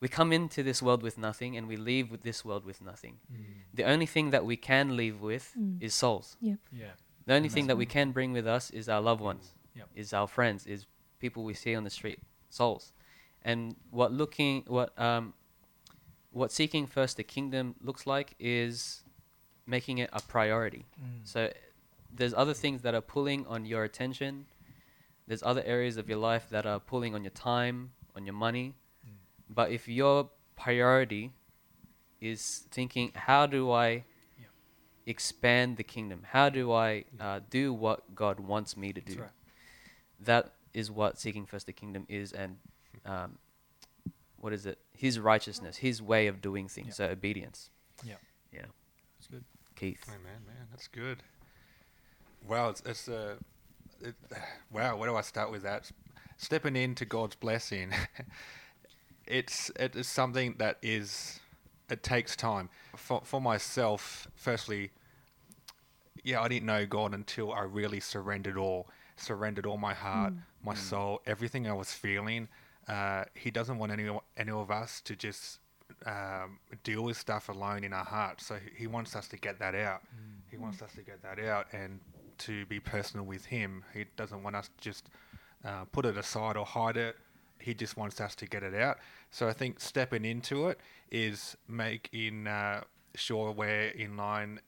we 0.00 0.08
come 0.08 0.32
into 0.32 0.62
this 0.62 0.82
world 0.82 1.02
with 1.02 1.16
nothing 1.18 1.56
and 1.56 1.66
we 1.68 1.76
leave 1.76 2.10
with 2.10 2.22
this 2.22 2.44
world 2.44 2.64
with 2.64 2.80
nothing. 2.80 3.18
Mm. 3.32 3.44
The 3.74 3.84
only 3.84 4.06
thing 4.06 4.30
that 4.30 4.44
we 4.44 4.56
can 4.56 4.96
leave 4.96 5.20
with 5.20 5.54
Mm. 5.58 5.80
is 5.82 5.94
souls. 5.94 6.36
Yeah. 6.40 6.56
The 7.24 7.34
only 7.34 7.46
And 7.46 7.52
thing 7.54 7.66
that 7.66 7.76
we 7.76 7.86
can 7.86 8.12
bring 8.12 8.32
with 8.32 8.46
us 8.46 8.70
is 8.70 8.88
our 8.88 9.00
loved 9.00 9.20
ones, 9.20 9.54
Yep. 9.74 9.88
is 9.94 10.12
our 10.12 10.26
friends, 10.28 10.66
is 10.66 10.86
people 11.18 11.44
we 11.44 11.54
see 11.54 11.74
on 11.74 11.84
the 11.84 11.90
street, 11.90 12.20
souls. 12.50 12.92
And 13.42 13.76
what 13.90 14.12
looking, 14.12 14.64
what 14.66 14.96
um, 14.98 15.34
what 16.30 16.52
seeking 16.52 16.86
first 16.86 17.16
the 17.16 17.24
kingdom 17.24 17.74
looks 17.80 18.06
like 18.06 18.34
is 18.38 19.02
making 19.64 19.98
it 19.98 20.10
a 20.12 20.20
priority. 20.20 20.84
Mm. 21.02 21.26
So 21.26 21.52
there's 22.12 22.34
other 22.34 22.52
things 22.54 22.82
that 22.82 22.94
are 22.94 23.00
pulling 23.00 23.46
on 23.46 23.64
your 23.64 23.84
attention. 23.84 24.46
There's 25.26 25.42
other 25.42 25.62
areas 25.64 25.96
of 25.96 26.08
your 26.08 26.18
life 26.18 26.48
that 26.50 26.66
are 26.66 26.78
pulling 26.78 27.14
on 27.14 27.24
your 27.24 27.30
time, 27.32 27.92
on 28.14 28.24
your 28.26 28.34
money. 28.34 28.74
Mm. 29.06 29.10
But 29.48 29.70
if 29.72 29.88
your 29.88 30.30
priority 30.56 31.32
is 32.20 32.66
thinking, 32.70 33.12
how 33.14 33.46
do 33.46 33.70
I 33.70 34.04
Yeah. 34.38 34.46
expand 35.06 35.76
the 35.76 35.82
kingdom? 35.84 36.22
How 36.30 36.48
do 36.48 36.72
I 36.72 37.04
uh, 37.20 37.40
do 37.50 37.72
what 37.72 38.14
God 38.14 38.40
wants 38.40 38.76
me 38.76 38.92
to 38.92 39.00
do? 39.00 39.20
right. 39.20 39.30
That 40.20 40.52
is 40.72 40.90
what 40.90 41.18
seeking 41.18 41.44
first 41.46 41.66
the 41.66 41.72
kingdom 41.72 42.06
is, 42.08 42.32
and 42.32 42.58
um, 43.04 43.38
what 44.38 44.52
is 44.52 44.64
it? 44.66 44.78
His 44.92 45.18
righteousness, 45.18 45.78
His 45.78 46.00
way 46.00 46.26
of 46.26 46.40
doing 46.40 46.68
things. 46.68 46.88
Yeah. 46.88 46.92
So 46.94 47.04
obedience. 47.10 47.70
Yeah. 48.04 48.14
Yeah. 48.52 48.66
It's 49.18 49.26
good. 49.26 49.44
Keith. 49.74 50.04
Oh 50.08 50.12
man, 50.12 50.40
man, 50.46 50.66
that's 50.70 50.88
good. 50.88 51.22
Wow, 52.48 52.70
it's, 52.70 52.80
it's 52.86 53.08
uh, 53.08 53.36
it, 54.02 54.14
wow. 54.72 54.96
Where 54.96 55.08
do 55.08 55.16
I 55.16 55.20
start 55.22 55.50
with 55.50 55.62
that? 55.62 55.90
Stepping 56.38 56.76
into 56.76 57.04
God's 57.04 57.34
blessing. 57.36 57.92
it's 59.26 59.70
it 59.78 59.96
is 59.96 60.06
something 60.08 60.54
that 60.58 60.78
is 60.82 61.40
it 61.90 62.02
takes 62.02 62.36
time 62.36 62.68
for 62.96 63.22
for 63.24 63.40
myself. 63.40 64.28
Firstly, 64.34 64.90
yeah, 66.22 66.40
I 66.40 66.48
didn't 66.48 66.66
know 66.66 66.86
God 66.86 67.14
until 67.14 67.52
I 67.52 67.62
really 67.62 68.00
surrendered 68.00 68.56
all, 68.56 68.88
surrendered 69.16 69.66
all 69.66 69.78
my 69.78 69.94
heart, 69.94 70.32
my 70.62 70.74
Mm. 70.74 70.78
soul, 70.78 71.22
everything 71.26 71.68
I 71.68 71.72
was 71.72 71.92
feeling. 71.92 72.48
Uh, 72.88 73.24
he 73.34 73.50
doesn't 73.50 73.78
want 73.78 73.92
any 73.92 74.08
any 74.36 74.50
of 74.52 74.70
us 74.70 75.00
to 75.02 75.16
just 75.16 75.60
um, 76.04 76.58
deal 76.84 77.02
with 77.04 77.16
stuff 77.16 77.48
alone 77.48 77.82
in 77.84 77.92
our 77.92 78.04
hearts. 78.04 78.44
So 78.46 78.56
he- 78.58 78.70
he 78.82 78.86
wants 78.86 79.14
us 79.16 79.28
to 79.28 79.36
get 79.36 79.58
that 79.60 79.74
out. 79.74 80.02
He 80.50 80.56
wants 80.58 80.82
us 80.82 80.92
to 80.94 81.02
get 81.02 81.22
that 81.22 81.38
out 81.38 81.72
and 81.72 82.00
to 82.38 82.66
be 82.66 82.80
personal 82.80 83.24
with 83.24 83.46
him. 83.46 83.84
He 83.94 84.06
doesn't 84.16 84.42
want 84.42 84.56
us 84.56 84.68
to 84.68 84.80
just 84.80 85.08
uh, 85.64 85.84
put 85.92 86.06
it 86.06 86.16
aside 86.16 86.56
or 86.56 86.64
hide 86.64 86.96
it. 86.96 87.16
He 87.58 87.74
just 87.74 87.96
wants 87.96 88.20
us 88.20 88.34
to 88.36 88.46
get 88.46 88.62
it 88.62 88.74
out. 88.74 88.98
So 89.30 89.48
I 89.48 89.52
think 89.52 89.80
stepping 89.80 90.24
into 90.24 90.68
it 90.68 90.78
is 91.10 91.56
making 91.68 92.46
uh, 92.46 92.82
sure 93.14 93.52
we're 93.52 93.88
in 93.88 94.16
line. 94.16 94.60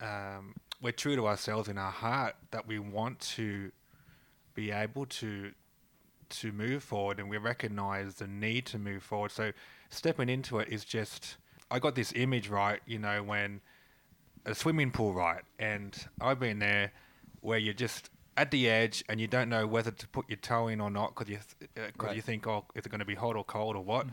Um, 0.00 0.54
we're 0.82 0.92
true 0.92 1.16
to 1.16 1.26
ourselves 1.26 1.68
in 1.68 1.76
our 1.78 1.90
heart 1.90 2.34
that 2.50 2.66
we 2.66 2.78
want 2.78 3.20
to 3.20 3.70
be 4.54 4.70
able 4.70 5.06
to 5.06 5.52
to 6.30 6.52
move 6.52 6.82
forward 6.84 7.18
and 7.18 7.28
we 7.28 7.36
recognize 7.36 8.14
the 8.14 8.26
need 8.26 8.64
to 8.64 8.78
move 8.78 9.02
forward. 9.02 9.32
So 9.32 9.52
stepping 9.88 10.28
into 10.28 10.60
it 10.60 10.68
is 10.68 10.84
just 10.84 11.36
I 11.70 11.78
got 11.78 11.94
this 11.94 12.12
image 12.14 12.48
right, 12.48 12.80
you 12.86 12.98
know, 12.98 13.22
when 13.22 13.60
a 14.46 14.54
swimming 14.54 14.90
pool 14.90 15.12
right 15.12 15.42
and 15.58 15.94
I've 16.20 16.40
been 16.40 16.60
there 16.60 16.92
where 17.40 17.58
you're 17.58 17.74
just 17.74 18.10
at 18.36 18.50
the 18.50 18.68
edge 18.70 19.04
and 19.08 19.20
you 19.20 19.26
don't 19.26 19.48
know 19.48 19.66
whether 19.66 19.90
to 19.90 20.08
put 20.08 20.28
your 20.28 20.36
toe 20.38 20.68
in 20.68 20.80
or 20.80 20.90
not 20.90 21.14
because 21.14 21.28
you 21.28 21.38
th- 21.58 21.70
uh 21.76 22.04
Right. 22.04 22.16
you 22.16 22.22
think 22.22 22.46
oh 22.46 22.64
is 22.74 22.86
it 22.86 22.88
going 22.88 23.00
to 23.00 23.04
be 23.04 23.14
hot 23.16 23.36
or 23.36 23.44
cold 23.44 23.76
or 23.76 23.82
what? 23.84 24.06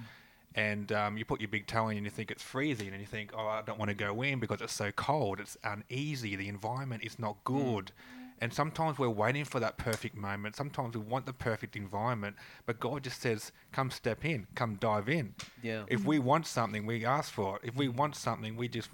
And 0.55 0.91
um, 0.91 1.17
you 1.17 1.23
put 1.25 1.39
your 1.39 1.49
big 1.49 1.67
toe 1.67 1.89
in 1.89 1.97
and 1.97 2.05
you 2.05 2.09
think 2.09 2.31
it's 2.31 2.41
freezing 2.41 2.89
and 2.89 2.99
you 2.99 3.05
think 3.05 3.31
oh 3.37 3.47
I 3.47 3.61
don't 3.61 3.77
want 3.77 3.89
to 3.89 3.95
go 3.95 4.21
in 4.23 4.39
because 4.39 4.59
it's 4.61 4.73
so 4.73 4.91
cold 4.91 5.39
it's 5.39 5.55
uneasy 5.63 6.35
the 6.35 6.47
environment 6.49 7.03
is 7.03 7.19
not 7.19 7.37
good. 7.43 7.91
And 8.39 8.53
sometimes 8.53 8.99
we're 8.99 9.09
waiting 9.09 9.45
for 9.45 9.59
that 9.59 9.77
perfect 9.77 10.15
moment 10.15 10.55
sometimes 10.55 10.95
we 10.95 11.01
want 11.03 11.25
the 11.25 11.33
perfect 11.33 11.75
environment 11.75 12.35
but 12.65 12.79
God 12.79 13.03
just 13.03 13.21
says 13.21 13.51
come 13.71 13.91
step 13.91 14.25
in 14.25 14.47
come 14.55 14.75
dive 14.75 15.09
in. 15.09 15.35
Yeah. 15.61 15.83
if 15.87 16.03
we 16.03 16.17
want 16.19 16.47
something, 16.47 16.85
we 16.85 17.05
ask 17.05 17.31
for 17.31 17.57
it. 17.57 17.61
If 17.69 17.75
we 17.75 17.87
want 17.87 18.15
something, 18.15 18.55
we 18.57 18.67
just 18.67 18.89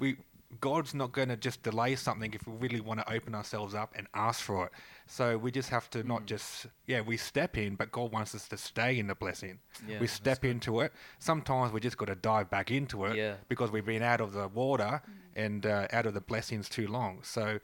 we 0.00 0.16
God's 0.60 0.94
not 0.94 1.12
going 1.12 1.28
to 1.28 1.36
just 1.36 1.62
delay 1.62 1.94
something 1.94 2.32
if 2.32 2.46
we 2.46 2.54
really 2.56 2.80
want 2.80 3.00
to 3.00 3.12
open 3.12 3.34
ourselves 3.34 3.74
up 3.74 3.92
and 3.94 4.06
ask 4.14 4.40
for 4.40 4.66
it. 4.66 4.72
So 5.06 5.36
we 5.36 5.50
just 5.50 5.68
have 5.68 5.90
to 5.90 6.02
not 6.02 6.22
mm. 6.22 6.26
just 6.26 6.66
yeah, 6.86 7.02
we 7.02 7.16
step 7.18 7.58
in, 7.58 7.74
but 7.74 7.92
God 7.92 8.12
wants 8.12 8.34
us 8.34 8.48
to 8.48 8.56
stay 8.56 8.98
in 8.98 9.06
the 9.08 9.14
blessing. 9.14 9.58
Yeah, 9.86 10.00
we 10.00 10.06
step 10.06 10.44
into 10.44 10.80
it. 10.80 10.92
Sometimes 11.18 11.72
we 11.72 11.80
just 11.80 11.98
got 11.98 12.06
to 12.06 12.14
dive 12.14 12.48
back 12.48 12.70
into 12.70 13.04
it 13.04 13.16
Yeah. 13.16 13.34
because 13.48 13.70
we've 13.70 13.84
been 13.84 14.02
out 14.02 14.20
of 14.20 14.32
the 14.32 14.48
water 14.48 15.02
mm. 15.06 15.12
and 15.36 15.66
uh, 15.66 15.86
out 15.92 16.06
of 16.06 16.14
the 16.14 16.20
blessings 16.20 16.68
too 16.68 16.88
long. 16.88 17.20
So 17.22 17.42
mm. 17.42 17.60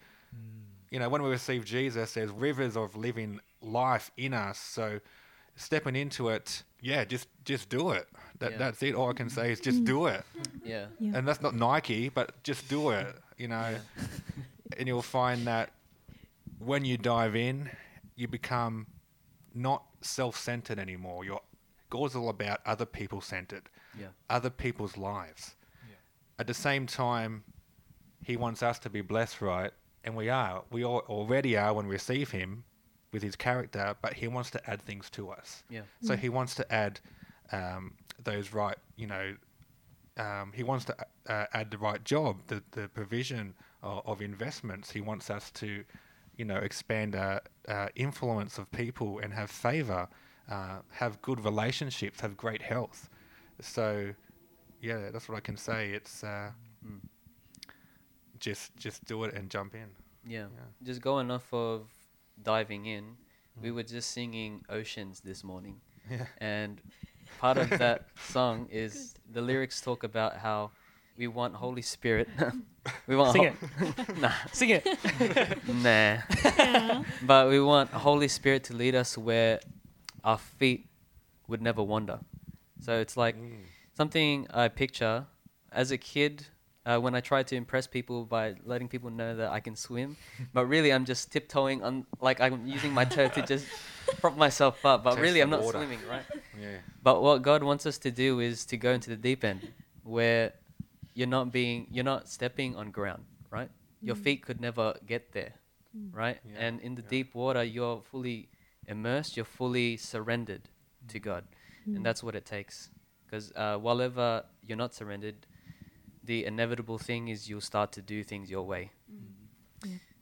you 0.91 0.99
know, 0.99 1.09
when 1.09 1.23
we 1.23 1.31
receive 1.31 1.65
Jesus, 1.65 2.15
there's 2.15 2.31
rivers 2.31 2.77
of 2.77 2.97
living 2.97 3.41
life 3.63 4.11
in 4.19 4.35
us. 4.35 4.59
So 4.59 5.01
stepping 5.57 5.97
into 5.97 6.29
it, 6.29 6.63
yeah, 6.81 7.05
just 7.05 7.29
just 7.45 7.71
do 7.71 7.91
it. 7.93 8.07
That 8.41 8.53
Yeah. 8.53 8.59
that's 8.59 8.83
it. 8.83 8.95
All 8.95 9.11
I 9.11 9.13
can 9.13 9.31
say 9.31 9.53
is 9.53 9.61
just 9.61 9.85
do 9.85 10.07
it. 10.07 10.25
Yeah. 10.65 10.87
Yeah. 10.99 11.13
And 11.17 11.27
that's 11.29 11.41
not 11.41 11.55
Nike, 11.55 12.09
but 12.09 12.43
just 12.43 12.69
do 12.69 12.91
it. 12.91 13.15
You 13.39 13.49
know, 13.49 13.77
and 14.79 14.89
you'll 14.89 15.03
find 15.03 15.47
that 15.47 15.71
when 16.59 16.85
you 16.85 16.97
dive 16.97 17.37
in, 17.37 17.71
you 18.17 18.29
become 18.29 18.87
not 19.55 19.85
self-centered 20.01 20.79
anymore. 20.79 21.25
You're 21.25 21.41
God's 21.91 22.17
all 22.17 22.29
about 22.29 22.61
other 22.67 22.87
people 22.87 23.21
centered, 23.21 23.69
Yeah. 23.99 24.09
other 24.29 24.51
people's 24.51 24.97
lives. 24.97 25.55
Yeah. 25.89 25.95
At 26.41 26.47
the 26.49 26.55
same 26.55 26.87
time, 26.87 27.45
He 28.23 28.37
wants 28.37 28.63
us 28.63 28.79
to 28.81 28.91
be 28.91 29.01
blessed, 29.01 29.41
right? 29.41 29.73
And 30.03 30.17
we 30.17 30.29
are. 30.29 30.65
We 30.73 30.85
all 30.85 31.01
already 31.09 31.57
are 31.57 31.73
when 31.73 31.87
we 31.87 31.93
receive 31.93 32.31
Him 32.33 32.65
with 33.13 33.23
His 33.23 33.37
character, 33.37 33.95
but 34.03 34.15
He 34.15 34.27
wants 34.29 34.51
to 34.53 34.71
add 34.71 34.83
things 34.83 35.09
to 35.11 35.31
us. 35.31 35.63
Yeah. 35.71 35.83
So 36.03 36.17
He 36.17 36.29
wants 36.29 36.55
to 36.57 36.73
add 36.73 36.99
um, 37.53 37.95
those 38.23 38.53
right, 38.53 38.77
you 38.97 39.07
know, 39.07 39.35
um, 40.17 40.53
He 40.55 40.63
wants 40.63 40.85
to 40.87 40.97
uh, 41.29 41.47
add 41.53 41.71
the 41.71 41.79
right 41.79 42.03
job, 42.05 42.37
the, 42.47 42.63
the 42.73 42.89
provision 42.89 43.55
of, 43.83 44.03
of 44.07 44.23
investments. 44.23 44.91
He 44.93 45.01
wants 45.01 45.31
us 45.31 45.51
to, 45.53 45.85
you 46.37 46.45
know, 46.45 46.57
expand 46.57 47.17
our 47.17 47.41
uh, 47.69 47.89
influence 47.97 48.59
of 48.59 48.71
people 48.71 49.19
and 49.19 49.33
have 49.35 49.51
favor, 49.51 50.07
uh, 50.51 50.79
have 50.91 51.21
good 51.23 51.45
relationships, 51.45 52.21
have 52.21 52.37
great 52.37 52.63
health. 52.63 53.09
So, 53.61 54.13
yeah, 54.81 55.11
that's 55.11 55.29
what 55.29 55.37
I 55.37 55.41
can 55.41 55.57
say. 55.57 55.91
It's 55.93 56.23
uh, 56.25 56.51
Mm. 56.87 57.01
just 58.39 58.77
just 58.77 59.05
do 59.07 59.25
it 59.25 59.35
and 59.35 59.49
jump 59.51 59.75
in. 59.75 59.89
Yeah. 60.27 60.47
Yeah. 60.55 60.61
Just 60.83 61.01
going 61.01 61.31
off 61.31 61.53
of 61.53 61.89
diving 62.43 62.87
in, 62.87 63.17
we 63.61 63.71
Mm. 63.71 63.75
were 63.75 63.83
just 63.85 64.11
singing 64.11 64.65
Oceans 64.69 65.21
this 65.21 65.43
morning. 65.45 65.81
Yeah. 66.11 66.27
And 66.39 66.83
part 67.39 67.57
of 67.59 67.71
that 67.71 68.07
song 68.29 68.69
is 68.71 69.15
the 69.33 69.41
lyrics 69.41 69.81
talk 69.81 70.05
about 70.05 70.37
how 70.39 70.71
we 71.17 71.27
want 71.29 71.55
Holy 71.55 71.83
Spirit. 71.83 72.29
we 73.07 73.17
want 73.17 73.33
Sing 73.33 73.45
ho- 73.45 73.53
it. 73.97 74.19
nah, 74.19 74.33
Sing 74.53 74.71
it. 74.71 74.87
nah. 75.69 76.19
Yeah. 76.45 77.03
But 77.23 77.49
we 77.49 77.61
want 77.61 77.91
Holy 77.91 78.29
Spirit 78.29 78.65
to 78.65 78.75
lead 78.75 78.95
us 78.95 79.17
where 79.17 79.61
our 80.25 80.39
feet 80.39 80.87
would 81.49 81.63
never 81.63 81.83
wander. 81.83 82.19
So 82.81 82.99
it's 82.99 83.17
like 83.17 83.37
Mm. 83.37 83.63
something 83.97 84.47
I 84.53 84.69
picture 84.69 85.27
as 85.73 85.91
a 85.91 85.99
kid 85.99 86.47
uh, 86.87 86.99
when 86.99 87.15
I 87.15 87.21
tried 87.21 87.47
to 87.49 87.57
impress 87.57 87.87
people 87.87 88.25
by 88.25 88.55
letting 88.67 88.89
people 88.89 89.09
know 89.11 89.35
that 89.37 89.51
I 89.51 89.61
can 89.61 89.75
swim. 89.77 90.17
but 90.53 90.67
really, 90.67 90.93
I'm 90.93 91.05
just 91.07 91.33
tiptoeing 91.33 91.83
on, 91.83 92.05
like 92.21 92.41
I'm 92.41 92.67
using 92.67 92.93
my 92.93 93.05
toe 93.07 93.29
to 93.29 93.43
just 93.43 93.67
prop 94.21 94.37
myself 94.37 94.85
up. 94.85 95.05
But 95.05 95.11
Test 95.13 95.23
really, 95.23 95.41
I'm 95.41 95.49
not 95.51 95.63
water. 95.63 95.79
swimming, 95.79 96.01
right? 96.11 96.25
Yeah. 96.61 96.79
But 97.03 97.23
what 97.23 97.43
God 97.43 97.63
wants 97.63 97.87
us 97.87 97.99
to 97.99 98.11
do 98.11 98.41
is 98.41 98.65
to 98.67 98.77
go 98.77 98.93
into 98.93 99.11
the 99.11 99.17
deep 99.17 99.45
end, 99.45 99.61
where 100.03 100.53
you're 101.15 101.29
not 101.29 101.53
being, 101.53 101.87
you're 101.91 102.05
not 102.05 102.29
stepping 102.29 102.77
on 102.77 102.91
ground, 102.91 103.25
right? 103.51 103.71
Your 104.03 104.17
mm. 104.17 104.23
feet 104.23 104.43
could 104.43 104.61
never 104.61 104.95
get 105.07 105.33
there, 105.33 105.55
mm. 105.97 106.15
right? 106.15 106.39
Yeah, 106.45 106.67
And 106.67 106.81
in 106.81 106.95
the 106.95 107.03
yeah. 107.03 107.09
deep 107.09 107.35
water, 107.35 107.63
you're 107.63 108.01
fully 108.01 108.49
immersed, 108.87 109.37
you're 109.37 109.45
fully 109.45 109.97
surrendered 109.97 110.63
mm. 111.05 111.09
to 111.13 111.19
God, 111.21 111.45
and 111.87 112.05
that's 112.05 112.23
what 112.23 112.35
it 112.35 112.47
takes. 112.47 112.91
Because 113.27 113.53
uh, 113.57 113.77
while 113.77 114.01
ever 114.01 114.45
you're 114.67 114.79
not 114.79 114.95
surrendered, 114.95 115.47
the 116.23 116.45
inevitable 116.45 116.99
thing 116.99 117.29
is 117.29 117.49
you'll 117.49 117.61
start 117.61 117.93
to 117.93 118.03
do 118.03 118.23
things 118.25 118.51
your 118.51 118.63
way. 118.63 118.91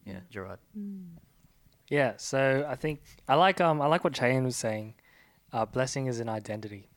Yeah, 0.04 0.20
Gerard. 0.30 0.58
Yeah, 1.88 2.14
so 2.16 2.66
I 2.68 2.74
think 2.74 3.02
I 3.28 3.34
like 3.36 3.60
um 3.60 3.80
I 3.80 3.86
like 3.86 4.02
what 4.02 4.12
Chayan 4.12 4.44
was 4.44 4.56
saying. 4.56 4.94
Uh, 5.52 5.66
blessing 5.66 6.06
is 6.06 6.18
an 6.20 6.28
identity. 6.28 6.88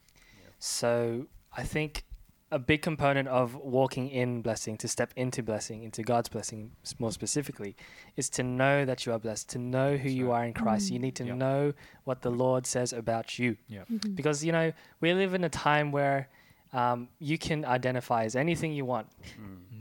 So 0.59 1.25
I 1.55 1.63
think 1.63 2.03
a 2.51 2.59
big 2.59 2.81
component 2.81 3.27
of 3.27 3.55
walking 3.55 4.07
in 4.09 4.41
blessing, 4.41 4.77
to 4.77 4.87
step 4.87 5.11
into 5.15 5.43
blessing, 5.43 5.83
into 5.83 6.03
God's 6.03 6.29
blessing 6.29 6.71
more 6.99 7.11
specifically, 7.11 7.75
is 8.15 8.29
to 8.29 8.43
know 8.43 8.85
that 8.85 9.05
you 9.05 9.11
are 9.11 9.19
blessed, 9.19 9.49
to 9.49 9.57
know 9.59 9.91
who 9.97 10.03
That's 10.03 10.13
you 10.13 10.31
right. 10.31 10.39
are 10.41 10.45
in 10.45 10.53
Christ. 10.53 10.91
You 10.91 10.99
need 10.99 11.15
to 11.15 11.25
Yeah. 11.25 11.33
know 11.35 11.73
what 12.05 12.21
the 12.21 12.29
Lord 12.31 12.65
says 12.65 12.93
about 12.93 13.37
you. 13.39 13.57
Yeah. 13.67 13.83
Because, 14.13 14.45
you 14.45 14.51
know, 14.51 14.71
we 15.01 15.13
live 15.13 15.33
in 15.33 15.43
a 15.43 15.49
time 15.49 15.91
where 15.91 16.29
um, 16.71 17.09
you 17.19 17.37
can 17.37 17.65
identify 17.65 18.23
as 18.25 18.35
anything 18.35 18.71
you 18.73 18.85
want, 18.85 19.07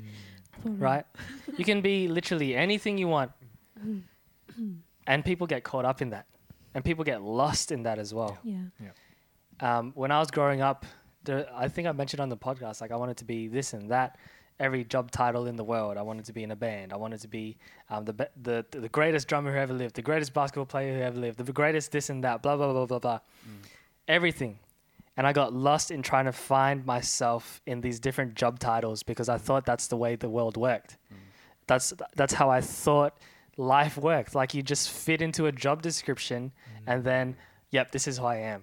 right? 0.65 1.05
you 1.59 1.65
can 1.65 1.81
be 1.81 2.09
literally 2.09 2.55
anything 2.57 2.99
you 2.99 3.09
want. 3.09 3.31
and 5.07 5.25
people 5.25 5.47
get 5.47 5.65
caught 5.65 5.85
up 5.85 6.01
in 6.03 6.11
that. 6.11 6.27
And 6.75 6.85
people 6.85 7.05
get 7.05 7.23
lost 7.23 7.71
in 7.73 7.85
that 7.85 7.99
as 7.99 8.13
well. 8.13 8.39
Yeah. 8.81 8.91
Um, 9.61 9.93
when 9.95 10.11
I 10.11 10.19
was 10.19 10.31
growing 10.31 10.61
up, 10.61 10.85
there, 11.23 11.47
I 11.55 11.69
think 11.69 11.87
I 11.89 11.93
mentioned 11.93 12.21
on 12.21 12.29
the 12.29 12.37
podcast, 12.37 12.81
like 12.81 12.91
I 12.91 12.97
wanted 12.97 13.17
to 13.19 13.25
be 13.25 13.49
this 13.49 13.73
and 13.73 13.91
that. 13.91 14.19
Every 14.61 14.85
job 14.85 15.11
title 15.11 15.47
in 15.47 15.57
the 15.57 15.65
world. 15.65 15.97
I 15.97 16.03
wanted 16.03 16.27
to 16.27 16.33
be 16.33 16.45
in 16.45 16.53
a 16.53 16.57
band. 16.57 16.93
I 16.93 16.97
wanted 16.97 17.21
to 17.23 17.29
be 17.29 17.57
um, 17.91 18.05
the, 18.05 18.13
be- 18.13 18.25
the 18.41 18.65
the 18.71 18.89
greatest 18.89 19.27
drummer 19.27 19.51
who 19.53 19.59
ever 19.59 19.73
lived, 19.73 19.97
the 19.97 20.03
greatest 20.03 20.33
basketball 20.33 20.67
player 20.67 20.97
who 20.97 21.03
ever 21.03 21.19
lived, 21.19 21.39
the 21.39 21.53
greatest 21.53 21.91
this 21.91 22.09
and 22.09 22.23
that. 22.23 22.41
Blah 22.41 22.57
blah 22.57 22.73
blah 22.73 22.87
blah 22.87 22.99
blah. 23.01 23.21
Everything, 24.07 24.61
and 25.17 25.27
I 25.27 25.33
got 25.33 25.53
lost 25.53 25.91
in 25.91 26.03
trying 26.03 26.27
to 26.27 26.33
find 26.33 26.87
myself 26.87 27.63
in 27.67 27.81
these 27.81 27.99
different 27.99 28.35
job 28.35 28.61
titles 28.61 29.03
because 29.03 29.29
I 29.29 29.39
thought 29.39 29.65
that's 29.67 29.89
the 29.89 29.97
way 29.97 30.15
the 30.15 30.29
world 30.29 30.57
worked. 30.57 30.99
That's 31.67 31.93
that's 32.15 32.35
how 32.35 32.49
I 32.49 32.61
thought 32.61 33.19
life 33.57 33.97
worked. 33.97 34.35
Like 34.35 34.55
you 34.55 34.63
just 34.63 34.91
fit 34.91 35.21
into 35.23 35.47
a 35.47 35.53
job 35.53 35.83
description, 35.83 36.53
and 36.87 37.05
then 37.05 37.37
yep, 37.71 37.91
this 37.91 38.07
is 38.09 38.19
who 38.19 38.25
I 38.25 38.37
am. 38.37 38.63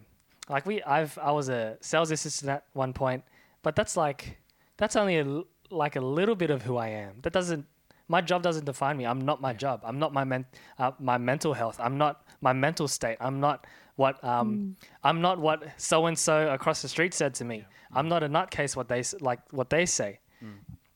Like 0.50 0.66
we, 0.66 0.82
I've 0.84 1.18
I 1.18 1.32
was 1.32 1.50
a 1.50 1.78
sales 1.82 2.12
assistant 2.12 2.50
at 2.52 2.66
one 2.74 2.94
point, 2.94 3.24
but 3.64 3.76
that's 3.76 3.96
like 3.96 4.38
that's 4.78 4.96
only 4.96 5.18
a, 5.20 5.44
like 5.70 5.96
a 5.96 6.02
little 6.02 6.36
bit 6.36 6.50
of 6.50 6.62
who 6.64 6.78
I 6.78 6.88
am. 6.90 7.16
That 7.22 7.34
doesn't 7.34 7.66
my 8.08 8.20
job 8.22 8.42
doesn't 8.44 8.66
define 8.66 8.98
me. 8.98 9.06
I'm 9.06 9.22
not 9.22 9.40
my 9.40 9.54
job. 9.54 9.82
I'm 9.86 9.98
not 10.00 10.12
my 10.12 10.26
men, 10.26 10.46
uh, 10.78 10.92
my 11.00 11.18
mental 11.18 11.54
health. 11.54 11.80
I'm 11.80 11.98
not 11.98 12.26
my 12.42 12.52
mental 12.52 12.88
state. 12.90 13.18
I'm 13.22 13.40
not 13.40 13.66
what 13.96 14.22
um 14.24 14.76
I'm 15.04 15.22
not 15.22 15.40
what 15.40 15.64
so 15.78 16.06
and 16.08 16.18
so 16.18 16.50
across 16.50 16.82
the 16.82 16.88
street 16.90 17.14
said 17.14 17.34
to 17.36 17.46
me. 17.46 17.66
I'm 17.94 18.10
not 18.10 18.24
a 18.24 18.28
nutcase. 18.30 18.76
What 18.76 18.88
they 18.90 19.00
s- 19.00 19.16
like 19.22 19.40
what 19.52 19.70
they 19.70 19.86
say. 19.86 20.20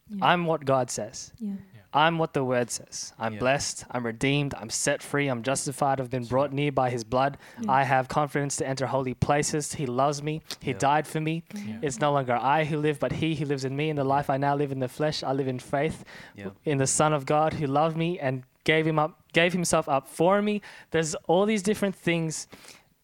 Yeah. 0.10 0.18
I'm 0.22 0.46
what 0.46 0.66
God 0.66 0.90
says. 0.92 1.32
Yeah. 1.74 1.75
I'm 1.96 2.18
what 2.18 2.34
the 2.34 2.44
word 2.44 2.70
says. 2.70 3.14
I'm 3.18 3.34
Yeah. 3.34 3.40
blessed. 3.40 3.86
I'm 3.90 4.06
redeemed. 4.06 4.54
I'm 4.60 4.70
set 4.70 5.02
free. 5.02 5.28
I'm 5.28 5.42
justified. 5.44 6.00
I've 6.02 6.10
been 6.10 6.26
brought 6.26 6.52
near 6.52 6.72
by 6.72 6.90
his 6.90 7.04
blood. 7.04 7.38
Yeah. 7.62 7.72
I 7.72 7.84
have 7.84 8.08
confidence 8.08 8.58
to 8.58 8.68
enter 8.68 8.86
holy 8.88 9.14
places. 9.14 9.74
He 9.74 9.86
loves 9.86 10.22
me. 10.22 10.42
He 10.60 10.72
Yeah. 10.72 10.78
died 10.78 11.08
for 11.08 11.22
me. 11.22 11.44
Yeah. 11.54 11.78
It's 11.82 12.00
no 12.00 12.12
longer 12.12 12.36
I 12.36 12.66
who 12.66 12.78
live, 12.78 13.00
but 13.00 13.14
he 13.14 13.36
who 13.36 13.46
lives 13.46 13.64
in 13.66 13.76
me. 13.76 13.90
In 13.90 13.96
the 13.96 14.04
life 14.04 14.30
I 14.30 14.38
now 14.38 14.56
live 14.56 14.72
in 14.72 14.80
the 14.80 14.90
flesh, 14.90 15.24
I 15.24 15.32
live 15.32 15.48
in 15.48 15.60
faith 15.60 16.04
Yeah. 16.36 16.50
in 16.66 16.78
the 16.78 16.88
Son 16.88 17.14
of 17.14 17.26
God 17.26 17.54
who 17.54 17.66
loved 17.66 17.96
me 17.96 18.20
and 18.20 18.44
gave 18.66 18.86
him 18.86 19.00
up, 19.00 19.22
gave 19.32 19.54
himself 19.54 19.88
up 19.88 20.08
for 20.08 20.42
me. 20.42 20.62
There's 20.92 21.16
all 21.28 21.46
these 21.46 21.64
different 21.64 21.96
things 21.96 22.48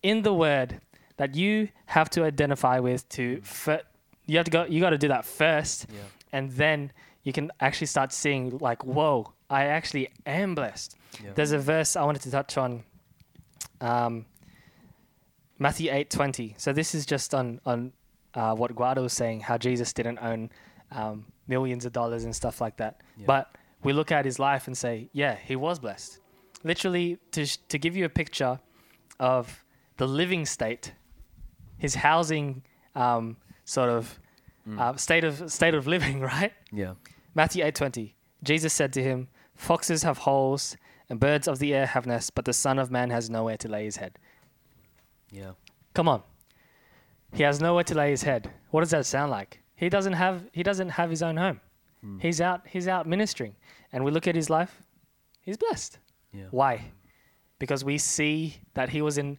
in 0.04 0.24
the 0.24 0.34
word 0.34 0.82
that 1.18 1.36
you 1.36 1.70
have 1.86 2.10
to 2.10 2.24
identify 2.24 2.80
with 2.80 3.08
to 3.10 3.38
mm. 3.38 3.44
fir- 3.46 3.84
you 4.26 4.38
have 4.38 4.46
to 4.46 4.52
go 4.52 4.64
you 4.66 4.80
got 4.82 4.90
to 4.92 4.98
do 4.98 5.08
that 5.10 5.24
first 5.26 5.86
Yeah. 5.94 6.00
and 6.32 6.52
then 6.52 6.92
you 7.24 7.32
can 7.34 7.52
actually 7.60 7.88
start 7.88 8.12
seeing 8.14 8.58
like 8.60 8.84
whoa 8.84 9.34
i 9.50 9.66
actually 9.66 10.10
am 10.26 10.56
blessed 10.56 10.96
Yeah. 11.24 11.32
there's 11.36 11.52
a 11.52 11.60
verse 11.60 11.96
i 11.96 12.04
wanted 12.04 12.22
to 12.24 12.32
touch 12.32 12.58
on 12.58 12.84
um, 13.80 14.26
matthew 15.60 15.92
8 15.92 16.10
20 16.10 16.56
so 16.58 16.74
this 16.74 16.96
is 16.96 17.06
just 17.06 17.34
on 17.34 17.60
on 17.66 17.94
uh, 18.34 18.56
what 18.56 18.74
guado 18.76 19.02
was 19.04 19.14
saying 19.14 19.42
how 19.42 19.58
jesus 19.58 19.94
didn't 19.94 20.20
own 20.20 20.50
um, 20.92 21.26
millions 21.48 21.86
of 21.86 21.94
dollars 21.94 22.24
and 22.24 22.36
stuff 22.36 22.62
like 22.62 22.78
that 22.78 23.02
Yeah. 23.18 23.26
but 23.28 23.56
we 23.84 23.94
look 23.94 24.12
at 24.12 24.26
his 24.26 24.40
life 24.40 24.68
and 24.68 24.78
say 24.78 25.10
yeah 25.14 25.36
he 25.36 25.56
was 25.56 25.80
blessed 25.80 26.20
literally 26.64 27.18
to, 27.32 27.46
sh- 27.46 27.58
to 27.70 27.78
give 27.80 27.96
you 27.96 28.06
a 28.06 28.10
picture 28.10 28.60
of 29.20 29.64
the 29.98 30.08
living 30.08 30.46
state 30.46 30.94
his 31.78 31.96
housing 31.96 32.64
um, 32.96 33.38
sort 33.66 33.90
of 33.90 34.20
uh, 34.78 34.96
state 34.96 35.24
of 35.24 35.52
state 35.52 35.74
of 35.74 35.88
living 35.88 36.20
right 36.34 36.54
Yeah. 36.72 36.94
Matthew 37.34 37.64
8:20. 37.64 38.14
Jesus 38.44 38.74
said 38.74 38.92
to 38.94 39.04
him, 39.04 39.28
"Foxes 39.56 40.04
have 40.04 40.20
holes 40.20 40.76
and 41.10 41.20
birds 41.20 41.48
of 41.48 41.60
the 41.60 41.74
air 41.74 41.86
have 41.86 42.06
nests, 42.06 42.30
but 42.30 42.46
the 42.46 42.54
Son 42.54 42.80
of 42.80 42.90
Man 42.92 43.10
has 43.10 43.30
nowhere 43.30 43.58
to 43.58 43.68
lay 43.68 43.86
his 43.86 43.98
head." 43.98 44.18
Yeah. 45.32 45.52
Come 45.94 46.08
on. 46.08 46.24
He 47.34 47.44
has 47.44 47.62
nowhere 47.62 47.84
to 47.86 47.96
lay 47.96 48.10
his 48.12 48.24
head. 48.24 48.52
What 48.72 48.82
does 48.82 48.92
that 48.92 49.06
sound 49.06 49.32
like? 49.32 49.62
He 49.76 49.90
doesn't 49.90 50.14
have 50.14 50.44
he 50.52 50.64
doesn't 50.64 50.90
have 50.90 51.10
his 51.10 51.24
own 51.24 51.38
home. 51.38 51.60
He's 52.20 52.42
out 52.42 52.62
he's 52.68 52.88
out 52.88 53.06
ministering. 53.08 53.56
And 53.94 54.04
we 54.04 54.12
look 54.12 54.28
at 54.28 54.36
his 54.36 54.50
life, 54.50 54.82
he's 55.42 55.58
blessed. 55.58 56.00
Yeah. 56.34 56.46
Why? 56.52 56.92
Because 57.60 57.84
we 57.86 57.98
see 57.98 58.56
that 58.74 58.90
he 58.90 59.02
was 59.02 59.18
in 59.18 59.38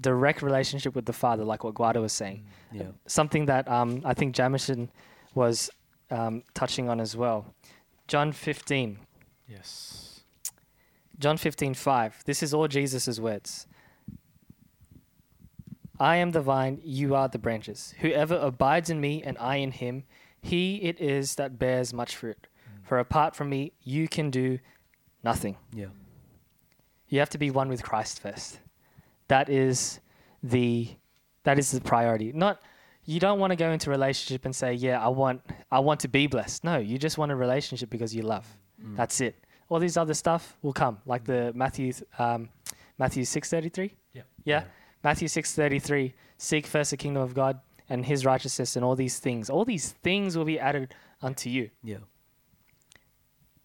direct 0.00 0.42
relationship 0.42 0.94
with 0.94 1.06
the 1.06 1.12
Father, 1.12 1.44
like 1.44 1.64
what 1.64 1.74
Guado 1.74 2.00
was 2.00 2.12
saying. 2.12 2.44
Yeah. 2.72 2.88
Something 3.06 3.46
that 3.46 3.68
um, 3.68 4.02
I 4.04 4.14
think 4.14 4.34
Jamison 4.34 4.90
was 5.34 5.70
um, 6.10 6.42
touching 6.54 6.88
on 6.88 7.00
as 7.00 7.16
well. 7.16 7.54
John 8.08 8.32
15. 8.32 8.98
Yes. 9.48 10.20
John 11.18 11.36
15, 11.36 11.74
5. 11.74 12.22
This 12.24 12.42
is 12.42 12.54
all 12.54 12.66
Jesus' 12.66 13.20
words. 13.20 13.66
I 15.98 16.16
am 16.16 16.30
the 16.30 16.40
vine, 16.40 16.80
you 16.82 17.14
are 17.14 17.28
the 17.28 17.38
branches. 17.38 17.94
Whoever 18.00 18.36
abides 18.36 18.88
in 18.88 19.02
me 19.02 19.22
and 19.22 19.36
I 19.38 19.56
in 19.56 19.70
him, 19.70 20.04
he 20.40 20.76
it 20.76 20.98
is 20.98 21.34
that 21.34 21.58
bears 21.58 21.92
much 21.92 22.16
fruit. 22.16 22.46
For 22.82 22.98
apart 22.98 23.36
from 23.36 23.50
me, 23.50 23.72
you 23.82 24.08
can 24.08 24.30
do 24.30 24.58
nothing. 25.22 25.56
Yeah. 25.74 25.88
You 27.08 27.18
have 27.18 27.30
to 27.30 27.38
be 27.38 27.50
one 27.50 27.68
with 27.68 27.82
Christ 27.82 28.20
first. 28.20 28.60
That 29.30 29.48
is 29.48 30.00
the 30.42 30.88
that 31.44 31.58
is 31.58 31.70
the 31.70 31.80
priority. 31.80 32.32
Not 32.32 32.60
you 33.04 33.18
don't 33.20 33.38
want 33.38 33.50
to 33.52 33.56
go 33.56 33.70
into 33.70 33.90
a 33.90 33.92
relationship 33.92 34.44
and 34.44 34.54
say, 34.54 34.74
"Yeah, 34.74 35.02
I 35.02 35.08
want 35.08 35.40
I 35.70 35.78
want 35.80 36.00
to 36.00 36.08
be 36.08 36.26
blessed." 36.26 36.64
No, 36.64 36.76
you 36.78 36.98
just 36.98 37.16
want 37.16 37.30
a 37.32 37.36
relationship 37.36 37.90
because 37.90 38.14
you 38.14 38.22
love. 38.22 38.46
That's 38.96 39.20
it. 39.20 39.34
All 39.68 39.78
these 39.78 39.96
other 39.96 40.14
stuff 40.14 40.56
will 40.62 40.72
come, 40.72 40.98
like 41.06 41.24
the 41.24 41.52
Matthew 41.54 41.92
um, 42.18 42.48
Matthew 42.98 43.24
six 43.24 43.48
thirty 43.48 43.68
three. 43.68 43.94
Yeah. 44.12 44.22
Yeah, 44.44 44.64
Matthew 45.04 45.28
six 45.28 45.54
thirty 45.54 45.78
three. 45.78 46.14
Seek 46.38 46.66
first 46.66 46.90
the 46.90 46.96
kingdom 46.96 47.22
of 47.22 47.32
God 47.34 47.60
and 47.88 48.04
His 48.06 48.24
righteousness, 48.24 48.76
and 48.76 48.84
all 48.84 48.96
these 48.96 49.18
things. 49.18 49.48
All 49.50 49.64
these 49.64 49.92
things 50.02 50.36
will 50.36 50.44
be 50.44 50.58
added 50.58 50.94
unto 51.22 51.50
you 51.50 51.70
Yeah. 51.84 51.98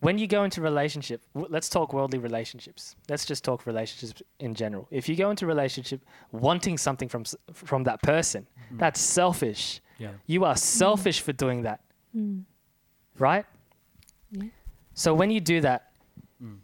When 0.06 0.18
you 0.22 0.28
go 0.28 0.44
into 0.48 0.60
relationship 0.62 1.20
w- 1.34 1.52
let's 1.56 1.70
talk 1.70 1.88
worldly 1.94 2.20
relationships. 2.30 2.96
Let's 3.12 3.26
just 3.32 3.44
talk 3.44 3.66
relationships 3.66 4.22
in 4.40 4.54
general. 4.54 4.88
If 4.92 5.04
you 5.10 5.16
go 5.16 5.30
into 5.34 5.46
relationship 5.56 6.00
wanting 6.32 6.78
something 6.88 7.10
from 7.14 7.22
s- 7.22 7.36
from 7.54 7.82
that 7.90 8.00
person 8.12 8.42
that's 8.82 9.02
selfish. 9.02 9.82
Yeah. 9.98 10.12
you 10.34 10.40
are 10.50 10.58
selfish 10.58 11.20
for 11.26 11.34
doing 11.46 11.60
that. 11.68 11.80
Mm. 12.16 12.44
right? 13.28 13.46
Yeah. 14.32 14.50
so 14.94 15.14
when 15.14 15.30
you 15.32 15.42
do 15.52 15.58
that 15.62 15.82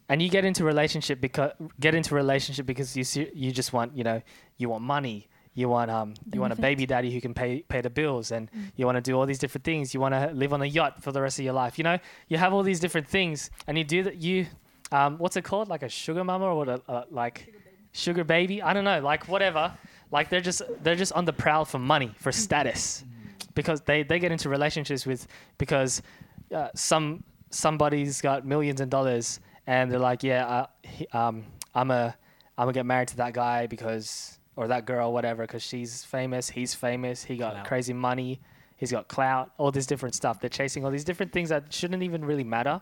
and 0.10 0.22
you 0.22 0.30
get 0.38 0.44
into 0.46 0.64
relationship 0.74 1.18
because 1.28 1.52
get 1.80 1.94
into 1.96 2.14
relationship 2.24 2.66
because 2.66 2.90
you 3.00 3.04
see, 3.12 3.30
you 3.34 3.50
just 3.62 3.72
want 3.74 3.90
you 3.98 4.04
know 4.04 4.22
you 4.58 4.70
want 4.74 4.84
money 4.84 5.28
You 5.54 5.68
want 5.68 5.92
um 5.92 6.14
you 6.34 6.40
want 6.40 6.54
a 6.54 6.56
baby 6.56 6.86
daddy 6.86 7.12
who 7.12 7.20
can 7.20 7.34
pay 7.34 7.62
pay 7.68 7.82
the 7.82 7.90
bills, 7.90 8.32
and 8.32 8.50
you 8.76 8.86
want 8.86 8.96
to 8.96 9.02
do 9.02 9.18
all 9.18 9.26
these 9.26 9.40
different 9.40 9.66
things. 9.66 9.94
You 9.94 10.00
want 10.00 10.14
to 10.14 10.32
live 10.34 10.54
on 10.54 10.62
a 10.62 10.66
yacht 10.66 11.04
for 11.04 11.12
the 11.12 11.22
rest 11.22 11.40
of 11.40 11.46
your 11.46 11.54
life. 11.54 11.78
You 11.78 11.84
know, 11.84 12.00
you 12.30 12.38
have 12.38 12.54
all 12.54 12.64
these 12.64 12.80
different 12.80 13.08
things, 13.08 13.50
and 13.68 13.78
you 13.78 13.84
do 13.84 14.04
that. 14.04 14.22
You 14.22 14.48
um 14.92 15.18
what's 15.18 15.36
it 15.36 15.44
called? 15.44 15.68
Like 15.68 15.84
a 15.84 15.90
sugar 15.90 16.24
mama 16.24 16.46
or 16.46 16.56
what? 16.56 16.70
A, 16.70 16.82
uh, 16.88 17.04
like 17.12 17.54
sugar 17.92 18.24
baby? 18.24 18.62
I 18.62 18.74
don't 18.74 18.86
know. 18.86 19.02
Like 19.02 19.28
whatever. 19.28 19.74
Like 20.12 20.30
they're 20.30 20.42
just 20.42 20.62
they're 20.84 20.96
just 20.96 21.14
on 21.14 21.26
the 21.26 21.34
prowl 21.34 21.66
for 21.66 21.80
money 21.80 22.14
for 22.18 22.32
status, 22.32 23.04
because 23.54 23.82
they 23.82 24.04
they 24.04 24.20
get 24.20 24.32
into 24.32 24.50
relationships 24.50 25.06
with 25.06 25.28
because 25.58 26.02
uh, 26.54 26.70
some 26.76 27.24
somebody's 27.50 28.22
got 28.22 28.46
millions 28.46 28.80
of 28.82 28.90
dollars 28.90 29.40
and 29.68 29.92
they're 29.92 30.00
like, 30.00 30.24
yeah, 30.24 30.46
uh, 30.46 30.68
he, 30.84 31.08
um, 31.08 31.46
I'm 31.76 31.92
a, 31.92 32.16
I'm 32.58 32.66
gonna 32.66 32.74
get 32.74 32.86
married 32.86 33.10
to 33.10 33.18
that 33.18 33.34
guy 33.34 33.68
because, 33.68 34.40
or 34.62 34.68
that 34.68 34.86
girl, 34.86 35.12
whatever, 35.12 35.44
because 35.44 35.64
she's 35.64 36.06
famous, 36.06 36.50
he's 36.50 36.76
famous, 36.76 37.24
he 37.24 37.36
got 37.36 37.54
Clout. 37.54 37.66
crazy 37.66 37.94
money, 37.94 38.40
he's 38.78 38.92
got 38.92 39.08
clout, 39.08 39.52
all 39.58 39.72
this 39.72 39.88
different 39.88 40.14
stuff. 40.14 40.40
They're 40.40 40.50
chasing 40.52 40.86
all 40.86 40.92
these 40.92 41.04
different 41.04 41.32
things 41.32 41.50
that 41.50 41.74
shouldn't 41.74 42.04
even 42.04 42.24
really 42.24 42.44
matter. 42.44 42.80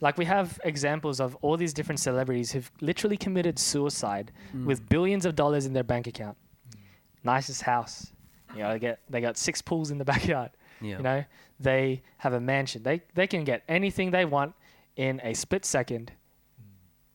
Like 0.00 0.16
we 0.18 0.24
have 0.24 0.58
examples 0.64 1.20
of 1.20 1.36
all 1.42 1.56
these 1.56 1.72
different 1.74 2.00
celebrities 2.00 2.50
who've 2.50 2.70
literally 2.80 3.16
committed 3.18 3.58
suicide 3.58 4.32
with 4.64 4.88
billions 4.88 5.24
of 5.26 5.36
dollars 5.36 5.66
in 5.66 5.72
their 5.74 5.84
bank 5.84 6.06
account, 6.06 6.36
nicest 7.22 7.62
house, 7.62 8.10
you 8.54 8.62
know, 8.62 8.72
they 8.72 8.78
get 8.78 8.98
they 9.10 9.20
got 9.20 9.36
six 9.36 9.60
pools 9.62 9.90
in 9.90 9.98
the 9.98 10.04
backyard. 10.12 10.50
Yeah. 10.80 10.96
You 10.96 11.02
know, 11.02 11.24
they 11.60 12.02
have 12.18 12.32
a 12.32 12.40
mansion. 12.40 12.82
They 12.82 13.02
they 13.14 13.26
can 13.26 13.44
get 13.44 13.62
anything 13.68 14.10
they 14.10 14.24
want 14.24 14.54
in 14.96 15.20
a 15.22 15.34
split 15.34 15.64
second. 15.66 16.10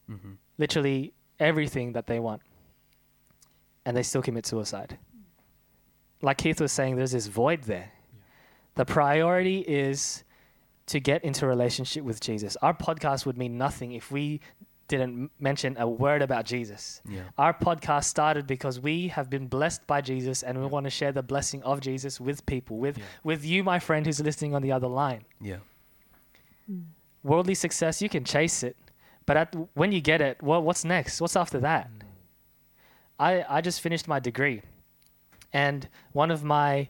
Mm-hmm. 0.09 0.33
Literally 0.57 1.13
everything 1.39 1.93
that 1.93 2.05
they 2.05 2.19
want. 2.19 2.41
And 3.85 3.95
they 3.97 4.03
still 4.03 4.21
commit 4.21 4.45
suicide. 4.45 4.97
Like 6.21 6.37
Keith 6.37 6.61
was 6.61 6.71
saying, 6.71 6.95
there's 6.97 7.11
this 7.13 7.27
void 7.27 7.63
there. 7.63 7.91
The 8.75 8.85
priority 8.85 9.59
is 9.59 10.23
to 10.87 10.99
get 10.99 11.23
into 11.23 11.45
a 11.45 11.47
relationship 11.47 12.03
with 12.03 12.19
Jesus. 12.21 12.55
Our 12.61 12.73
podcast 12.73 13.25
would 13.25 13.37
mean 13.37 13.57
nothing 13.57 13.93
if 13.93 14.11
we 14.11 14.39
didn't 14.87 15.31
mention 15.39 15.77
a 15.79 15.87
word 15.87 16.21
about 16.21 16.45
Jesus. 16.45 17.01
Yeah. 17.07 17.21
Our 17.37 17.53
podcast 17.53 18.03
started 18.05 18.45
because 18.45 18.79
we 18.79 19.07
have 19.07 19.29
been 19.29 19.47
blessed 19.47 19.87
by 19.87 20.01
Jesus 20.01 20.43
and 20.43 20.59
we 20.59 20.67
want 20.67 20.83
to 20.83 20.89
share 20.89 21.11
the 21.13 21.23
blessing 21.23 21.63
of 21.63 21.79
Jesus 21.79 22.19
with 22.19 22.45
people, 22.45 22.77
with, 22.77 22.97
Yeah. 22.97 23.03
with 23.23 23.45
you, 23.45 23.63
my 23.63 23.79
friend, 23.79 24.05
who's 24.05 24.19
listening 24.19 24.53
on 24.53 24.61
the 24.61 24.73
other 24.73 24.87
line. 24.87 25.23
Yeah. 25.39 25.57
Worldly 27.23 27.55
success, 27.55 28.01
you 28.01 28.09
can 28.09 28.23
chase 28.25 28.63
it, 28.63 28.75
but 29.25 29.37
at, 29.37 29.55
when 29.73 29.91
you 29.91 30.01
get 30.01 30.21
it, 30.21 30.41
what, 30.41 30.63
what's 30.63 30.83
next? 30.83 31.21
What's 31.21 31.35
after 31.35 31.59
that? 31.59 31.89
Mm. 31.89 32.01
I, 33.21 33.45
I 33.57 33.61
just 33.61 33.81
finished 33.81 34.07
my 34.07 34.19
degree, 34.19 34.63
and 35.53 35.87
one 36.11 36.31
of 36.31 36.43
my 36.43 36.89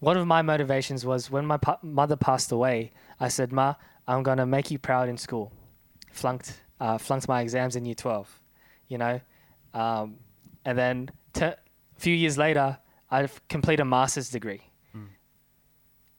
one 0.00 0.16
of 0.16 0.26
my 0.26 0.42
motivations 0.42 1.06
was 1.06 1.30
when 1.30 1.46
my 1.46 1.56
pa- 1.56 1.78
mother 1.82 2.16
passed 2.16 2.50
away. 2.52 2.92
I 3.20 3.28
said, 3.28 3.52
"Ma, 3.52 3.74
I'm 4.06 4.22
gonna 4.24 4.46
make 4.46 4.70
you 4.72 4.78
proud 4.78 5.08
in 5.08 5.16
school." 5.16 5.52
Flunked 6.10 6.60
uh, 6.80 6.98
flunked 6.98 7.28
my 7.28 7.40
exams 7.42 7.76
in 7.76 7.84
year 7.84 7.94
twelve, 7.94 8.28
you 8.88 8.98
know, 8.98 9.20
um, 9.72 10.16
and 10.64 10.76
then 10.76 11.10
t- 11.32 11.44
a 11.44 11.56
few 11.96 12.14
years 12.14 12.36
later, 12.36 12.78
I 13.10 13.28
completed 13.48 13.82
a 13.82 13.84
master's 13.84 14.30
degree. 14.30 14.62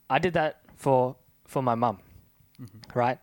I 0.08 0.18
did 0.18 0.32
that 0.34 0.62
for 0.76 1.16
for 1.46 1.62
my 1.62 1.74
mum, 1.74 1.98
right? 2.94 3.18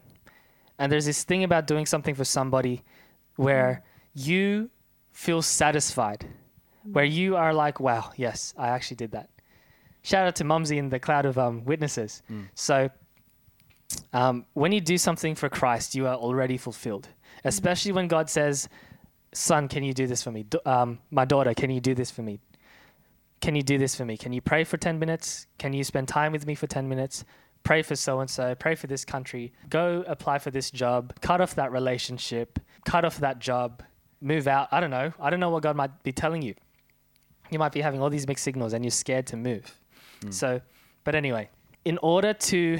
And 0.78 0.92
there's 0.92 1.06
this 1.06 1.24
thing 1.24 1.44
about 1.44 1.66
doing 1.68 1.86
something 1.88 2.14
for 2.16 2.26
somebody 2.26 2.84
where 3.38 3.84
you 4.14 4.70
feel 5.18 5.42
satisfied, 5.42 6.28
where 6.84 7.04
you 7.04 7.36
are 7.36 7.52
like, 7.52 7.80
wow, 7.80 8.12
yes, 8.18 8.54
I 8.56 8.68
actually 8.68 8.98
did 8.98 9.12
that. 9.14 9.30
Shout 10.04 10.28
out 10.28 10.36
to 10.36 10.44
Mumsy 10.44 10.78
in 10.78 10.90
the 10.90 11.00
cloud 11.00 11.26
of 11.26 11.40
um, 11.40 11.66
witnesses. 11.66 12.22
So, 12.54 12.90
um, 14.14 14.46
when 14.54 14.72
you 14.72 14.80
do 14.80 14.96
something 15.00 15.34
for 15.34 15.50
Christ, 15.50 15.96
you 15.96 16.06
are 16.06 16.14
already 16.16 16.56
fulfilled, 16.58 17.08
especially 17.44 17.94
when 17.94 18.08
God 18.08 18.30
says, 18.30 18.70
Son, 19.34 19.68
can 19.68 19.84
you 19.84 19.94
do 19.94 20.06
this 20.06 20.22
for 20.22 20.32
me? 20.32 20.44
Da- 20.44 20.60
um, 20.68 21.00
my 21.10 21.26
daughter, 21.26 21.56
can 21.56 21.72
you 21.72 21.82
do 21.82 21.96
this 21.96 22.12
for 22.12 22.22
me? 22.22 22.40
Can 23.42 23.56
you 23.56 23.64
do 23.64 23.80
this 23.80 23.96
for 23.96 24.06
me? 24.06 24.18
Can 24.18 24.34
you 24.34 24.42
pray 24.42 24.64
for 24.64 24.78
10 24.78 25.00
minutes? 25.00 25.48
Can 25.58 25.74
you 25.74 25.84
spend 25.84 26.08
time 26.08 26.32
with 26.32 26.46
me 26.46 26.54
for 26.54 26.68
10 26.68 26.88
minutes? 26.88 27.26
Pray 27.64 27.82
for 27.82 27.96
so 27.96 28.20
and 28.20 28.30
so, 28.30 28.54
pray 28.54 28.76
for 28.76 28.86
this 28.86 29.04
country, 29.04 29.52
go 29.68 30.04
apply 30.08 30.38
for 30.38 30.52
this 30.52 30.70
job, 30.70 31.14
cut 31.22 31.42
off 31.42 31.56
that 31.56 31.72
relationship, 31.72 32.60
cut 32.86 33.04
off 33.04 33.18
that 33.18 33.40
job, 33.40 33.82
move 34.22 34.48
out. 34.48 34.68
I 34.72 34.80
don't 34.80 34.92
know. 34.92 35.14
I 35.20 35.30
don't 35.30 35.40
know 35.40 35.50
what 35.50 35.64
God 35.64 35.76
might 35.76 36.04
be 36.04 36.12
telling 36.12 36.42
you. 36.42 36.56
You 37.50 37.60
might 37.60 37.72
be 37.72 37.82
having 37.82 38.02
all 38.02 38.10
these 38.10 38.28
mixed 38.28 38.44
signals 38.44 38.74
and 38.74 38.84
you're 38.84 38.92
scared 38.92 39.28
to 39.28 39.38
move. 39.38 39.80
Hmm. 40.22 40.32
So, 40.32 40.62
but 41.04 41.16
anyway, 41.16 41.50
in 41.86 41.98
order 42.02 42.34
to 42.34 42.80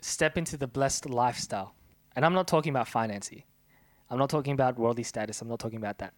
step 0.00 0.36
into 0.36 0.56
the 0.56 0.66
blessed 0.66 1.08
lifestyle, 1.08 1.74
and 2.14 2.24
I'm 2.24 2.34
not 2.34 2.46
talking 2.46 2.70
about 2.70 2.86
financy, 2.86 3.44
I'm 4.10 4.18
not 4.18 4.28
talking 4.28 4.52
about 4.52 4.78
worldly 4.78 5.04
status, 5.04 5.40
I'm 5.40 5.48
not 5.48 5.58
talking 5.58 5.78
about 5.78 5.98
that. 5.98 6.12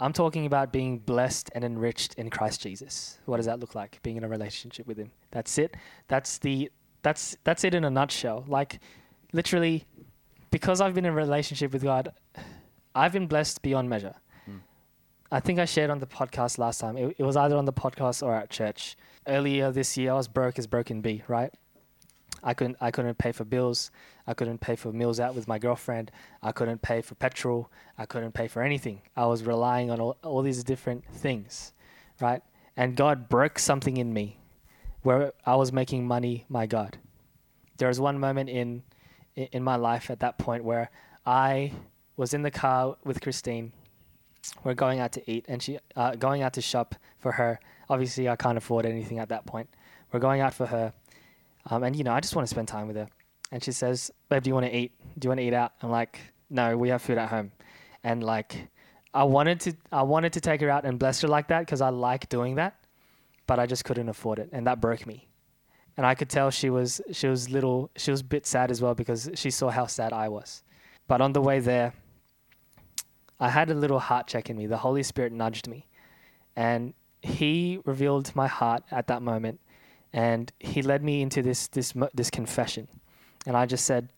I'm 0.00 0.12
talking 0.12 0.46
about 0.46 0.72
being 0.72 0.98
blessed 0.98 1.50
and 1.54 1.64
enriched 1.64 2.14
in 2.14 2.28
Christ 2.28 2.62
Jesus. 2.62 3.18
What 3.26 3.36
does 3.36 3.46
that 3.46 3.60
look 3.60 3.74
like? 3.74 4.00
Being 4.02 4.16
in 4.16 4.24
a 4.24 4.28
relationship 4.28 4.86
with 4.86 4.98
Him. 4.98 5.12
That's 5.30 5.56
it. 5.56 5.76
That's 6.08 6.38
the 6.38 6.70
that's 7.02 7.36
that's 7.44 7.62
it 7.64 7.74
in 7.74 7.84
a 7.84 7.90
nutshell. 7.90 8.44
Like 8.48 8.80
literally, 9.32 9.84
because 10.50 10.80
I've 10.80 10.94
been 10.94 11.04
in 11.04 11.12
a 11.12 11.16
relationship 11.16 11.72
with 11.72 11.82
God, 11.82 12.12
I've 12.94 13.12
been 13.12 13.26
blessed 13.26 13.62
beyond 13.62 13.88
measure. 13.88 14.14
Hmm. 14.46 14.58
I 15.30 15.40
think 15.40 15.58
I 15.58 15.64
shared 15.64 15.90
on 15.90 15.98
the 15.98 16.06
podcast 16.06 16.58
last 16.58 16.80
time. 16.80 16.96
It, 16.96 17.16
it 17.18 17.24
was 17.24 17.36
either 17.36 17.56
on 17.56 17.64
the 17.64 17.72
podcast 17.72 18.22
or 18.22 18.34
at 18.34 18.50
church. 18.50 18.96
Earlier 19.26 19.72
this 19.72 19.96
year, 19.96 20.12
I 20.12 20.14
was 20.14 20.28
broke 20.28 20.58
as 20.58 20.66
broken 20.66 21.00
B, 21.00 21.22
Right. 21.28 21.52
I 22.42 22.52
couldn't 22.52 22.76
I 22.80 22.90
couldn't 22.90 23.16
pay 23.16 23.32
for 23.32 23.44
bills. 23.44 23.90
I 24.26 24.34
couldn't 24.34 24.58
pay 24.58 24.76
for 24.76 24.92
meals 24.92 25.18
out 25.18 25.34
with 25.34 25.48
my 25.48 25.58
girlfriend. 25.58 26.10
I 26.42 26.52
couldn't 26.52 26.82
pay 26.82 27.00
for 27.00 27.14
petrol. 27.14 27.70
I 27.96 28.04
couldn't 28.04 28.32
pay 28.32 28.48
for 28.48 28.62
anything. 28.62 29.00
I 29.16 29.24
was 29.26 29.44
relying 29.44 29.90
on 29.90 29.98
all, 30.00 30.16
all 30.22 30.42
these 30.42 30.62
different 30.62 31.04
things, 31.06 31.72
right? 32.20 32.42
And 32.76 32.96
God 32.96 33.28
broke 33.30 33.58
something 33.58 33.96
in 33.96 34.12
me 34.12 34.38
where 35.02 35.32
I 35.46 35.56
was 35.56 35.72
making 35.72 36.06
money 36.06 36.44
my 36.48 36.66
God. 36.66 36.98
There 37.78 37.88
was 37.88 37.98
one 37.98 38.18
moment 38.18 38.50
in 38.50 38.82
in 39.36 39.62
my 39.62 39.76
life 39.76 40.10
at 40.10 40.20
that 40.20 40.36
point 40.36 40.64
where 40.64 40.90
I 41.24 41.72
was 42.16 42.34
in 42.34 42.42
the 42.42 42.50
car 42.50 42.96
with 43.04 43.20
Christine. 43.20 43.72
We're 44.62 44.74
going 44.74 45.00
out 45.00 45.12
to 45.12 45.30
eat 45.30 45.46
and 45.48 45.62
she 45.62 45.78
uh, 45.96 46.16
going 46.16 46.42
out 46.42 46.52
to 46.54 46.60
shop 46.60 46.94
for 47.18 47.32
her. 47.32 47.60
Obviously, 47.88 48.28
I 48.28 48.36
can't 48.36 48.58
afford 48.58 48.86
anything 48.86 49.18
at 49.18 49.28
that 49.30 49.46
point. 49.46 49.68
We're 50.12 50.20
going 50.20 50.40
out 50.40 50.54
for 50.54 50.66
her. 50.66 50.92
Um, 51.70 51.82
and 51.82 51.96
you 51.96 52.04
know, 52.04 52.12
I 52.12 52.20
just 52.20 52.36
want 52.36 52.46
to 52.46 52.50
spend 52.50 52.68
time 52.68 52.86
with 52.86 52.96
her. 52.96 53.08
And 53.50 53.62
she 53.62 53.72
says, 53.72 54.10
"Babe, 54.28 54.42
do 54.42 54.50
you 54.50 54.54
want 54.54 54.66
to 54.66 54.76
eat? 54.76 54.92
Do 55.18 55.26
you 55.26 55.30
want 55.30 55.40
to 55.40 55.46
eat 55.46 55.54
out?" 55.54 55.72
I'm 55.82 55.90
like, 55.90 56.20
"No, 56.50 56.76
we 56.76 56.88
have 56.90 57.02
food 57.02 57.18
at 57.18 57.28
home." 57.28 57.52
And 58.02 58.22
like, 58.22 58.68
I 59.14 59.24
wanted 59.24 59.60
to, 59.60 59.76
I 59.92 60.02
wanted 60.02 60.32
to 60.34 60.40
take 60.40 60.60
her 60.60 60.68
out 60.68 60.84
and 60.84 60.98
bless 60.98 61.20
her 61.22 61.28
like 61.28 61.48
that 61.48 61.60
because 61.60 61.80
I 61.80 61.88
like 61.90 62.28
doing 62.28 62.56
that, 62.56 62.84
but 63.46 63.58
I 63.58 63.66
just 63.66 63.84
couldn't 63.84 64.08
afford 64.08 64.38
it, 64.38 64.50
and 64.52 64.66
that 64.66 64.80
broke 64.80 65.06
me. 65.06 65.28
And 65.96 66.04
I 66.04 66.14
could 66.14 66.28
tell 66.28 66.50
she 66.50 66.70
was, 66.70 67.00
she 67.12 67.28
was 67.28 67.48
little, 67.48 67.90
she 67.96 68.10
was 68.10 68.20
a 68.20 68.24
bit 68.24 68.46
sad 68.46 68.72
as 68.72 68.82
well 68.82 68.94
because 68.94 69.30
she 69.34 69.50
saw 69.50 69.70
how 69.70 69.86
sad 69.86 70.12
I 70.12 70.28
was. 70.28 70.64
But 71.06 71.20
on 71.20 71.32
the 71.32 71.40
way 71.40 71.60
there, 71.60 71.92
I 73.40 73.50
had 73.50 73.70
a 73.70 73.74
little 73.74 73.98
heart 73.98 74.26
check 74.26 74.48
in 74.50 74.56
me. 74.56 74.66
The 74.66 74.78
Holy 74.78 75.02
Spirit 75.02 75.32
nudged 75.32 75.68
me, 75.68 75.86
and 76.56 76.94
He 77.22 77.80
revealed 77.84 78.34
my 78.36 78.46
heart 78.46 78.82
at 78.90 79.06
that 79.08 79.22
moment. 79.22 79.60
And 80.12 80.52
he 80.60 80.80
led 80.82 81.02
me 81.02 81.22
into 81.22 81.42
this 81.42 81.66
this 81.66 81.92
this 82.14 82.30
confession. 82.30 82.86
And 83.46 83.56
i 83.56 83.66
just 83.66 83.84
said 83.84 84.10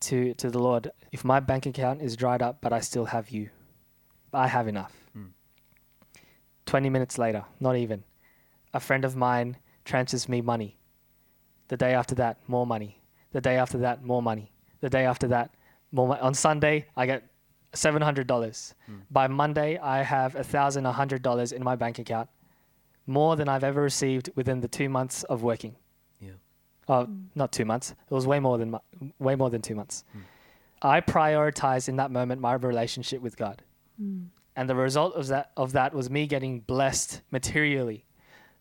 to 0.00 0.34
to 0.34 0.50
the 0.50 0.58
lord 0.58 0.90
if 1.10 1.24
my 1.24 1.40
bank 1.40 1.66
account 1.66 2.02
is 2.02 2.16
dried 2.16 2.42
up 2.42 2.58
but 2.60 2.72
i 2.72 2.80
still 2.80 3.06
have 3.06 3.30
you 3.30 3.50
i 4.32 4.46
have 4.46 4.68
enough. 4.68 4.92
Hmm. 5.12 5.26
20 6.66 6.90
minutes 6.90 7.18
later 7.18 7.44
not 7.60 7.76
even 7.76 8.04
a 8.72 8.80
friend 8.80 9.04
of 9.04 9.16
mine 9.16 9.56
transfers 9.84 10.28
me 10.28 10.40
money. 10.40 10.78
The 11.68 11.76
day 11.76 11.94
after 11.94 12.14
that 12.16 12.38
more 12.48 12.66
money. 12.66 13.00
The 13.32 13.40
day 13.40 13.56
after 13.56 13.78
that 13.78 14.04
more 14.04 14.22
money. 14.22 14.52
The 14.80 14.90
day 14.90 15.04
after 15.04 15.26
that 15.28 15.50
more 15.92 16.08
mo- 16.08 16.18
on 16.20 16.34
sunday 16.34 16.86
i 16.96 17.06
get 17.06 17.24
$700 17.74 18.74
hmm. 18.86 18.94
by 19.10 19.26
monday 19.26 19.78
i 19.78 20.02
have 20.02 20.34
a 20.34 20.42
$1100 20.42 21.52
in 21.52 21.62
my 21.62 21.76
bank 21.76 21.98
account 21.98 22.28
more 23.06 23.36
than 23.36 23.48
I've 23.48 23.64
ever 23.64 23.82
received 23.82 24.30
within 24.34 24.60
the 24.60 24.68
two 24.68 24.88
months 24.88 25.24
of 25.24 25.42
working. 25.42 25.76
Yeah. 26.20 26.30
Oh, 26.88 27.04
hmm. 27.04 27.24
not 27.34 27.52
two 27.52 27.64
months. 27.64 27.90
It 27.90 28.14
was 28.14 28.26
way 28.26 28.40
more 28.40 28.58
than 28.58 28.72
mo- 28.72 28.82
way 29.18 29.36
more 29.36 29.50
than 29.50 29.62
two 29.62 29.74
months. 29.74 30.04
Hmm. 30.12 30.20
I 30.82 31.00
prioritized 31.00 31.88
in 31.88 31.96
that 31.96 32.10
moment 32.10 32.40
my 32.40 32.54
relationship 32.54 33.22
with 33.22 33.36
God, 33.36 33.62
and 34.56 34.68
the 34.68 34.74
result 34.74 35.14
of 35.14 35.28
that 35.28 35.50
of 35.56 35.72
that 35.72 35.94
was 35.94 36.10
me 36.10 36.26
getting 36.26 36.60
blessed 36.60 37.22
materially. 37.30 38.04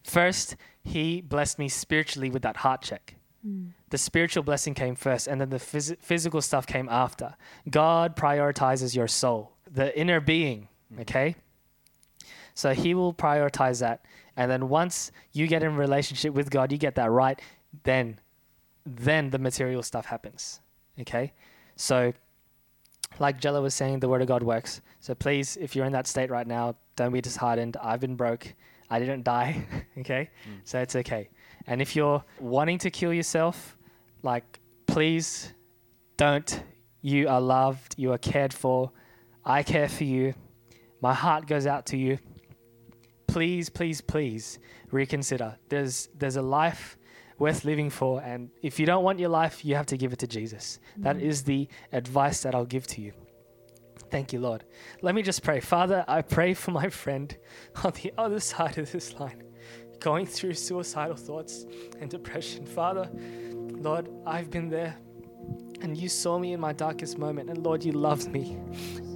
First, 0.03 0.55
He 0.83 1.21
blessed 1.21 1.59
me 1.59 1.69
spiritually 1.69 2.29
with 2.29 2.41
that 2.43 2.57
heart 2.57 2.81
check. 2.81 3.15
Mm. 3.47 3.71
The 3.89 3.97
spiritual 3.97 4.43
blessing 4.43 4.73
came 4.73 4.95
first, 4.95 5.27
and 5.27 5.39
then 5.39 5.49
the 5.49 5.57
phys- 5.57 5.97
physical 5.99 6.41
stuff 6.41 6.65
came 6.65 6.87
after. 6.89 7.35
God 7.69 8.15
prioritizes 8.15 8.95
your 8.95 9.07
soul, 9.07 9.51
the 9.69 9.97
inner 9.97 10.19
being. 10.19 10.67
Mm. 10.93 11.01
Okay. 11.01 11.35
So 12.53 12.73
He 12.73 12.93
will 12.93 13.13
prioritize 13.13 13.79
that. 13.79 14.05
And 14.35 14.49
then 14.49 14.69
once 14.69 15.11
you 15.31 15.47
get 15.47 15.63
in 15.63 15.75
relationship 15.75 16.33
with 16.33 16.49
God, 16.49 16.71
you 16.71 16.77
get 16.77 16.95
that 16.95 17.11
right, 17.11 17.39
then 17.83 18.19
then 18.85 19.29
the 19.29 19.39
material 19.39 19.81
stuff 19.81 20.05
happens. 20.05 20.59
Okay? 20.99 21.33
So 21.75 22.13
like 23.19 23.39
Jello 23.39 23.61
was 23.61 23.73
saying, 23.73 23.99
the 23.99 24.09
word 24.09 24.21
of 24.21 24.27
God 24.27 24.43
works. 24.43 24.81
So 24.99 25.15
please, 25.15 25.57
if 25.57 25.75
you're 25.75 25.85
in 25.85 25.93
that 25.93 26.07
state 26.07 26.29
right 26.29 26.47
now, 26.47 26.75
don't 26.95 27.13
be 27.13 27.21
disheartened. 27.21 27.77
I've 27.81 27.99
been 27.99 28.15
broke. 28.15 28.53
I 28.89 28.99
didn't 28.99 29.23
die. 29.23 29.65
okay? 29.99 30.29
Mm. 30.47 30.59
So 30.63 30.79
it's 30.79 30.95
okay. 30.97 31.29
And 31.67 31.81
if 31.81 31.95
you're 31.95 32.23
wanting 32.39 32.77
to 32.79 32.91
kill 32.91 33.13
yourself, 33.13 33.77
like 34.21 34.59
please 34.87 35.53
don't. 36.17 36.63
You 37.01 37.27
are 37.27 37.41
loved. 37.41 37.95
You 37.97 38.13
are 38.13 38.17
cared 38.17 38.53
for. 38.53 38.91
I 39.43 39.63
care 39.63 39.89
for 39.89 40.05
you. 40.05 40.33
My 41.01 41.13
heart 41.13 41.47
goes 41.47 41.67
out 41.67 41.85
to 41.87 41.97
you. 41.97 42.17
Please, 43.27 43.69
please, 43.69 43.99
please 43.99 44.59
reconsider. 44.91 45.57
There's 45.69 46.09
there's 46.17 46.37
a 46.37 46.41
life 46.41 46.97
worth 47.39 47.65
living 47.65 47.89
for, 47.89 48.21
and 48.21 48.49
if 48.61 48.79
you 48.79 48.85
don't 48.85 49.03
want 49.03 49.19
your 49.19 49.29
life, 49.29 49.65
you 49.65 49.75
have 49.75 49.87
to 49.87 49.97
give 49.97 50.13
it 50.13 50.19
to 50.19 50.27
Jesus. 50.27 50.79
That 50.97 51.17
mm-hmm. 51.17 51.25
is 51.25 51.43
the 51.43 51.67
advice 51.91 52.41
that 52.43 52.55
I'll 52.55 52.65
give 52.65 52.87
to 52.87 53.01
you. 53.01 53.11
Thank 54.11 54.31
you, 54.31 54.39
Lord. 54.39 54.63
Let 55.01 55.15
me 55.15 55.23
just 55.23 55.43
pray. 55.43 55.59
Father, 55.59 56.05
I 56.07 56.21
pray 56.21 56.53
for 56.53 56.71
my 56.71 56.89
friend 56.89 57.35
on 57.83 57.93
the 58.01 58.13
other 58.17 58.39
side 58.39 58.77
of 58.77 58.91
this 58.91 59.19
line, 59.19 59.43
going 59.99 60.25
through 60.25 60.53
suicidal 60.53 61.15
thoughts 61.15 61.65
and 61.99 62.09
depression. 62.09 62.65
Father, 62.65 63.09
Lord, 63.13 64.09
I've 64.25 64.49
been 64.49 64.69
there, 64.69 64.95
and 65.81 65.97
you 65.97 66.09
saw 66.09 66.39
me 66.39 66.53
in 66.53 66.59
my 66.59 66.73
darkest 66.73 67.17
moment, 67.17 67.49
and 67.49 67.63
Lord, 67.63 67.83
you 67.83 67.91
loved 67.91 68.29
me. 68.29 68.57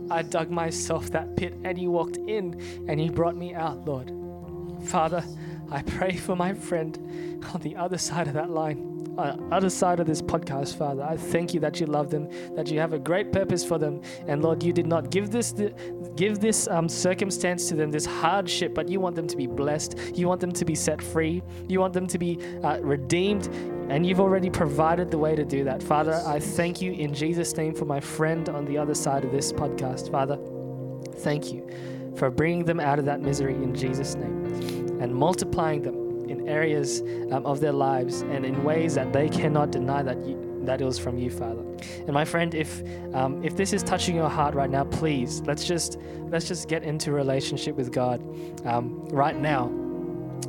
I 0.09 0.21
dug 0.21 0.49
myself 0.49 1.11
that 1.11 1.35
pit, 1.35 1.53
and 1.63 1.77
you 1.77 1.91
walked 1.91 2.17
in, 2.17 2.85
and 2.87 3.01
you 3.03 3.11
brought 3.11 3.35
me 3.35 3.53
out, 3.53 3.85
Lord. 3.85 4.11
Father, 4.85 5.23
I 5.71 5.81
pray 5.81 6.15
for 6.15 6.35
my 6.35 6.53
friend 6.53 6.97
on 7.53 7.61
the 7.61 7.75
other 7.75 7.97
side 7.97 8.27
of 8.27 8.33
that 8.33 8.49
line, 8.49 8.96
uh, 9.17 9.37
other 9.51 9.69
side 9.69 9.99
of 9.99 10.07
this 10.07 10.21
podcast, 10.21 10.77
Father. 10.77 11.03
I 11.03 11.17
thank 11.17 11.53
you 11.53 11.59
that 11.61 11.79
you 11.79 11.85
love 11.85 12.09
them, 12.09 12.29
that 12.55 12.69
you 12.69 12.79
have 12.79 12.93
a 12.93 12.99
great 12.99 13.31
purpose 13.31 13.63
for 13.63 13.77
them, 13.77 14.01
and 14.27 14.41
Lord, 14.41 14.63
you 14.63 14.73
did 14.73 14.87
not 14.87 15.09
give 15.09 15.31
this 15.31 15.53
give 16.15 16.39
this 16.39 16.67
um, 16.67 16.89
circumstance 16.89 17.67
to 17.69 17.75
them, 17.75 17.91
this 17.91 18.05
hardship, 18.05 18.73
but 18.73 18.89
you 18.89 18.99
want 18.99 19.15
them 19.15 19.27
to 19.27 19.37
be 19.37 19.47
blessed. 19.47 19.97
You 20.15 20.27
want 20.27 20.41
them 20.41 20.51
to 20.51 20.65
be 20.65 20.75
set 20.75 21.01
free. 21.01 21.43
You 21.67 21.79
want 21.79 21.93
them 21.93 22.07
to 22.07 22.17
be 22.17 22.39
uh, 22.63 22.79
redeemed, 22.81 23.47
and 23.89 24.05
you've 24.05 24.19
already 24.19 24.49
provided 24.49 25.11
the 25.11 25.17
way 25.17 25.35
to 25.35 25.45
do 25.45 25.63
that, 25.63 25.81
Father. 25.81 26.21
I 26.25 26.39
thank 26.39 26.81
you 26.81 26.93
in 26.93 27.13
Jesus' 27.13 27.55
name 27.55 27.73
for 27.73 27.85
my 27.85 27.99
friend 27.99 28.49
on 28.49 28.65
the 28.65 28.77
other 28.77 28.95
side 28.95 29.23
of 29.23 29.31
this 29.31 29.51
podcast, 29.51 30.11
Father. 30.11 30.37
Thank 31.19 31.51
you 31.51 31.67
for 32.15 32.29
bringing 32.29 32.65
them 32.65 32.79
out 32.79 32.99
of 32.99 33.05
that 33.05 33.21
misery 33.21 33.53
in 33.53 33.75
Jesus' 33.75 34.15
name 34.15 34.45
and 34.99 35.13
multiplying 35.13 35.83
them 35.83 35.96
areas 36.47 37.01
um, 37.31 37.45
of 37.45 37.59
their 37.59 37.71
lives 37.71 38.21
and 38.21 38.45
in 38.45 38.63
ways 38.63 38.95
that 38.95 39.13
they 39.13 39.29
cannot 39.29 39.71
deny 39.71 40.03
that 40.03 40.25
you, 40.25 40.61
that 40.63 40.81
it 40.81 40.85
was 40.85 40.99
from 40.99 41.17
you, 41.17 41.29
Father. 41.29 41.63
And 41.99 42.13
my 42.13 42.25
friend, 42.25 42.53
if 42.53 42.83
um, 43.13 43.43
if 43.43 43.55
this 43.55 43.73
is 43.73 43.83
touching 43.83 44.15
your 44.15 44.29
heart 44.29 44.55
right 44.55 44.69
now, 44.69 44.83
please 44.85 45.41
let's 45.41 45.65
just 45.65 45.97
let's 46.29 46.47
just 46.47 46.67
get 46.67 46.83
into 46.83 47.11
relationship 47.11 47.75
with 47.75 47.91
God 47.91 48.21
um, 48.65 49.05
right 49.09 49.35
now. 49.35 49.67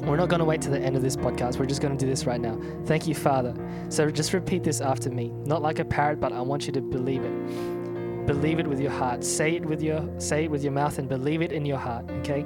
We're 0.01 0.17
not 0.17 0.29
going 0.29 0.41
to 0.41 0.45
wait 0.45 0.61
to 0.63 0.71
the 0.71 0.79
end 0.79 0.97
of 0.97 1.03
this 1.03 1.17
podcast. 1.17 1.59
We're 1.59 1.67
just 1.67 1.81
going 1.81 1.97
to 1.97 2.05
do 2.05 2.09
this 2.09 2.25
right 2.25 2.41
now. 2.41 2.61
Thank 2.85 3.07
you, 3.07 3.15
Father. 3.15 3.55
So 3.89 4.11
just 4.11 4.33
repeat 4.33 4.63
this 4.63 4.81
after 4.81 5.11
me, 5.11 5.31
not 5.45 5.63
like 5.63 5.79
a 5.79 5.85
parrot, 5.85 6.21
but 6.21 6.33
I 6.33 6.41
want 6.41 6.67
you 6.67 6.73
to 6.75 6.81
believe 6.81 7.25
it. 7.25 8.27
Believe 8.27 8.61
it 8.61 8.67
with 8.67 8.81
your 8.81 8.91
heart. 8.91 9.25
Say 9.25 9.57
it 9.57 9.65
with 9.65 9.83
your 9.83 10.07
say 10.19 10.45
it 10.45 10.51
with 10.51 10.63
your 10.63 10.73
mouth 10.73 10.99
and 10.99 11.09
believe 11.09 11.43
it 11.43 11.53
in 11.53 11.65
your 11.65 11.79
heart. 11.79 12.11
Okay. 12.21 12.45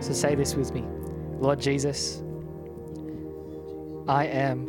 So 0.00 0.12
say 0.12 0.34
this 0.34 0.54
with 0.54 0.72
me. 0.74 0.84
Lord 1.38 1.58
Jesus, 1.58 2.22
I 4.08 4.26
am 4.26 4.68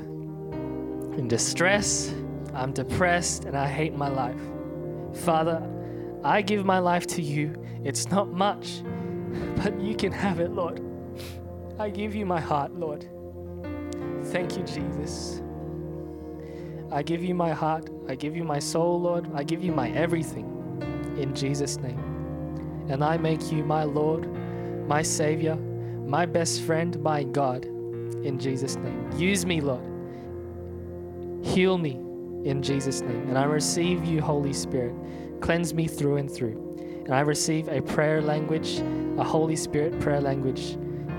in 1.18 1.28
distress, 1.28 2.14
I'm 2.54 2.72
depressed, 2.72 3.46
and 3.46 3.58
I 3.58 3.68
hate 3.68 3.96
my 3.96 4.10
life. 4.10 4.40
Father, 5.14 5.62
I 6.24 6.42
give 6.42 6.66
my 6.66 6.80
life 6.80 7.08
to 7.08 7.22
you. 7.22 7.56
It's 7.84 8.10
not 8.10 8.32
much, 8.32 8.84
but 9.58 9.80
you 9.80 9.96
can 9.96 10.12
have 10.12 10.40
it, 10.40 10.52
Lord. 10.52 10.82
I 11.80 11.90
give 11.90 12.14
you 12.14 12.26
my 12.26 12.40
heart, 12.40 12.74
Lord. 12.74 13.08
Thank 14.26 14.58
you, 14.58 14.64
Jesus. 14.64 15.42
I 16.92 17.02
give 17.02 17.24
you 17.24 17.34
my 17.34 17.52
heart. 17.52 17.90
I 18.08 18.16
give 18.16 18.36
you 18.36 18.44
my 18.44 18.60
soul, 18.60 19.02
Lord. 19.02 19.30
I 19.34 19.44
give 19.44 19.64
you 19.64 19.72
my 19.72 19.90
everything 19.92 20.46
in 21.18 21.34
Jesus' 21.34 21.78
name. 21.78 22.00
And 22.90 23.04
I 23.04 23.18
make 23.18 23.52
you 23.52 23.64
my 23.64 23.84
Lord, 23.84 24.28
my 24.88 25.02
Savior, 25.02 25.56
my 25.56 26.26
best 26.26 26.62
friend, 26.62 27.00
my 27.02 27.24
God, 27.24 27.68
in 28.14 28.40
Jesus' 28.40 28.76
name. 28.76 29.10
Use 29.18 29.46
me, 29.46 29.62
Lord. 29.62 29.84
Heal 31.44 31.78
me 31.78 31.92
in 32.46 32.62
Jesus' 32.62 33.02
name. 33.02 33.28
And 33.30 33.38
I 33.38 33.44
receive 33.44 34.06
you, 34.06 34.22
Holy 34.22 34.54
Spirit. 34.54 34.96
Cleanse 35.42 35.74
me 35.74 35.88
through 35.88 36.18
and 36.18 36.32
through. 36.32 37.04
And 37.06 37.14
I 37.14 37.20
receive 37.22 37.68
a 37.68 37.82
prayer 37.82 38.22
language, 38.22 38.80
a 39.18 39.24
Holy 39.24 39.56
Spirit 39.56 40.00
prayer 40.00 40.22
language 40.22 40.78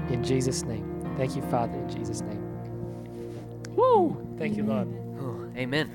in 0.08 0.22
Jesus' 0.24 0.62
name. 0.62 0.90
Thank 1.16 1.36
you, 1.36 1.42
Father, 1.42 1.74
in 1.74 1.88
Jesus' 1.90 2.22
name. 2.22 2.42
Woo! 3.76 4.16
Thank 4.38 4.56
you, 4.56 4.64
Lord. 4.64 4.88
Oh, 5.20 5.46
amen. 5.56 5.90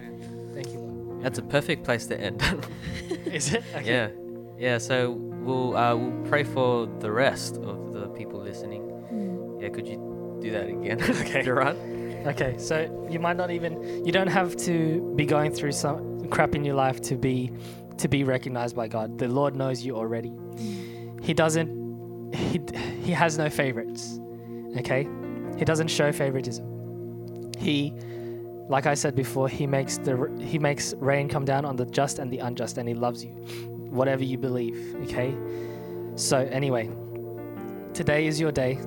Thank 0.53 0.67
you, 0.67 0.79
Lord. 0.79 1.23
That's 1.23 1.39
a 1.39 1.43
perfect 1.43 1.83
place 1.83 2.05
to 2.07 2.19
end. 2.19 2.41
Is 3.25 3.53
it? 3.53 3.63
Okay. 3.75 3.91
yeah, 3.91 4.09
yeah. 4.57 4.77
So 4.77 5.11
we'll 5.11 5.75
uh, 5.75 5.95
we'll 5.95 6.25
pray 6.29 6.43
for 6.43 6.87
the 6.99 7.11
rest 7.11 7.57
of 7.57 7.93
the 7.93 8.07
people 8.09 8.39
listening. 8.39 8.85
Yeah, 9.59 9.69
could 9.69 9.87
you 9.87 10.08
do 10.41 10.51
that 10.51 10.69
again? 10.69 10.99
Okay. 11.21 11.43
Gerard? 11.43 11.77
Okay, 12.25 12.55
so 12.57 13.07
you 13.09 13.19
might 13.19 13.37
not 13.37 13.49
even 13.49 14.05
you 14.05 14.11
don't 14.11 14.27
have 14.27 14.55
to 14.57 15.13
be 15.15 15.25
going 15.25 15.51
through 15.51 15.71
some 15.71 16.27
crap 16.29 16.53
in 16.53 16.65
your 16.65 16.75
life 16.75 17.01
to 17.01 17.15
be 17.15 17.51
to 17.97 18.07
be 18.07 18.23
recognized 18.23 18.75
by 18.75 18.87
God. 18.87 19.17
The 19.17 19.27
Lord 19.27 19.55
knows 19.55 19.83
you 19.83 19.95
already. 19.95 20.33
He 21.21 21.33
doesn't 21.33 22.33
he 22.33 22.59
he 23.01 23.11
has 23.13 23.37
no 23.37 23.49
favorites. 23.49 24.19
Okay? 24.77 25.07
He 25.57 25.65
doesn't 25.65 25.87
show 25.87 26.11
favoritism. 26.11 27.51
He 27.57 27.93
like 28.67 28.85
I 28.85 28.93
said 28.93 29.15
before, 29.15 29.47
he 29.47 29.65
makes 29.65 29.97
the 29.97 30.29
he 30.41 30.59
makes 30.59 30.93
rain 30.99 31.29
come 31.29 31.45
down 31.45 31.65
on 31.65 31.75
the 31.77 31.85
just 31.85 32.19
and 32.19 32.31
the 32.31 32.39
unjust 32.39 32.77
and 32.77 32.87
he 32.87 32.93
loves 32.93 33.23
you. 33.23 33.31
Whatever 33.89 34.23
you 34.23 34.37
believe, 34.37 34.95
okay? 35.03 35.35
So 36.15 36.37
anyway, 36.51 36.89
today 37.93 38.27
is 38.27 38.39
your 38.39 38.51
day 38.51 38.77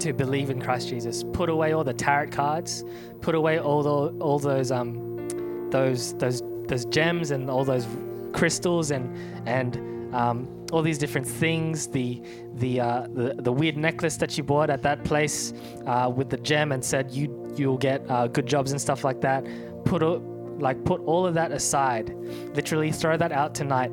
to 0.00 0.12
believe 0.12 0.50
in 0.50 0.60
Christ 0.60 0.88
Jesus. 0.88 1.24
Put 1.32 1.48
away 1.48 1.72
all 1.72 1.84
the 1.84 1.94
tarot 1.94 2.28
cards. 2.28 2.84
Put 3.20 3.34
away 3.34 3.58
all 3.58 3.82
the 3.82 4.24
all 4.24 4.38
those 4.38 4.70
um 4.70 5.28
those 5.70 6.14
those 6.14 6.42
those 6.66 6.84
gems 6.86 7.30
and 7.30 7.50
all 7.50 7.64
those 7.64 7.86
crystals 8.32 8.90
and 8.90 9.16
and 9.46 9.76
um, 10.14 10.48
all 10.72 10.82
these 10.82 10.98
different 10.98 11.26
things. 11.26 11.86
The 11.86 12.22
the, 12.54 12.80
uh, 12.80 13.06
the 13.12 13.34
the 13.38 13.52
weird 13.52 13.76
necklace 13.76 14.16
that 14.16 14.36
you 14.36 14.44
bought 14.44 14.70
at 14.70 14.82
that 14.82 15.04
place 15.04 15.52
uh, 15.86 16.12
with 16.14 16.30
the 16.30 16.38
gem 16.38 16.72
and 16.72 16.84
said 16.84 17.10
you 17.10 17.52
you'll 17.56 17.78
get 17.78 18.08
uh, 18.10 18.26
good 18.26 18.46
jobs 18.46 18.72
and 18.72 18.80
stuff 18.80 19.04
like 19.04 19.20
that. 19.20 19.46
Put 19.84 20.02
a, 20.02 20.20
like 20.58 20.84
put 20.84 21.00
all 21.02 21.26
of 21.26 21.34
that 21.34 21.52
aside. 21.52 22.14
Literally 22.54 22.92
throw 22.92 23.16
that 23.16 23.32
out 23.32 23.54
tonight. 23.54 23.90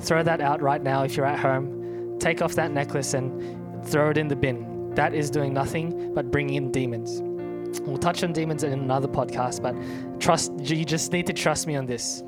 Throw 0.00 0.22
that 0.22 0.40
out 0.40 0.62
right 0.62 0.82
now 0.82 1.02
if 1.02 1.16
you're 1.16 1.26
at 1.26 1.38
home. 1.38 2.18
Take 2.18 2.42
off 2.42 2.54
that 2.54 2.70
necklace 2.70 3.14
and 3.14 3.86
throw 3.86 4.10
it 4.10 4.18
in 4.18 4.28
the 4.28 4.36
bin. 4.36 4.77
That 4.98 5.14
is 5.14 5.30
doing 5.30 5.54
nothing 5.54 6.12
but 6.12 6.32
bringing 6.32 6.56
in 6.56 6.72
demons. 6.72 7.22
We'll 7.82 7.98
touch 7.98 8.24
on 8.24 8.32
demons 8.32 8.64
in 8.64 8.72
another 8.72 9.06
podcast, 9.06 9.62
but 9.62 9.76
trust 10.18 10.50
you 10.58 10.84
just 10.84 11.12
need 11.12 11.24
to 11.28 11.32
trust 11.32 11.68
me 11.68 11.76
on 11.76 11.86
this. 11.86 12.24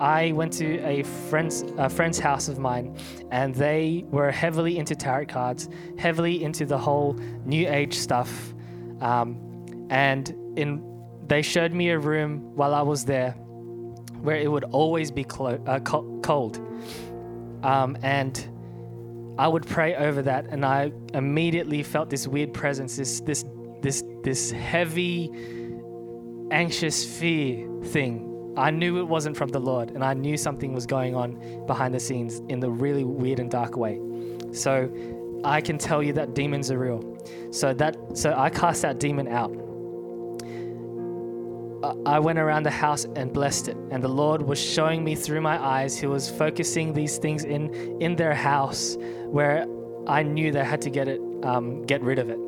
I 0.00 0.32
went 0.32 0.50
to 0.54 0.78
a 0.86 1.02
friend's 1.02 1.64
a 1.76 1.90
friend's 1.90 2.18
house 2.18 2.48
of 2.48 2.58
mine, 2.58 2.96
and 3.30 3.54
they 3.54 4.06
were 4.08 4.30
heavily 4.30 4.78
into 4.78 4.96
tarot 4.96 5.26
cards, 5.26 5.68
heavily 5.98 6.42
into 6.42 6.64
the 6.64 6.78
whole 6.78 7.12
New 7.44 7.68
Age 7.68 7.92
stuff, 7.92 8.54
um, 9.02 9.36
and 9.90 10.30
in 10.56 10.82
they 11.26 11.42
showed 11.42 11.72
me 11.72 11.90
a 11.90 11.98
room 11.98 12.56
while 12.56 12.74
I 12.74 12.80
was 12.80 13.04
there, 13.04 13.32
where 14.22 14.36
it 14.36 14.50
would 14.50 14.64
always 14.64 15.10
be 15.10 15.24
clo- 15.24 15.62
uh, 15.66 15.78
co- 15.80 16.20
cold, 16.22 16.56
um, 17.62 17.98
and 18.02 18.48
I 19.36 19.48
would 19.48 19.66
pray 19.66 19.94
over 19.96 20.22
that, 20.22 20.46
and 20.48 20.64
I 20.64 20.92
immediately 21.12 21.82
felt 21.82 22.10
this 22.10 22.26
weird 22.28 22.54
presence, 22.54 22.96
this 22.96 23.20
this 23.20 23.44
this 23.82 24.04
this 24.22 24.50
heavy, 24.50 25.30
anxious 26.50 27.04
fear 27.04 27.68
thing. 27.84 28.30
I 28.56 28.70
knew 28.70 28.98
it 28.98 29.08
wasn't 29.08 29.36
from 29.36 29.48
the 29.48 29.58
Lord, 29.58 29.90
and 29.90 30.04
I 30.04 30.14
knew 30.14 30.36
something 30.36 30.72
was 30.72 30.86
going 30.86 31.16
on 31.16 31.66
behind 31.66 31.92
the 31.92 32.00
scenes 32.00 32.40
in 32.48 32.60
the 32.60 32.70
really 32.70 33.02
weird 33.02 33.40
and 33.40 33.50
dark 33.50 33.76
way. 33.76 34.00
So 34.52 34.88
I 35.42 35.60
can 35.60 35.78
tell 35.78 36.02
you 36.02 36.12
that 36.12 36.34
demons 36.34 36.70
are 36.70 36.78
real. 36.78 37.02
So 37.50 37.74
that 37.74 37.96
so 38.14 38.32
I 38.36 38.50
cast 38.50 38.82
that 38.82 39.00
demon 39.00 39.26
out. 39.26 39.52
I- 42.06 42.18
went 42.18 42.38
around 42.38 42.62
the 42.64 42.70
house 42.70 43.04
and 43.16 43.32
blessed 43.32 43.68
it, 43.68 43.76
and 43.90 44.02
the 44.02 44.08
Lord 44.08 44.42
was 44.42 44.58
showing 44.58 45.04
me 45.04 45.14
through 45.14 45.40
my 45.40 45.58
eyes. 45.76 45.98
He 45.98 46.06
was 46.06 46.30
focusing 46.30 46.92
these 46.92 47.18
things 47.18 47.44
in 47.44 47.62
in 48.00 48.16
their 48.16 48.34
house 48.34 48.96
where 49.30 49.66
I 50.06 50.22
knew 50.22 50.52
they 50.52 50.64
had 50.64 50.80
to 50.82 50.90
get 50.90 51.08
it 51.08 51.20
um, 51.42 51.82
get 51.82 52.00
rid 52.02 52.18
of 52.18 52.28
it. 52.30 52.38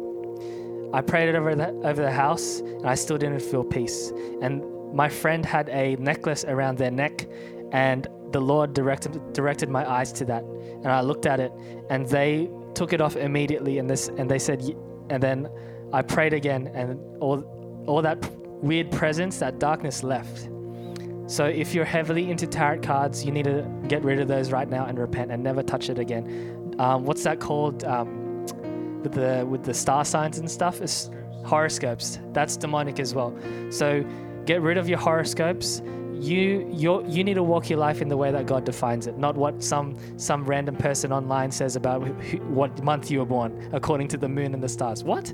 I 0.92 1.00
prayed 1.00 1.28
it 1.28 1.34
over 1.34 1.54
the, 1.54 1.68
over 1.84 2.00
the 2.00 2.10
house 2.10 2.60
and 2.60 2.86
I 2.86 2.94
still 2.94 3.18
didn't 3.18 3.40
feel 3.40 3.64
peace. 3.64 4.12
And 4.40 4.62
my 4.94 5.08
friend 5.08 5.44
had 5.44 5.68
a 5.68 5.96
necklace 5.96 6.44
around 6.44 6.78
their 6.78 6.90
neck 6.90 7.26
and 7.72 8.06
the 8.32 8.40
Lord 8.40 8.72
directed 8.72 9.20
directed 9.32 9.68
my 9.68 9.88
eyes 9.88 10.12
to 10.12 10.24
that. 10.26 10.42
And 10.42 10.88
I 10.88 11.00
looked 11.00 11.26
at 11.26 11.40
it 11.40 11.52
and 11.90 12.06
they 12.06 12.48
took 12.74 12.92
it 12.92 13.00
off 13.00 13.16
immediately 13.16 13.78
and 13.78 13.88
this 13.90 14.08
and 14.08 14.30
they 14.30 14.38
said 14.38 14.62
and 15.10 15.22
then 15.22 15.48
I 15.92 16.02
prayed 16.02 16.32
again 16.32 16.70
and 16.74 16.98
all 17.20 17.42
all 17.86 18.02
that 18.02 18.18
weird 18.62 18.90
presence, 18.90 19.38
that 19.38 19.58
darkness 19.58 20.02
left. 20.02 20.48
So 21.26 21.44
if 21.44 21.74
you're 21.74 21.84
heavily 21.84 22.30
into 22.30 22.46
tarot 22.46 22.80
cards, 22.80 23.24
you 23.24 23.32
need 23.32 23.44
to 23.44 23.68
get 23.88 24.04
rid 24.04 24.20
of 24.20 24.28
those 24.28 24.52
right 24.52 24.68
now 24.68 24.86
and 24.86 24.98
repent 24.98 25.32
and 25.32 25.42
never 25.42 25.62
touch 25.62 25.90
it 25.90 25.98
again. 25.98 26.74
Um, 26.78 27.04
what's 27.04 27.24
that 27.24 27.40
called? 27.40 27.84
Um, 27.84 28.26
with 29.06 29.12
the 29.12 29.46
with 29.46 29.64
the 29.64 29.74
star 29.74 30.04
signs 30.04 30.38
and 30.38 30.50
stuff 30.50 30.80
is 30.80 31.10
horoscopes. 31.44 32.18
That's 32.32 32.56
demonic 32.56 32.98
as 32.98 33.14
well. 33.14 33.36
So 33.70 34.04
get 34.46 34.62
rid 34.62 34.78
of 34.78 34.88
your 34.88 34.98
horoscopes. 34.98 35.80
You 36.12 36.68
you 36.72 37.04
you 37.06 37.22
need 37.22 37.34
to 37.34 37.42
walk 37.42 37.70
your 37.70 37.78
life 37.78 38.02
in 38.02 38.08
the 38.08 38.16
way 38.16 38.32
that 38.32 38.46
God 38.46 38.64
defines 38.64 39.06
it, 39.06 39.16
not 39.18 39.36
what 39.36 39.62
some 39.62 39.96
some 40.18 40.44
random 40.44 40.76
person 40.76 41.12
online 41.12 41.52
says 41.52 41.76
about 41.76 42.02
who, 42.02 42.38
what 42.38 42.82
month 42.82 43.10
you 43.10 43.20
were 43.20 43.26
born 43.26 43.70
according 43.72 44.08
to 44.08 44.16
the 44.16 44.28
moon 44.28 44.54
and 44.54 44.62
the 44.62 44.68
stars. 44.68 45.04
What? 45.04 45.32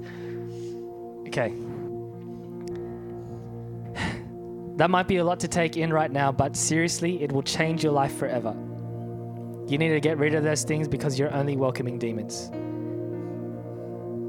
Okay. 1.29 1.55
That 4.77 4.91
might 4.91 5.07
be 5.07 5.18
a 5.18 5.25
lot 5.25 5.39
to 5.41 5.49
take 5.49 5.77
in 5.77 5.93
right 5.93 6.11
now, 6.11 6.33
but 6.33 6.57
seriously, 6.57 7.23
it 7.23 7.31
will 7.31 7.43
change 7.43 7.85
your 7.85 7.93
life 7.93 8.16
forever. 8.16 8.57
You 9.68 9.79
need 9.79 9.91
to 9.91 10.01
get 10.01 10.18
rid 10.18 10.35
of 10.35 10.45
those 10.45 10.64
things 10.64 10.89
because 10.89 11.18
you're 11.18 11.33
only 11.33 11.57
welcoming 11.57 11.99
demons. 11.99 12.51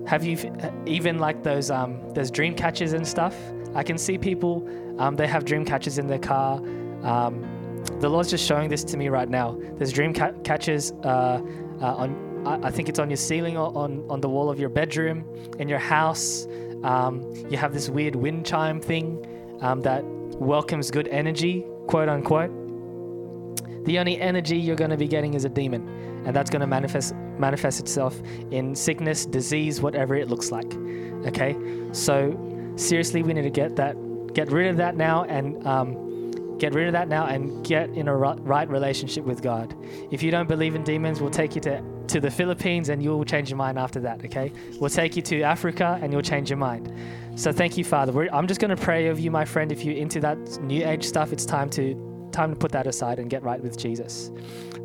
Have 0.07 0.23
you 0.25 0.37
even 0.85 1.17
like 1.17 1.43
those 1.43 1.71
um, 1.71 1.97
those 2.13 2.29
dream 2.29 2.55
catchers 2.55 2.93
and 2.93 3.07
stuff? 3.07 3.35
I 3.73 3.83
can 3.83 3.97
see 3.97 4.17
people 4.17 4.67
um, 4.99 5.15
they 5.15 5.27
have 5.27 5.45
dream 5.45 5.65
catchers 5.65 5.97
in 5.97 6.07
their 6.07 6.19
car. 6.19 6.57
Um, 7.03 7.83
the 7.99 8.09
Lord's 8.09 8.29
just 8.29 8.45
showing 8.45 8.69
this 8.69 8.83
to 8.85 8.97
me 8.97 9.09
right 9.09 9.29
now. 9.29 9.57
There's 9.77 9.91
dream 9.91 10.13
ca- 10.13 10.33
catchers 10.43 10.91
uh, 11.03 11.41
uh, 11.81 11.95
on. 11.95 12.45
I 12.45 12.67
I 12.67 12.71
think 12.71 12.89
it's 12.89 12.99
on 12.99 13.09
your 13.09 13.17
ceiling 13.17 13.57
or 13.57 13.75
on 13.77 14.05
on 14.09 14.19
the 14.19 14.29
wall 14.29 14.49
of 14.49 14.59
your 14.59 14.69
bedroom 14.69 15.25
in 15.57 15.69
your 15.69 15.79
house. 15.79 16.47
Um, 16.83 17.23
you 17.49 17.57
have 17.57 17.73
this 17.73 17.89
weird 17.89 18.15
wind 18.15 18.45
chime 18.45 18.81
thing 18.81 19.25
um, 19.61 19.81
that 19.81 20.03
welcomes 20.35 20.91
good 20.91 21.07
energy, 21.07 21.65
quote 21.87 22.09
unquote. 22.09 22.51
The 23.85 23.99
only 23.99 24.19
energy 24.19 24.57
you're 24.57 24.75
going 24.75 24.91
to 24.91 24.97
be 24.97 25.07
getting 25.07 25.33
is 25.33 25.45
a 25.45 25.49
demon, 25.49 25.87
and 26.25 26.35
that's 26.35 26.49
going 26.49 26.61
to 26.61 26.67
manifest 26.67 27.15
manifest 27.37 27.79
itself 27.79 28.21
in 28.51 28.75
sickness, 28.75 29.25
disease, 29.25 29.81
whatever 29.81 30.15
it 30.15 30.29
looks 30.29 30.51
like. 30.51 30.73
Okay, 31.27 31.55
so 31.91 32.73
seriously, 32.75 33.23
we 33.23 33.33
need 33.33 33.41
to 33.41 33.49
get 33.49 33.75
that, 33.75 33.95
get 34.33 34.51
rid 34.51 34.67
of 34.67 34.77
that 34.77 34.95
now, 34.95 35.23
and 35.25 35.65
um, 35.67 36.57
get 36.57 36.73
rid 36.73 36.87
of 36.87 36.93
that 36.93 37.07
now, 37.07 37.25
and 37.25 37.65
get 37.65 37.89
in 37.89 38.07
a 38.07 38.15
right 38.15 38.69
relationship 38.69 39.25
with 39.25 39.41
God. 39.41 39.75
If 40.11 40.23
you 40.23 40.31
don't 40.31 40.47
believe 40.47 40.75
in 40.75 40.83
demons, 40.83 41.19
we'll 41.19 41.31
take 41.31 41.55
you 41.55 41.61
to 41.61 41.83
to 42.13 42.19
the 42.19 42.31
Philippines, 42.31 42.89
and 42.89 43.01
you'll 43.03 43.25
change 43.25 43.49
your 43.49 43.57
mind 43.57 43.77
after 43.77 43.99
that. 43.99 44.23
Okay, 44.23 44.51
we'll 44.79 44.89
take 44.89 45.15
you 45.15 45.21
to 45.23 45.41
Africa, 45.41 45.99
and 46.01 46.13
you'll 46.13 46.21
change 46.21 46.49
your 46.49 46.57
mind. 46.57 46.93
So 47.35 47.51
thank 47.51 47.77
you, 47.77 47.83
Father. 47.83 48.11
We're, 48.11 48.29
I'm 48.31 48.47
just 48.47 48.61
going 48.61 48.75
to 48.75 48.81
pray 48.81 49.09
over 49.09 49.19
you, 49.19 49.31
my 49.31 49.45
friend. 49.45 49.71
If 49.71 49.83
you're 49.83 49.97
into 49.97 50.19
that 50.19 50.37
new 50.61 50.85
age 50.85 51.03
stuff, 51.03 51.33
it's 51.33 51.45
time 51.45 51.69
to 51.71 51.95
time 52.31 52.51
to 52.51 52.55
put 52.55 52.71
that 52.71 52.87
aside 52.87 53.19
and 53.19 53.29
get 53.29 53.43
right 53.43 53.61
with 53.61 53.77
Jesus. 53.77 54.31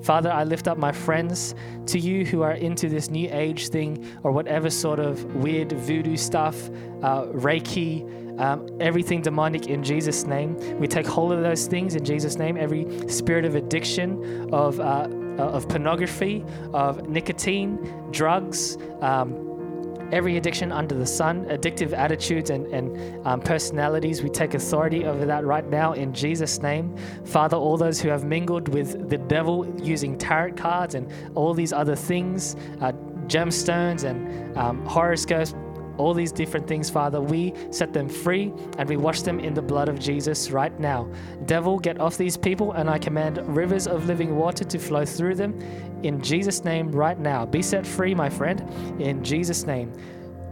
Father, 0.03 0.31
I 0.31 0.45
lift 0.45 0.69
up 0.69 0.79
my 0.79 0.93
friends 0.93 1.55
to 1.87 1.99
you 1.99 2.25
who 2.25 2.43
are 2.43 2.53
into 2.53 2.89
this 2.89 3.11
new 3.11 3.29
age 3.33 3.69
thing 3.69 4.07
or 4.23 4.33
whatever 4.33 4.71
sort 4.71 5.01
of 5.01 5.25
weird 5.35 5.73
voodoo 5.73 6.17
stuff, 6.17 6.69
uh, 7.03 7.25
Reiki, 7.27 8.05
um, 8.39 8.67
everything 8.81 9.23
demonic 9.23 9.67
in 9.67 9.83
Jesus' 9.83 10.25
name. 10.25 10.57
We 10.79 10.87
take 10.87 11.07
hold 11.07 11.33
of 11.33 11.41
those 11.41 11.67
things 11.67 11.95
in 11.95 12.05
Jesus' 12.05 12.37
name. 12.37 12.57
Every 12.57 13.09
spirit 13.09 13.45
of 13.45 13.55
addiction, 13.55 14.49
of 14.53 14.79
uh, 14.79 15.09
of 15.43 15.69
pornography, 15.69 16.45
of 16.73 17.09
nicotine, 17.09 17.79
drugs. 18.11 18.77
Um, 19.01 19.45
every 20.13 20.37
addiction 20.37 20.73
under 20.73 20.95
the 20.95 21.07
sun, 21.07 21.45
addictive 21.47 21.93
attitudes 21.93 22.51
and, 22.51 22.67
and 22.69 23.27
um, 23.27 23.41
personalities. 23.41 24.23
We 24.23 24.31
take 24.31 24.55
authority 24.55 25.05
over 25.05 25.27
that 25.27 25.45
right 25.45 25.69
now 25.69 25.93
in 25.93 26.13
Jesus' 26.13 26.61
name. 26.61 26.97
Father, 27.25 27.57
all 27.57 27.77
those 27.77 28.01
who 28.01 28.09
have 28.09 28.25
mingled 28.25 28.69
with 28.69 29.09
the 29.09 29.19
devil 29.19 29.67
using 29.83 30.17
tarot 30.17 30.53
cards 30.53 30.95
and 30.95 31.13
all 31.35 31.55
these 31.55 31.73
other 31.73 31.95
things, 31.95 32.57
uh, 32.81 32.93
gemstones 33.27 34.05
and 34.05 34.57
um, 34.57 34.85
horoscopes. 34.87 35.55
All 35.99 36.15
these 36.15 36.33
different 36.33 36.67
things, 36.67 36.89
Father, 36.89 37.21
we 37.21 37.53
set 37.71 37.93
them 37.93 38.09
free 38.09 38.53
and 38.79 38.89
we 38.89 38.97
wash 38.97 39.23
them 39.23 39.41
in 39.41 39.53
the 39.53 39.63
blood 39.63 39.89
of 39.89 39.99
Jesus 39.99 40.51
right 40.51 40.79
now. 40.79 41.11
Devil, 41.47 41.79
get 41.79 42.01
off 42.01 42.17
these 42.17 42.37
people, 42.37 42.73
and 42.73 42.89
I 42.89 42.99
command 42.99 43.39
rivers 43.55 43.87
of 43.87 44.07
living 44.07 44.37
water 44.37 44.65
to 44.65 44.79
flow 44.79 45.05
through 45.05 45.35
them 45.35 45.61
in 46.03 46.23
Jesus' 46.23 46.65
name 46.65 46.93
right 46.93 47.19
now. 47.19 47.45
Be 47.45 47.63
set 47.63 47.87
free, 47.87 48.15
my 48.15 48.31
friend, 48.31 48.61
in 49.01 49.23
Jesus' 49.25 49.65
name. 49.65 49.93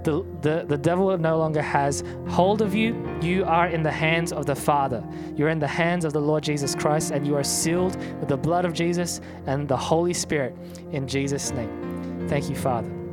The, 0.02 0.24
the, 0.40 0.64
the 0.68 0.78
devil 0.78 1.16
no 1.18 1.36
longer 1.36 1.62
has 1.62 2.04
hold 2.28 2.62
of 2.62 2.74
you. 2.74 3.18
You 3.20 3.44
are 3.44 3.68
in 3.68 3.82
the 3.82 3.90
hands 3.90 4.32
of 4.32 4.46
the 4.46 4.54
Father. 4.54 5.04
You're 5.34 5.48
in 5.48 5.58
the 5.58 5.66
hands 5.66 6.04
of 6.04 6.12
the 6.12 6.20
Lord 6.20 6.44
Jesus 6.44 6.74
Christ, 6.76 7.10
and 7.10 7.26
you 7.26 7.36
are 7.36 7.42
sealed 7.42 7.96
with 8.20 8.28
the 8.28 8.36
blood 8.36 8.64
of 8.64 8.72
Jesus 8.72 9.20
and 9.46 9.66
the 9.66 9.76
Holy 9.76 10.14
Spirit 10.14 10.56
in 10.92 11.08
Jesus' 11.08 11.50
name. 11.50 12.26
Thank 12.28 12.48
you, 12.48 12.54
Father. 12.54 13.05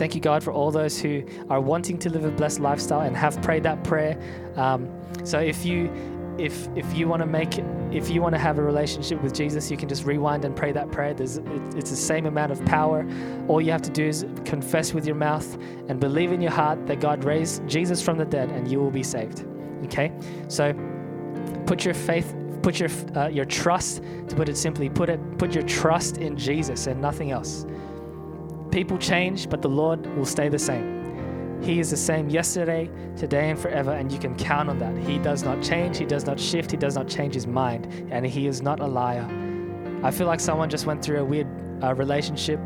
Thank 0.00 0.14
you, 0.14 0.22
God, 0.22 0.42
for 0.42 0.50
all 0.50 0.70
those 0.70 0.98
who 0.98 1.22
are 1.50 1.60
wanting 1.60 1.98
to 1.98 2.08
live 2.08 2.24
a 2.24 2.30
blessed 2.30 2.58
lifestyle 2.58 3.02
and 3.02 3.14
have 3.14 3.42
prayed 3.42 3.64
that 3.64 3.84
prayer. 3.84 4.18
Um, 4.56 4.88
so 5.24 5.38
if 5.38 5.66
you 5.66 5.92
if 6.38 6.68
if 6.74 6.96
you 6.96 7.06
want 7.06 7.20
to 7.20 7.26
make 7.26 7.58
if 7.92 8.08
you 8.08 8.22
want 8.22 8.34
to 8.34 8.38
have 8.38 8.56
a 8.56 8.62
relationship 8.62 9.22
with 9.22 9.34
Jesus, 9.34 9.70
you 9.70 9.76
can 9.76 9.90
just 9.90 10.06
rewind 10.06 10.46
and 10.46 10.56
pray 10.56 10.72
that 10.72 10.90
prayer. 10.90 11.12
There's, 11.12 11.36
it's 11.76 11.90
the 11.90 11.96
same 11.96 12.24
amount 12.24 12.50
of 12.50 12.64
power. 12.64 13.06
All 13.46 13.60
you 13.60 13.72
have 13.72 13.82
to 13.82 13.90
do 13.90 14.06
is 14.06 14.24
confess 14.46 14.94
with 14.94 15.04
your 15.04 15.16
mouth 15.16 15.58
and 15.88 16.00
believe 16.00 16.32
in 16.32 16.40
your 16.40 16.50
heart 16.50 16.86
that 16.86 16.98
God 17.00 17.24
raised 17.24 17.68
Jesus 17.68 18.00
from 18.00 18.16
the 18.16 18.24
dead, 18.24 18.50
and 18.52 18.70
you 18.70 18.80
will 18.80 18.90
be 18.90 19.02
saved. 19.02 19.44
Okay, 19.84 20.12
so 20.48 20.72
put 21.66 21.84
your 21.84 21.92
faith, 21.92 22.34
put 22.62 22.80
your 22.80 22.88
uh, 23.14 23.28
your 23.28 23.44
trust. 23.44 24.02
To 24.28 24.34
put 24.34 24.48
it 24.48 24.56
simply, 24.56 24.88
put 24.88 25.10
it 25.10 25.20
put 25.36 25.54
your 25.54 25.64
trust 25.64 26.16
in 26.16 26.38
Jesus 26.38 26.86
and 26.86 27.02
nothing 27.02 27.32
else. 27.32 27.66
People 28.70 28.98
change, 28.98 29.48
but 29.48 29.62
the 29.62 29.68
Lord 29.68 30.06
will 30.16 30.26
stay 30.26 30.48
the 30.48 30.58
same. 30.58 31.00
He 31.62 31.78
is 31.78 31.90
the 31.90 31.96
same 31.96 32.30
yesterday, 32.30 32.88
today, 33.16 33.50
and 33.50 33.58
forever, 33.58 33.92
and 33.92 34.10
you 34.10 34.18
can 34.18 34.34
count 34.36 34.70
on 34.70 34.78
that. 34.78 34.96
He 34.96 35.18
does 35.18 35.42
not 35.42 35.62
change, 35.62 35.98
He 35.98 36.06
does 36.06 36.24
not 36.24 36.40
shift, 36.40 36.70
He 36.70 36.76
does 36.76 36.96
not 36.96 37.06
change 37.06 37.34
His 37.34 37.46
mind, 37.46 38.08
and 38.10 38.24
He 38.24 38.46
is 38.46 38.62
not 38.62 38.80
a 38.80 38.86
liar. 38.86 39.28
I 40.02 40.10
feel 40.10 40.26
like 40.26 40.40
someone 40.40 40.70
just 40.70 40.86
went 40.86 41.02
through 41.02 41.20
a 41.20 41.24
weird 41.24 41.48
uh, 41.82 41.94
relationship. 41.94 42.58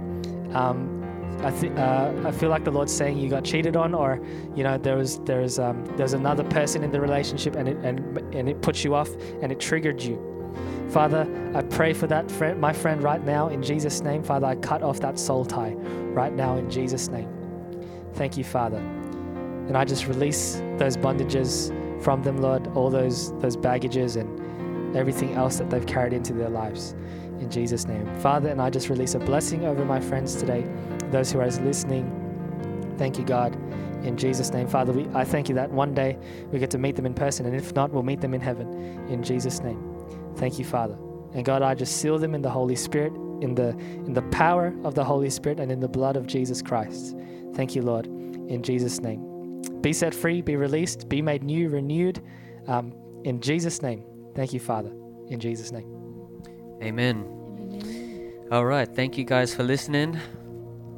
Um, 0.52 1.00
I, 1.42 1.50
th- 1.50 1.72
uh, 1.72 2.12
I 2.24 2.30
feel 2.30 2.48
like 2.48 2.64
the 2.64 2.70
Lord's 2.70 2.94
saying 2.94 3.18
you 3.18 3.28
got 3.28 3.44
cheated 3.44 3.76
on, 3.76 3.94
or 3.94 4.20
you 4.54 4.62
know 4.62 4.78
there 4.78 4.96
was 4.96 5.18
there 5.20 5.40
was 5.40 5.58
um, 5.58 5.84
there's 5.96 6.12
another 6.12 6.44
person 6.44 6.84
in 6.84 6.92
the 6.92 7.00
relationship, 7.00 7.56
and 7.56 7.68
it 7.68 7.76
and 7.78 8.18
and 8.34 8.48
it 8.48 8.62
put 8.62 8.84
you 8.84 8.94
off, 8.94 9.10
and 9.42 9.50
it 9.50 9.58
triggered 9.58 10.00
you. 10.02 10.33
Father, 10.90 11.26
I 11.54 11.62
pray 11.62 11.92
for 11.92 12.06
that 12.06 12.30
friend, 12.30 12.60
my 12.60 12.72
friend 12.72 13.02
right 13.02 13.24
now 13.24 13.48
in 13.48 13.62
Jesus' 13.62 14.00
name. 14.00 14.22
Father, 14.22 14.46
I 14.46 14.56
cut 14.56 14.82
off 14.82 15.00
that 15.00 15.18
soul 15.18 15.44
tie 15.44 15.72
right 16.12 16.32
now 16.32 16.56
in 16.56 16.70
Jesus' 16.70 17.08
name. 17.08 17.28
Thank 18.14 18.36
you, 18.36 18.44
Father. 18.44 18.78
And 18.78 19.76
I 19.76 19.84
just 19.84 20.06
release 20.06 20.62
those 20.78 20.96
bondages 20.96 21.72
from 22.02 22.22
them, 22.22 22.38
Lord, 22.38 22.68
all 22.76 22.90
those 22.90 23.32
those 23.40 23.56
baggages 23.56 24.16
and 24.16 24.96
everything 24.96 25.34
else 25.34 25.56
that 25.56 25.70
they've 25.70 25.86
carried 25.86 26.12
into 26.12 26.32
their 26.32 26.50
lives. 26.50 26.94
In 27.40 27.50
Jesus' 27.50 27.86
name. 27.86 28.06
Father, 28.20 28.50
and 28.50 28.60
I 28.62 28.70
just 28.70 28.88
release 28.88 29.14
a 29.14 29.18
blessing 29.18 29.64
over 29.64 29.84
my 29.84 30.00
friends 30.00 30.36
today, 30.36 30.64
those 31.10 31.32
who 31.32 31.40
are 31.40 31.46
listening. 31.46 32.20
Thank 32.98 33.18
you, 33.18 33.24
God. 33.24 33.56
In 34.04 34.16
Jesus' 34.16 34.50
name, 34.50 34.68
Father, 34.68 34.92
we, 34.92 35.08
I 35.14 35.24
thank 35.24 35.48
you 35.48 35.54
that 35.56 35.70
one 35.70 35.94
day 35.94 36.18
we 36.52 36.58
get 36.58 36.70
to 36.72 36.78
meet 36.78 36.94
them 36.94 37.06
in 37.06 37.14
person, 37.14 37.46
and 37.46 37.56
if 37.56 37.74
not, 37.74 37.90
we'll 37.90 38.02
meet 38.02 38.20
them 38.20 38.34
in 38.34 38.40
heaven. 38.40 38.68
In 39.08 39.22
Jesus' 39.22 39.60
name. 39.60 39.93
Thank 40.36 40.58
you, 40.58 40.64
Father. 40.64 40.98
And 41.32 41.44
God, 41.44 41.62
I 41.62 41.74
just 41.74 41.98
seal 42.00 42.18
them 42.18 42.34
in 42.34 42.42
the 42.42 42.50
Holy 42.50 42.76
Spirit, 42.76 43.12
in 43.40 43.54
the 43.54 43.70
in 44.06 44.12
the 44.12 44.22
power 44.22 44.74
of 44.84 44.94
the 44.94 45.04
Holy 45.04 45.30
Spirit, 45.30 45.60
and 45.60 45.70
in 45.70 45.80
the 45.80 45.88
blood 45.88 46.16
of 46.16 46.26
Jesus 46.26 46.62
Christ. 46.62 47.16
Thank 47.54 47.74
you, 47.74 47.82
Lord. 47.82 48.06
In 48.06 48.62
Jesus' 48.62 49.00
name. 49.00 49.62
Be 49.80 49.92
set 49.92 50.14
free, 50.14 50.42
be 50.42 50.56
released, 50.56 51.08
be 51.08 51.20
made 51.22 51.42
new, 51.42 51.68
renewed. 51.68 52.22
Um, 52.66 52.94
in 53.24 53.40
Jesus' 53.40 53.82
name. 53.82 54.04
Thank 54.34 54.52
you, 54.52 54.60
Father. 54.60 54.92
In 55.28 55.40
Jesus' 55.40 55.72
name. 55.72 55.90
Amen. 56.82 57.24
All 58.50 58.64
right. 58.64 58.88
Thank 58.88 59.16
you 59.18 59.24
guys 59.24 59.54
for 59.54 59.62
listening. 59.62 60.18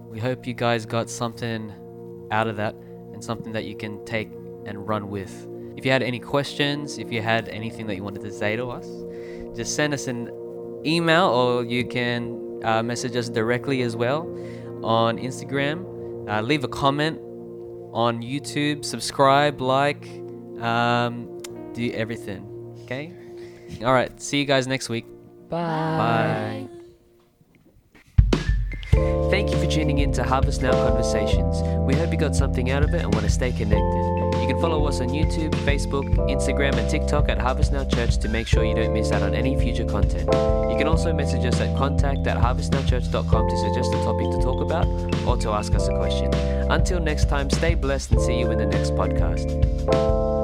We 0.08 0.20
hope 0.20 0.46
you 0.46 0.54
guys 0.54 0.86
got 0.86 1.10
something 1.10 1.72
out 2.30 2.48
of 2.48 2.56
that 2.56 2.74
and 2.74 3.22
something 3.22 3.52
that 3.52 3.64
you 3.64 3.76
can 3.76 4.04
take 4.04 4.30
and 4.66 4.86
run 4.86 5.08
with. 5.08 5.46
If 5.76 5.84
you 5.84 5.92
had 5.92 6.02
any 6.02 6.18
questions, 6.18 6.98
if 6.98 7.12
you 7.12 7.22
had 7.22 7.48
anything 7.48 7.86
that 7.86 7.96
you 7.96 8.02
wanted 8.02 8.22
to 8.22 8.32
say 8.32 8.56
to 8.56 8.70
us, 8.70 8.86
just 9.56 9.74
send 9.74 9.94
us 9.94 10.06
an 10.06 10.30
email 10.84 11.26
or 11.26 11.64
you 11.64 11.86
can 11.86 12.60
uh, 12.64 12.82
message 12.82 13.16
us 13.16 13.28
directly 13.28 13.82
as 13.82 13.94
well 13.96 14.22
on 14.82 15.18
Instagram. 15.18 16.28
Uh, 16.28 16.40
leave 16.40 16.64
a 16.64 16.68
comment 16.68 17.18
on 17.92 18.22
YouTube, 18.22 18.84
subscribe, 18.84 19.60
like, 19.60 20.06
um, 20.60 21.40
do 21.72 21.90
everything. 21.92 22.74
Okay? 22.84 23.12
All 23.84 23.92
right. 23.92 24.20
See 24.20 24.38
you 24.38 24.44
guys 24.44 24.66
next 24.66 24.88
week. 24.88 25.06
Bye. 25.48 26.68
Thank 29.30 29.50
you 29.50 29.58
for 29.58 29.66
tuning 29.66 29.98
in 29.98 30.12
to 30.12 30.24
Harvest 30.24 30.62
Now 30.62 30.72
Conversations. 30.72 31.62
We 31.86 31.94
hope 31.94 32.12
you 32.12 32.18
got 32.18 32.34
something 32.34 32.70
out 32.70 32.82
of 32.82 32.94
it 32.94 33.02
and 33.02 33.12
want 33.12 33.26
to 33.26 33.32
stay 33.32 33.52
connected. 33.52 34.25
You 34.40 34.46
can 34.46 34.60
follow 34.60 34.84
us 34.86 35.00
on 35.00 35.08
YouTube, 35.08 35.50
Facebook, 35.66 36.04
Instagram, 36.28 36.76
and 36.76 36.88
TikTok 36.88 37.28
at 37.28 37.38
Harvest 37.38 37.72
Now 37.72 37.84
Church 37.84 38.18
to 38.18 38.28
make 38.28 38.46
sure 38.46 38.64
you 38.64 38.74
don't 38.74 38.92
miss 38.92 39.12
out 39.12 39.22
on 39.22 39.34
any 39.34 39.58
future 39.58 39.84
content. 39.84 40.26
You 40.70 40.76
can 40.78 40.88
also 40.88 41.12
message 41.12 41.44
us 41.44 41.60
at 41.60 41.76
contact 41.76 42.26
at 42.26 42.36
harvestnowchurch.com 42.36 43.48
to 43.48 43.56
suggest 43.58 43.94
a 43.94 44.04
topic 44.04 44.30
to 44.30 44.40
talk 44.42 44.60
about 44.60 44.86
or 45.26 45.36
to 45.38 45.50
ask 45.50 45.74
us 45.74 45.88
a 45.88 45.96
question. 45.96 46.32
Until 46.70 47.00
next 47.00 47.28
time, 47.28 47.50
stay 47.50 47.74
blessed 47.74 48.12
and 48.12 48.20
see 48.20 48.38
you 48.38 48.50
in 48.50 48.58
the 48.58 48.66
next 48.66 48.90
podcast. 48.90 50.35